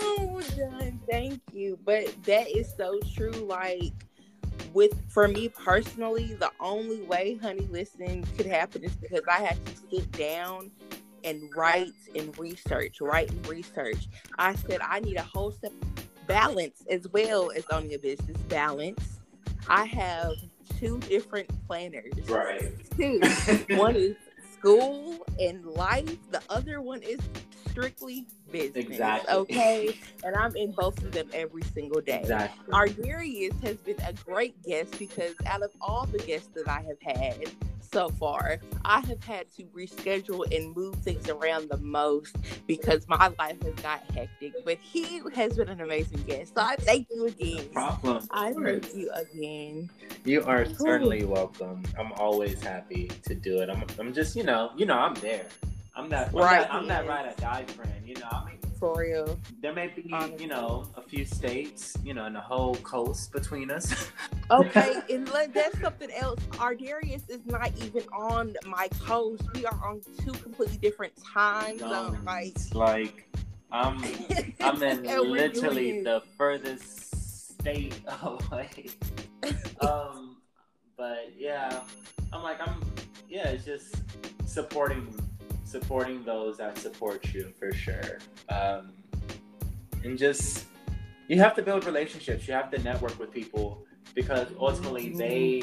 oh, 0.00 0.40
done. 0.56 1.00
Thank 1.10 1.40
you. 1.52 1.78
But 1.84 2.14
that 2.24 2.48
is 2.48 2.72
so 2.76 2.98
true. 3.14 3.30
Like, 3.30 3.92
with 4.72 4.92
for 5.08 5.28
me 5.28 5.48
personally, 5.48 6.34
the 6.34 6.50
only 6.60 7.02
way 7.02 7.38
Honey 7.42 7.66
listening 7.70 8.24
could 8.36 8.46
happen 8.46 8.84
is 8.84 8.92
because 8.92 9.22
I 9.28 9.40
had 9.40 9.64
to 9.66 9.72
sit 9.90 10.12
down 10.12 10.70
and 11.24 11.42
write 11.54 11.92
and 12.14 12.36
research, 12.38 13.00
write 13.00 13.30
and 13.30 13.46
research. 13.46 14.08
I 14.38 14.54
said 14.54 14.80
I 14.82 15.00
need 15.00 15.16
a 15.16 15.22
whole 15.22 15.52
step 15.52 15.72
balance 16.26 16.84
as 16.88 17.08
well 17.08 17.50
as 17.50 17.64
owning 17.70 17.94
a 17.94 17.98
business 17.98 18.36
balance. 18.48 19.18
I 19.68 19.84
have 19.86 20.32
two 20.78 20.98
different 21.00 21.48
planners. 21.66 22.12
Right. 22.28 22.72
Two. 22.96 23.20
one 23.76 23.96
is 23.96 24.16
school 24.52 25.26
and 25.38 25.64
life. 25.66 26.16
The 26.30 26.42
other 26.48 26.80
one 26.80 27.02
is 27.02 27.18
strictly 27.80 28.26
business. 28.50 28.76
Exactly. 28.76 29.34
Okay. 29.34 29.98
And 30.22 30.36
I'm 30.36 30.54
in 30.54 30.72
both 30.72 31.02
of 31.02 31.12
them 31.12 31.30
every 31.32 31.62
single 31.62 32.02
day. 32.02 32.20
Exactly. 32.20 32.74
Ardarius 32.74 33.58
has 33.62 33.78
been 33.78 33.96
a 34.06 34.12
great 34.12 34.54
guest 34.62 34.98
because 34.98 35.34
out 35.46 35.62
of 35.62 35.70
all 35.80 36.04
the 36.04 36.18
guests 36.18 36.50
that 36.54 36.68
I 36.68 36.82
have 36.82 37.16
had 37.16 37.50
so 37.80 38.10
far, 38.10 38.58
I 38.84 39.00
have 39.00 39.24
had 39.24 39.50
to 39.56 39.64
reschedule 39.74 40.44
and 40.54 40.76
move 40.76 40.96
things 40.96 41.26
around 41.30 41.70
the 41.70 41.78
most 41.78 42.36
because 42.66 43.08
my 43.08 43.32
life 43.38 43.62
has 43.62 43.74
got 43.76 44.02
hectic. 44.14 44.52
But 44.62 44.76
he 44.76 45.22
has 45.34 45.56
been 45.56 45.70
an 45.70 45.80
amazing 45.80 46.22
guest. 46.24 46.52
So 46.54 46.60
I 46.60 46.76
thank 46.76 47.08
you 47.10 47.26
again. 47.26 47.70
problem. 47.72 48.28
I 48.30 48.52
thank 48.52 48.94
you 48.94 49.10
again. 49.12 49.88
You 50.26 50.44
are 50.44 50.66
certainly 50.66 51.24
welcome. 51.24 51.82
I'm 51.98 52.12
always 52.12 52.62
happy 52.62 53.10
to 53.24 53.34
do 53.34 53.62
it. 53.62 53.70
I'm, 53.70 53.84
I'm 53.98 54.12
just, 54.12 54.36
you 54.36 54.42
know, 54.42 54.70
you 54.76 54.84
know, 54.84 54.98
I'm 54.98 55.14
there. 55.14 55.46
I'm 55.94 56.08
that, 56.10 56.32
Right, 56.32 56.66
I'm 56.70 56.86
that 56.88 57.06
ride 57.06 57.26
or 57.26 57.34
die 57.40 57.64
friend. 57.64 57.92
You 58.04 58.14
know, 58.14 58.28
I 58.30 58.44
mean, 58.46 58.58
For 58.78 58.96
real. 58.98 59.38
there 59.60 59.72
may 59.74 59.88
be, 59.88 60.08
Honestly. 60.12 60.42
you 60.42 60.48
know, 60.48 60.86
a 60.96 61.02
few 61.02 61.24
states, 61.24 61.96
you 62.04 62.14
know, 62.14 62.24
and 62.24 62.34
the 62.34 62.40
whole 62.40 62.74
coast 62.76 63.32
between 63.32 63.70
us. 63.70 63.94
Okay, 64.52 64.96
and 65.08 65.28
let, 65.32 65.54
that's 65.54 65.80
something 65.80 66.10
else. 66.10 66.40
Ardarius 66.54 67.22
is 67.30 67.38
not 67.46 67.70
even 67.84 68.02
on 68.12 68.56
my 68.66 68.88
coast. 68.98 69.44
We 69.54 69.64
are 69.64 69.78
on 69.86 70.00
two 70.24 70.32
completely 70.32 70.76
different 70.78 71.12
time 71.24 71.78
zones. 71.78 72.18
Like, 72.24 72.56
like, 72.74 73.28
I'm, 73.70 74.02
I'm 74.60 74.82
in 74.82 75.04
literally 75.04 76.02
the 76.02 76.20
furthest 76.36 77.54
state 77.60 78.00
away. 78.22 78.70
um, 79.80 80.38
but 80.96 81.30
yeah, 81.38 81.78
I'm 82.32 82.42
like, 82.42 82.58
I'm, 82.60 82.80
yeah, 83.28 83.50
it's 83.50 83.64
just 83.64 83.94
supporting, 84.46 85.14
supporting 85.70 86.24
those 86.24 86.58
that 86.58 86.76
support 86.76 87.32
you 87.32 87.52
for 87.58 87.72
sure. 87.72 88.18
Um, 88.48 88.92
and 90.02 90.18
just, 90.18 90.66
you 91.28 91.38
have 91.38 91.54
to 91.54 91.62
build 91.62 91.84
relationships. 91.84 92.48
You 92.48 92.54
have 92.54 92.70
to 92.72 92.82
network 92.82 93.18
with 93.18 93.30
people 93.30 93.84
because 94.14 94.48
ultimately 94.58 95.10
they, 95.10 95.62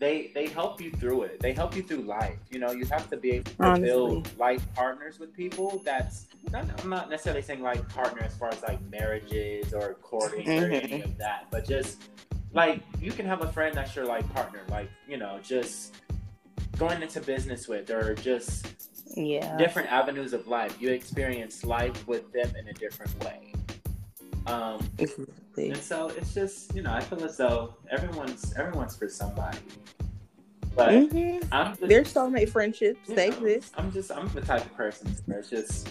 they, 0.00 0.30
they 0.34 0.46
help 0.46 0.80
you 0.80 0.90
through 0.92 1.24
it. 1.24 1.40
They 1.40 1.52
help 1.52 1.76
you 1.76 1.82
through 1.82 2.02
life. 2.02 2.38
You 2.50 2.58
know, 2.60 2.70
you 2.70 2.86
have 2.86 3.10
to 3.10 3.16
be 3.16 3.32
able 3.32 3.50
to 3.50 3.62
Honestly. 3.62 3.86
build 3.88 4.38
life 4.38 4.64
partners 4.74 5.18
with 5.18 5.34
people. 5.34 5.82
That's 5.84 6.26
not, 6.50 6.64
I'm 6.82 6.88
not 6.88 7.10
necessarily 7.10 7.42
saying 7.42 7.62
like 7.62 7.86
partner 7.90 8.22
as 8.22 8.34
far 8.34 8.48
as 8.48 8.62
like 8.62 8.80
marriages 8.90 9.74
or 9.74 9.94
courting 10.00 10.48
or 10.48 10.68
Mhm. 10.70 10.84
any 10.84 11.02
of 11.02 11.18
that, 11.18 11.48
but 11.50 11.68
just 11.68 12.00
like 12.54 12.80
you 12.98 13.10
can 13.12 13.26
have 13.26 13.42
a 13.42 13.52
friend 13.52 13.74
that's 13.74 13.94
your 13.94 14.06
like 14.06 14.26
partner, 14.32 14.60
like 14.70 14.88
you 15.06 15.18
know, 15.18 15.38
just 15.42 15.96
going 16.78 17.02
into 17.02 17.20
business 17.20 17.68
with 17.68 17.90
or 17.90 18.14
just 18.14 18.97
yeah. 19.18 19.56
different 19.56 19.90
avenues 19.92 20.32
of 20.32 20.46
life. 20.46 20.80
You 20.80 20.90
experience 20.90 21.64
life 21.64 22.06
with 22.06 22.32
them 22.32 22.50
in 22.58 22.68
a 22.68 22.72
different 22.72 23.12
way. 23.24 23.52
Um, 24.46 24.78
Exactly. 24.98 25.70
and 25.70 25.76
so 25.76 26.08
it's 26.16 26.32
just 26.32 26.74
you 26.74 26.82
know, 26.82 26.92
I 26.92 27.00
feel 27.00 27.22
as 27.24 27.36
though 27.36 27.74
everyone's 27.90 28.54
everyone's 28.56 28.96
for 28.96 29.08
somebody. 29.08 29.58
But 30.74 30.90
Mhm. 30.90 31.46
I'm 31.50 31.76
There's 31.80 32.12
soulmate 32.14 32.50
friendships. 32.50 33.08
They 33.08 33.30
know, 33.30 33.36
exist. 33.44 33.74
I'm 33.76 33.90
just 33.92 34.10
I'm 34.12 34.28
the 34.28 34.40
type 34.40 34.64
of 34.64 34.74
person 34.74 35.14
where 35.26 35.40
it's 35.40 35.50
just 35.50 35.88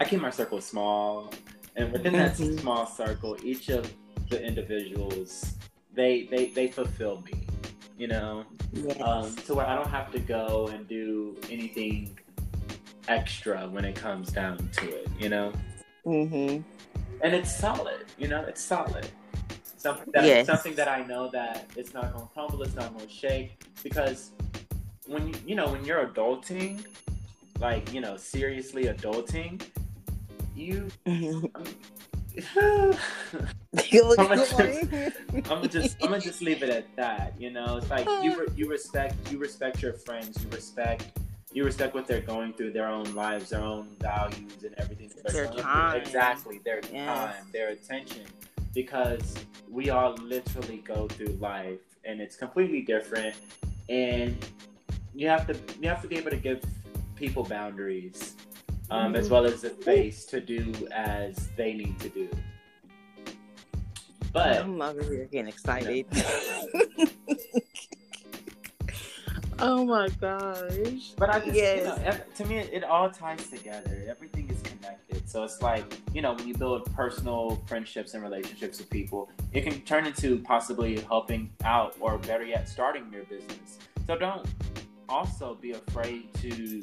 I 0.00 0.04
keep 0.04 0.20
my 0.20 0.30
circle 0.30 0.60
small, 0.60 1.32
and 1.76 1.92
within 1.92 2.12
that 2.14 2.34
Mhm. 2.36 2.60
small 2.60 2.86
circle, 2.86 3.36
each 3.42 3.68
of 3.70 3.90
the 4.28 4.42
individuals 4.44 5.54
they 5.94 6.24
they 6.30 6.46
they 6.46 6.68
fulfill 6.68 7.22
me, 7.22 7.41
you 7.98 8.08
know, 8.08 8.44
Yes. 8.72 9.00
um, 9.00 9.34
to 9.46 9.54
where 9.54 9.66
I 9.66 9.74
don't 9.74 9.88
have 9.90 10.10
to 10.12 10.18
go 10.18 10.68
and 10.72 10.86
do 10.88 11.36
anything 11.50 12.18
extra 13.08 13.68
when 13.68 13.84
it 13.84 13.94
comes 13.94 14.30
down 14.32 14.56
to 14.78 14.88
it, 14.88 15.08
you 15.18 15.28
know, 15.28 15.52
mm-hmm. 16.06 16.62
and 17.22 17.34
it's 17.34 17.54
solid, 17.54 18.04
you 18.18 18.28
know, 18.28 18.42
it's 18.42 18.62
solid. 18.62 19.06
Something 19.76 20.12
that 20.12 20.24
Yes. 20.24 20.46
something 20.46 20.74
that 20.76 20.88
I 20.88 21.02
know 21.04 21.28
that 21.30 21.66
it's 21.76 21.92
not 21.92 22.12
gonna 22.12 22.28
crumble, 22.32 22.62
it's 22.62 22.74
not 22.74 22.96
gonna 22.96 23.08
shake, 23.08 23.52
because 23.82 24.30
when 25.06 25.28
you 25.28 25.34
you 25.48 25.54
know 25.56 25.68
when 25.72 25.84
you're 25.84 26.06
adulting, 26.06 26.84
like 27.58 27.92
you 27.92 28.00
know 28.00 28.16
seriously 28.16 28.84
adulting, 28.84 29.60
you. 30.54 30.88
You 31.06 31.50
look 33.34 33.44
How 33.92 34.28
much- 34.28 34.56
good. 34.56 35.12
I'm 35.32 35.40
gonna 35.42 35.68
just 35.68 35.96
I'm 36.02 36.10
gonna 36.10 36.20
just 36.20 36.42
leave 36.42 36.62
it 36.62 36.68
at 36.70 36.94
that. 36.96 37.32
You 37.38 37.50
know, 37.50 37.76
it's 37.78 37.88
like 37.90 38.06
you 38.22 38.38
re- 38.40 38.48
you 38.54 38.68
respect 38.68 39.14
you 39.32 39.38
respect 39.38 39.80
your 39.80 39.94
friends, 39.94 40.42
you 40.42 40.50
respect 40.50 41.06
you 41.54 41.64
respect 41.64 41.94
what 41.94 42.06
they're 42.06 42.20
going 42.20 42.52
through, 42.54 42.72
their 42.72 42.86
own 42.88 43.14
lives, 43.14 43.50
their 43.50 43.60
own 43.60 43.96
values, 44.00 44.62
and 44.64 44.74
everything. 44.78 45.10
that 45.22 45.32
Their 45.32 45.44
going 45.44 45.56
through. 45.56 45.62
time. 45.62 46.00
exactly 46.00 46.60
their 46.64 46.80
Yes. 46.92 47.06
time, 47.34 47.46
their 47.52 47.68
attention, 47.70 48.24
because 48.74 49.34
we 49.70 49.88
all 49.90 50.14
literally 50.14 50.78
go 50.78 51.08
through 51.08 51.36
life, 51.40 51.80
and 52.04 52.20
it's 52.20 52.36
completely 52.36 52.80
different, 52.82 53.34
and 53.88 54.36
you 55.14 55.28
have 55.28 55.46
to 55.46 55.54
you 55.80 55.88
have 55.88 56.02
to 56.02 56.08
be 56.08 56.16
able 56.16 56.30
to 56.30 56.36
give 56.36 56.62
people 57.16 57.42
boundaries. 57.44 58.34
Um, 58.90 59.14
as 59.16 59.28
Mhm. 59.28 59.30
well 59.30 59.46
as 59.46 59.62
the 59.62 59.70
space 59.70 60.26
to 60.26 60.40
do 60.40 60.70
as 60.92 61.48
they 61.56 61.72
need 61.72 61.98
to 62.00 62.10
do. 62.10 62.28
But 64.32 64.60
I'm 64.60 64.80
over 64.80 65.02
here 65.02 65.28
getting 65.30 65.48
excited. 65.48 66.06
oh 69.58 69.84
my 69.84 70.08
gosh. 70.20 71.12
But 71.18 71.28
I 71.30 71.40
just, 71.40 71.54
Yes. 71.54 71.98
you 71.98 72.04
know, 72.04 72.16
to 72.36 72.44
me, 72.46 72.58
it, 72.58 72.70
it 72.72 72.84
all 72.84 73.10
ties 73.10 73.48
together. 73.48 74.04
Everything 74.08 74.48
is 74.48 74.60
connected. 74.62 75.28
So 75.28 75.44
it's 75.44 75.60
like, 75.60 75.84
you 76.14 76.22
know, 76.22 76.32
when 76.32 76.48
you 76.48 76.54
build 76.54 76.90
personal 76.94 77.62
friendships 77.66 78.14
and 78.14 78.22
relationships 78.22 78.78
with 78.78 78.88
people, 78.90 79.30
it 79.52 79.62
can 79.62 79.80
turn 79.82 80.06
into 80.06 80.38
possibly 80.38 81.00
helping 81.00 81.50
out 81.64 81.94
or 82.00 82.16
better 82.18 82.44
yet, 82.44 82.68
starting 82.68 83.12
your 83.12 83.24
business. 83.24 83.78
So 84.06 84.16
don't 84.16 84.46
also 85.08 85.54
be 85.60 85.72
afraid 85.72 86.32
to, 86.36 86.82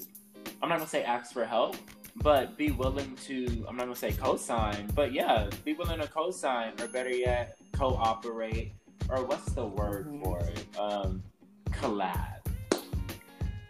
I'm 0.62 0.70
not 0.70 0.76
going 0.76 0.82
to 0.86 0.88
say 0.90 1.04
ask 1.04 1.34
for 1.34 1.46
help, 1.46 1.76
but 2.18 2.58
be 2.58 2.72
willing 2.72 3.16
to, 3.28 3.66
I'm 3.68 3.76
not 3.78 3.86
to 3.86 3.96
say 3.96 4.12
co 4.12 4.36
sign, 4.38 4.90
but 4.96 5.14
yeah, 5.14 5.50
be 5.66 5.74
willing 5.74 6.00
to 6.00 6.08
co 6.08 6.32
sign 6.32 6.74
or 6.80 6.88
better 6.88 7.10
yet, 7.10 7.58
cooperate 7.74 8.74
or 9.10 9.24
what's 9.26 9.52
the 9.54 9.66
word 9.66 10.08
Mhm. 10.08 10.24
for 10.24 10.40
it? 10.40 10.66
Um, 10.80 11.24
collab 11.72 12.36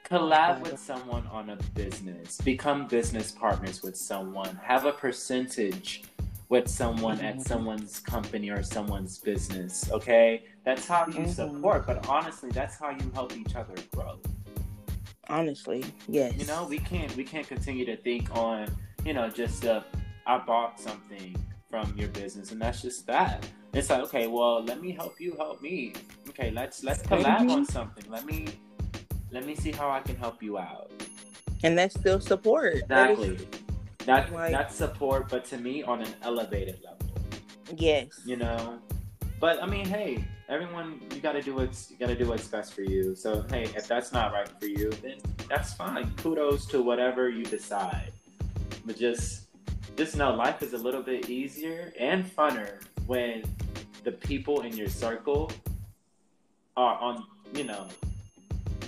collab 0.05 0.61
with 0.61 0.79
someone 0.79 1.25
on 1.27 1.51
a 1.51 1.55
business 1.75 2.37
become 2.41 2.87
business 2.87 3.31
partners 3.31 3.83
with 3.83 3.95
someone 3.95 4.55
have 4.63 4.85
a 4.85 4.91
percentage 4.91 6.03
with 6.49 6.67
someone 6.67 7.19
at 7.21 7.35
Mhm. 7.35 7.47
someone's 7.47 7.99
company 7.99 8.49
or 8.49 8.63
someone's 8.63 9.19
business 9.19 9.91
okay 9.91 10.43
that's 10.63 10.87
how 10.87 11.05
you 11.05 11.25
Mhm. 11.25 11.29
support 11.35 11.85
but 11.85 12.07
honestly 12.07 12.49
that's 12.49 12.79
how 12.79 12.89
you 12.89 13.11
help 13.13 13.37
each 13.37 13.55
other 13.55 13.75
grow 13.93 14.19
Honestly, 15.29 15.83
yes. 16.07 16.33
you 16.37 16.45
know 16.47 16.65
we 16.65 16.79
can't 16.79 17.15
we 17.15 17.23
can't 17.23 17.47
continue 17.47 17.85
to 17.85 17.95
think 17.97 18.35
on 18.35 18.67
you 19.05 19.13
know 19.13 19.29
just 19.29 19.65
uh 19.65 19.81
i 20.27 20.37
bought 20.37 20.79
something 20.79 21.35
from 21.69 21.93
your 21.97 22.09
business 22.09 22.51
and 22.51 22.61
that's 22.61 22.81
just 22.81 23.05
that 23.07 23.47
it's 23.73 23.89
like 23.89 24.01
okay 24.01 24.27
well 24.27 24.61
let 24.63 24.81
me 24.81 24.91
help 24.91 25.19
you 25.21 25.33
help 25.37 25.61
me 25.61 25.93
okay 26.27 26.51
let's 26.51 26.83
let's 26.83 27.01
collab 27.03 27.39
Mhm. 27.41 27.51
on 27.51 27.65
something 27.65 28.03
let 28.09 28.25
me 28.25 28.47
let 29.31 29.45
me 29.45 29.55
see 29.55 29.71
how 29.71 29.89
i 29.89 29.99
can 30.01 30.15
help 30.17 30.41
you 30.43 30.57
out 30.57 30.91
and 31.63 31.77
that's 31.77 31.93
still 31.99 32.19
support. 32.19 32.75
Exactly 32.75 33.37
that 34.05 34.31
Like- 34.33 34.51
that's 34.51 34.75
support 34.75 35.29
but 35.29 35.45
to 35.45 35.57
me 35.57 35.83
on 35.83 36.01
an 36.01 36.13
elevated 36.23 36.79
level 36.83 37.07
yes. 37.77 38.07
you 38.25 38.35
know 38.35 38.79
but 39.39 39.61
i 39.63 39.65
mean 39.67 39.85
hey 39.85 40.25
everyone 40.49 40.99
you 41.13 41.21
got 41.21 41.33
to 41.33 41.41
do 41.43 41.53
what's 41.53 41.91
you 41.91 41.97
got 41.97 42.07
to 42.07 42.15
do 42.15 42.27
what's 42.27 42.47
best 42.47 42.73
for 42.73 42.81
you. 42.81 43.15
So 43.15 43.45
hey 43.51 43.63
if 43.75 43.87
that's 43.87 44.11
not 44.11 44.33
right 44.33 44.49
for 44.59 44.65
you 44.65 44.89
then 45.03 45.17
that's 45.47 45.73
fine. 45.73 46.11
Kudos 46.17 46.65
to 46.67 46.81
whatever 46.81 47.29
you 47.29 47.45
decide. 47.45 48.11
But 48.85 48.97
just 48.97 49.45
just 49.95 50.15
know 50.15 50.33
life 50.33 50.63
is 50.63 50.73
a 50.73 50.77
little 50.77 51.03
bit 51.03 51.29
easier 51.29 51.93
and 51.99 52.25
funner 52.25 52.81
when 53.05 53.43
the 54.03 54.11
people 54.11 54.61
in 54.61 54.75
your 54.75 54.89
circle 54.89 55.51
are 56.75 56.99
on 56.99 57.23
you 57.53 57.63
know 57.63 57.87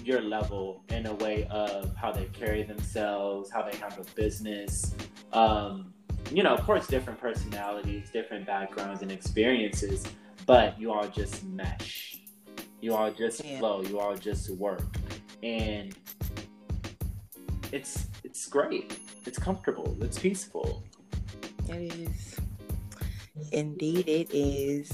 your 0.03 0.22
level 0.22 0.84
in 0.89 1.05
a 1.05 1.14
way 1.16 1.47
of 1.51 1.95
how 1.95 2.12
they 2.12 2.26
carry 2.34 2.64
themselves 2.64 3.51
how 3.51 3.62
they 3.62 3.78
handle 3.78 4.05
business. 4.16 4.95
Um, 5.32 5.93
you 6.32 6.41
know 6.43 6.55
of 6.55 6.64
course 6.66 6.88
different 6.88 7.20
personalities 7.20 8.09
different 8.09 8.45
backgrounds 8.45 9.01
and 9.01 9.12
experiences 9.12 10.07
but 10.45 10.79
you 10.79 10.91
all 10.91 11.07
just 11.07 11.43
mesh 11.45 12.17
you 12.81 12.93
all 12.93 13.11
just 13.11 13.43
Yeah. 13.43 13.59
flow 13.59 13.81
you 13.83 13.99
all 13.99 14.15
just 14.15 14.49
work 14.51 14.83
and 15.43 15.95
it's 17.71 18.07
it's 18.23 18.47
great 18.47 18.97
it's 19.25 19.37
comfortable 19.37 19.95
it's 20.01 20.17
peaceful 20.19 20.83
It 21.69 21.93
is. 21.93 22.35
Indeed, 23.53 24.07
it 24.09 24.29
is. 24.33 24.91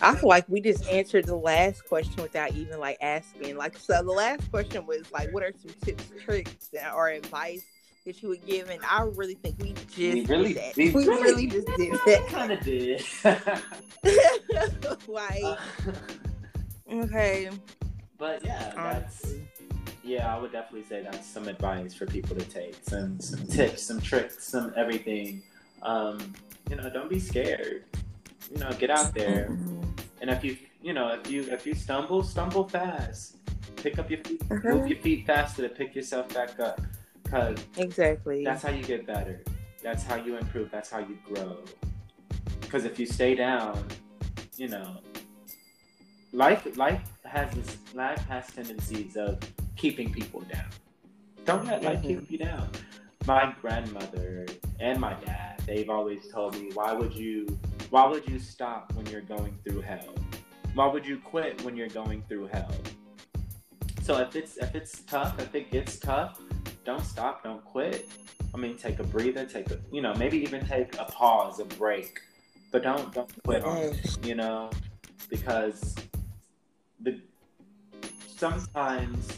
I 0.00 0.14
feel 0.14 0.28
like 0.28 0.48
we 0.48 0.60
just 0.60 0.86
answered 0.88 1.26
the 1.26 1.34
last 1.36 1.84
question 1.86 2.22
without 2.22 2.52
even 2.52 2.78
like 2.78 2.98
asking. 3.00 3.56
Like, 3.56 3.76
so 3.76 3.94
the 4.02 4.12
last 4.12 4.48
question 4.50 4.86
was 4.86 5.10
like, 5.12 5.32
what 5.32 5.42
are 5.42 5.52
some 5.60 5.74
tips, 5.82 6.04
tricks, 6.24 6.70
or 6.94 7.08
advice 7.08 7.64
that 8.04 8.22
you 8.22 8.28
would 8.28 8.44
give? 8.46 8.68
And 8.70 8.80
I 8.88 9.02
really 9.02 9.34
think 9.34 9.56
we 9.60 9.72
just 9.72 9.96
We 9.98 10.24
really- 10.26 10.54
did 10.54 10.62
that. 10.62 10.76
we 10.76 10.90
We, 10.90 11.06
really- 11.06 11.46
just 11.46 11.66
did 11.76 11.92
that. 11.92 12.26
kind 12.28 12.52
of 12.52 12.60
did 12.60 13.02
like, 15.08 15.42
Uh, 15.44 15.56
okay. 16.92 17.50
but 18.18 18.44
yeah 18.44 18.72
that's 18.74 19.24
honestly. 19.24 19.48
yeah 20.02 20.34
i 20.34 20.38
would 20.38 20.52
definitely 20.52 20.82
say 20.86 21.02
that's 21.02 21.26
some 21.26 21.48
advice 21.48 21.94
for 21.94 22.06
people 22.06 22.36
to 22.36 22.44
take 22.44 22.74
some 22.82 23.18
some 23.20 23.46
tips 23.46 23.82
some 23.82 24.00
tricks 24.00 24.44
some 24.46 24.72
everything 24.76 25.42
um 25.82 26.18
you 26.70 26.76
know 26.76 26.88
don't 26.90 27.08
be 27.10 27.18
scared 27.18 27.84
you 28.52 28.58
know 28.58 28.70
get 28.78 28.90
out 28.90 29.14
there 29.14 29.56
and 30.20 30.30
if 30.30 30.44
you 30.44 30.56
you 30.82 30.92
know 30.92 31.08
if 31.08 31.30
you 31.30 31.42
if 31.50 31.66
you 31.66 31.74
stumble 31.74 32.22
stumble 32.22 32.68
fast 32.68 33.36
pick 33.76 33.98
up 33.98 34.10
your 34.10 34.20
feet 34.24 34.42
Uh-huh. 34.50 34.74
move 34.74 34.88
your 34.88 34.98
feet 35.00 35.26
faster 35.26 35.62
to 35.66 35.68
pick 35.74 35.94
yourself 35.94 36.32
back 36.34 36.58
up 36.60 36.80
because 37.34 37.64
Exactly. 37.76 38.44
that's 38.44 38.62
how 38.62 38.70
you 38.70 38.84
get 38.84 39.06
better. 39.06 39.42
That's 39.82 40.04
how 40.04 40.14
you 40.16 40.36
improve. 40.36 40.70
That's 40.70 40.88
how 40.88 41.00
you 41.00 41.18
grow. 41.26 41.58
Because 42.60 42.84
if 42.84 42.98
you 42.98 43.06
stay 43.06 43.34
down 43.34 43.86
you 44.56 44.68
know 44.68 45.00
life 46.32 46.64
life 46.76 47.02
has 47.24 47.52
this 47.54 47.76
life 47.92 48.24
has 48.28 48.46
tendencies 48.52 49.16
of 49.16 49.38
keeping 49.76 50.12
people 50.12 50.42
down. 50.42 50.68
Don't 51.44 51.66
let 51.66 51.82
life 51.82 52.02
Mhm. 52.02 52.06
keep 52.06 52.30
you 52.30 52.38
down. 52.38 52.70
My 53.26 53.52
grandmother 53.60 54.46
and 54.78 55.00
my 55.00 55.14
dad 55.14 55.60
they've 55.66 55.90
always 55.90 56.28
told 56.28 56.54
me 56.54 56.70
why 56.74 56.92
would 56.92 57.14
you 57.14 57.46
why 57.90 58.06
would 58.06 58.28
you 58.28 58.38
stop 58.38 58.92
when 58.94 59.06
you're 59.06 59.28
going 59.36 59.58
through 59.64 59.80
hell? 59.80 60.14
Why 60.74 60.86
would 60.86 61.04
you 61.04 61.18
quit 61.18 61.62
when 61.62 61.76
you're 61.76 61.88
going 61.88 62.22
through 62.28 62.46
hell? 62.46 62.74
So 64.02 64.18
if 64.18 64.36
it's 64.36 64.56
if 64.56 64.74
it's 64.76 65.02
tough 65.02 65.40
if 65.40 65.52
it 65.54 65.70
gets 65.72 65.98
tough 65.98 66.38
don't 66.84 67.04
stop 67.04 67.42
don't 67.44 67.64
quit. 67.64 68.08
I 68.54 68.56
mean 68.56 68.76
take 68.76 68.98
a 68.98 69.04
breather 69.04 69.44
take 69.44 69.70
a 69.70 69.78
you 69.90 70.02
know 70.02 70.14
maybe 70.14 70.38
even 70.38 70.64
take 70.66 70.94
a 70.98 71.04
pause 71.04 71.60
a 71.60 71.64
break. 71.64 72.20
But 72.70 72.82
don't 72.82 73.12
don't 73.12 73.30
quit 73.44 73.64
on 73.64 73.76
it 73.78 74.26
you 74.26 74.34
know 74.34 74.70
because 75.28 75.94
the 77.00 77.20
sometimes 78.36 79.28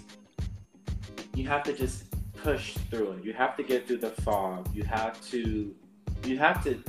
you 1.34 1.46
have 1.46 1.62
to 1.64 1.72
just 1.72 2.04
push 2.34 2.74
through 2.90 3.12
it. 3.12 3.24
You 3.24 3.32
have 3.32 3.56
to 3.56 3.62
get 3.62 3.86
through 3.86 3.98
the 3.98 4.10
fog. 4.10 4.68
You 4.74 4.84
have 4.84 5.20
to 5.30 5.74
you 6.24 6.38
have 6.38 6.62
to 6.64 6.82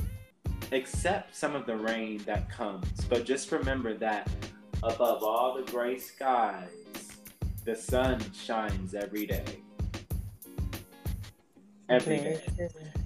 accept 0.72 1.34
some 1.34 1.54
of 1.54 1.66
the 1.66 1.76
rain 1.76 2.18
that 2.26 2.50
comes. 2.50 2.88
But 3.08 3.24
just 3.24 3.52
remember 3.52 3.94
that 3.94 4.28
above 4.82 5.22
all 5.22 5.54
the 5.54 5.70
gray 5.70 5.98
skies 5.98 6.68
the 7.64 7.74
sun 7.74 8.18
shines 8.32 8.94
every 8.94 9.26
day 9.26 9.60
every 11.88 12.18
day 12.18 12.40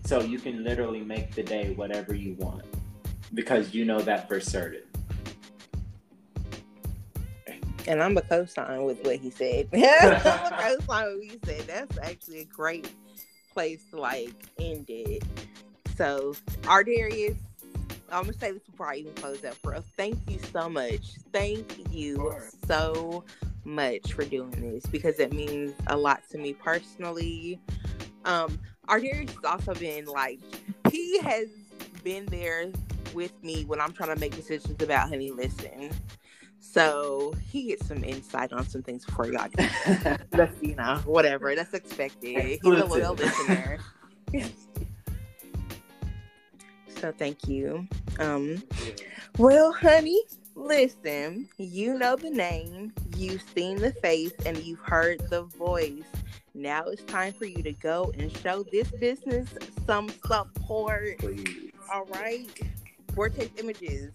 so 0.05 0.21
you 0.21 0.39
can 0.39 0.65
literally 0.65 1.03
make 1.03 1.35
the 1.35 1.43
day 1.43 1.73
whatever 1.75 2.15
you 2.15 2.35
want 2.35 2.65
because 3.35 3.73
you 3.75 3.85
know 3.85 4.01
that 4.01 4.29
for 4.29 4.41
certain. 4.41 4.83
And 7.87 8.03
I'm 8.03 8.17
a 8.17 8.23
co-sign 8.23 8.85
with 8.85 9.05
what 9.05 9.17
he 9.17 9.31
said. 9.31 9.69
I'm 9.75 9.83
a 9.83 10.51
co-sign 10.51 10.79
with 11.07 11.17
what 11.19 11.25
he 11.25 11.39
said. 11.45 11.67
That's 11.67 11.99
actually 11.99 12.41
a 12.41 12.45
great 12.45 12.89
place 13.53 13.85
to 13.91 14.01
like 14.01 14.35
end 14.61 14.87
it. 14.89 15.25
So, 15.97 16.35
Ardarius, 16.63 17.37
I'm 18.11 18.25
gonna 18.25 18.33
say 18.35 18.53
this 18.53 18.63
before 18.63 18.91
I 18.91 18.97
even 18.97 19.15
close 19.15 19.45
up 19.45 19.55
for 19.55 19.75
us. 19.75 19.85
Thank 19.97 20.19
you 20.29 20.39
so 20.53 20.69
much. 20.69 21.17
Thank 21.33 21.91
you 21.91 22.33
so 22.67 23.25
much 23.65 24.13
for 24.13 24.25
doing 24.25 24.51
this 24.51 24.87
because 24.87 25.19
it 25.19 25.33
means 25.33 25.73
a 25.89 25.97
lot 25.97 26.23
to 26.31 26.39
me 26.39 26.53
personally. 26.53 27.61
Um, 28.25 28.59
Ardarius 28.89 29.31
has 29.31 29.45
also 29.45 29.75
been 29.75 30.07
like 30.07 30.41
he 30.91 31.19
has 31.21 31.49
been 32.03 32.27
there 32.27 32.71
with 33.15 33.33
me 33.43 33.65
when 33.65 33.81
I'm 33.81 33.93
trying 33.93 34.15
to 34.15 34.21
make 34.21 34.35
decisions 34.35 34.83
about 34.83 35.09
Honey 35.09 35.31
Listen. 35.31 35.91
So 36.59 37.35
he 37.51 37.69
gets 37.69 37.87
some 37.87 38.03
insight 38.03 38.53
on 38.53 38.67
some 38.67 38.83
things 38.83 39.05
before 39.05 39.27
y'all 39.27 39.49
do. 39.57 39.67
That's 40.31 40.63
you 40.63 40.75
know, 40.75 41.01
whatever. 41.05 41.55
That's 41.55 41.75
expected. 41.75 42.61
He's 42.63 42.65
a 42.65 42.85
loyal 42.85 43.15
listener. 43.15 43.79
so 46.89 47.13
thank 47.13 47.47
you. 47.47 47.87
Um 48.19 48.63
well, 49.39 49.73
honey, 49.73 50.23
listen, 50.55 51.49
you 51.57 51.99
know 51.99 52.17
the 52.17 52.31
name, 52.31 52.93
you've 53.17 53.43
seen 53.55 53.77
the 53.77 53.93
face, 53.93 54.33
and 54.45 54.59
you've 54.59 54.81
heard 54.81 55.21
the 55.31 55.43
voice. 55.43 56.05
Now 56.55 56.85
it's 56.85 57.03
time 57.05 57.33
for 57.33 57.47
you 57.47 57.63
to 57.63 57.73
go 57.73 58.13
and 58.19 58.35
show 58.39 58.63
this 58.71 58.91
business 58.91 59.49
some 59.87 60.09
support. 60.27 61.19
Please. 61.19 61.73
All 61.93 62.05
right. 62.07 62.49
Vortex 63.13 63.49
Images. 63.59 64.13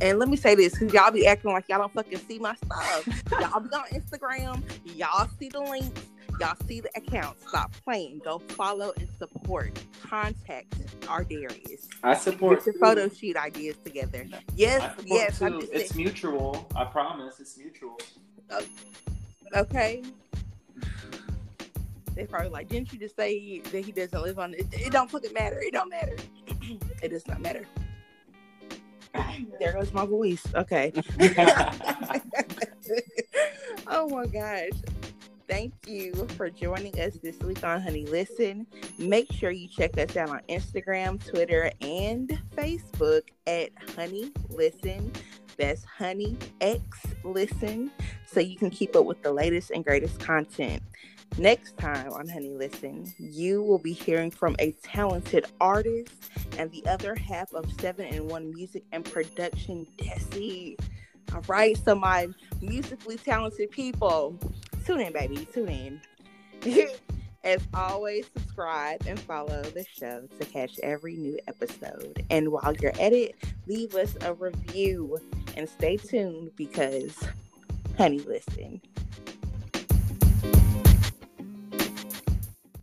And 0.00 0.18
let 0.18 0.28
me 0.28 0.36
say 0.36 0.54
this, 0.54 0.78
because 0.78 0.92
y'all 0.94 1.10
be 1.10 1.26
acting 1.26 1.52
like 1.52 1.64
y'all 1.68 1.78
don't 1.78 1.92
fucking 1.92 2.18
see 2.18 2.38
my 2.38 2.54
stuff. 2.54 3.06
y'all 3.32 3.60
be 3.60 3.68
on 3.70 3.84
Instagram, 3.92 4.62
y'all 4.94 5.28
see 5.40 5.48
the 5.48 5.60
links, 5.60 6.02
y'all 6.38 6.54
see 6.68 6.80
the 6.80 6.90
accounts. 6.94 7.44
Stop 7.48 7.72
playing. 7.82 8.20
Go 8.24 8.38
follow 8.38 8.92
and 8.96 9.08
support. 9.18 9.78
Contact 10.02 10.70
Ardarius. 11.02 11.88
I 12.04 12.14
support 12.14 12.64
Get 12.64 12.66
your 12.66 12.74
photo 12.78 13.08
shoot 13.08 13.36
ideas 13.36 13.76
together. 13.84 14.26
Yes, 14.54 14.94
yes. 15.04 15.40
It's 15.42 15.94
mutual. 15.96 16.68
I 16.76 16.84
promise. 16.84 17.40
It's 17.40 17.58
mutual. 17.58 17.98
okay. 19.56 20.02
They 22.18 22.26
probably 22.26 22.48
like, 22.48 22.68
didn't 22.68 22.92
you 22.92 22.98
just 22.98 23.14
say 23.14 23.60
that 23.60 23.84
he 23.84 23.92
doesn't 23.92 24.20
live 24.20 24.40
on 24.40 24.52
it? 24.52 24.66
It 24.72 24.90
don't 24.90 25.08
fucking 25.08 25.32
matter. 25.32 25.60
It 25.60 25.72
don't 25.72 25.88
matter. 25.88 26.16
it 27.00 27.10
does 27.10 27.24
not 27.28 27.40
matter. 27.40 27.64
There 29.60 29.72
goes 29.72 29.92
my 29.92 30.04
voice. 30.04 30.44
Okay. 30.52 30.92
oh 33.86 34.08
my 34.08 34.26
gosh. 34.26 34.70
Thank 35.48 35.74
you 35.86 36.12
for 36.36 36.50
joining 36.50 37.00
us 37.00 37.18
this 37.22 37.38
week 37.38 37.62
on 37.62 37.82
Honey 37.82 38.04
Listen. 38.06 38.66
Make 38.98 39.30
sure 39.30 39.52
you 39.52 39.68
check 39.68 39.96
us 39.96 40.16
out 40.16 40.30
on 40.30 40.40
Instagram, 40.48 41.24
Twitter, 41.24 41.70
and 41.80 42.28
Facebook 42.56 43.22
at 43.46 43.70
Honey 43.94 44.32
Listen. 44.48 45.12
That's 45.56 45.84
Honey 45.84 46.36
X 46.60 46.82
Listen, 47.22 47.92
so 48.26 48.40
you 48.40 48.56
can 48.56 48.70
keep 48.70 48.96
up 48.96 49.04
with 49.04 49.22
the 49.22 49.32
latest 49.32 49.70
and 49.70 49.84
greatest 49.84 50.18
content. 50.18 50.82
Next 51.36 51.76
time 51.76 52.12
on 52.12 52.28
Honey 52.28 52.50
Listen, 52.50 53.12
you 53.18 53.62
will 53.62 53.78
be 53.78 53.92
hearing 53.92 54.30
from 54.30 54.56
a 54.58 54.72
talented 54.82 55.46
artist 55.60 56.12
and 56.56 56.70
the 56.72 56.84
other 56.86 57.14
half 57.14 57.52
of 57.52 57.70
7 57.80 58.06
in 58.06 58.26
1 58.26 58.50
Music 58.50 58.84
and 58.92 59.04
Production, 59.04 59.86
Desi. 59.98 60.76
All 61.34 61.42
right, 61.46 61.76
so 61.84 61.94
my 61.94 62.28
musically 62.60 63.16
talented 63.16 63.70
people, 63.70 64.38
tune 64.84 65.00
in, 65.00 65.12
baby, 65.12 65.46
tune 65.52 65.68
in. 65.68 66.00
As 67.44 67.62
always, 67.72 68.26
subscribe 68.36 69.02
and 69.06 69.18
follow 69.20 69.62
the 69.62 69.84
show 69.96 70.26
to 70.40 70.44
catch 70.44 70.78
every 70.82 71.16
new 71.16 71.38
episode. 71.46 72.24
And 72.30 72.50
while 72.50 72.74
you're 72.80 72.98
at 73.00 73.12
it, 73.12 73.36
leave 73.68 73.94
us 73.94 74.16
a 74.22 74.34
review 74.34 75.18
and 75.56 75.68
stay 75.68 75.98
tuned 75.98 76.50
because, 76.56 77.16
honey, 77.96 78.18
listen. 78.18 78.80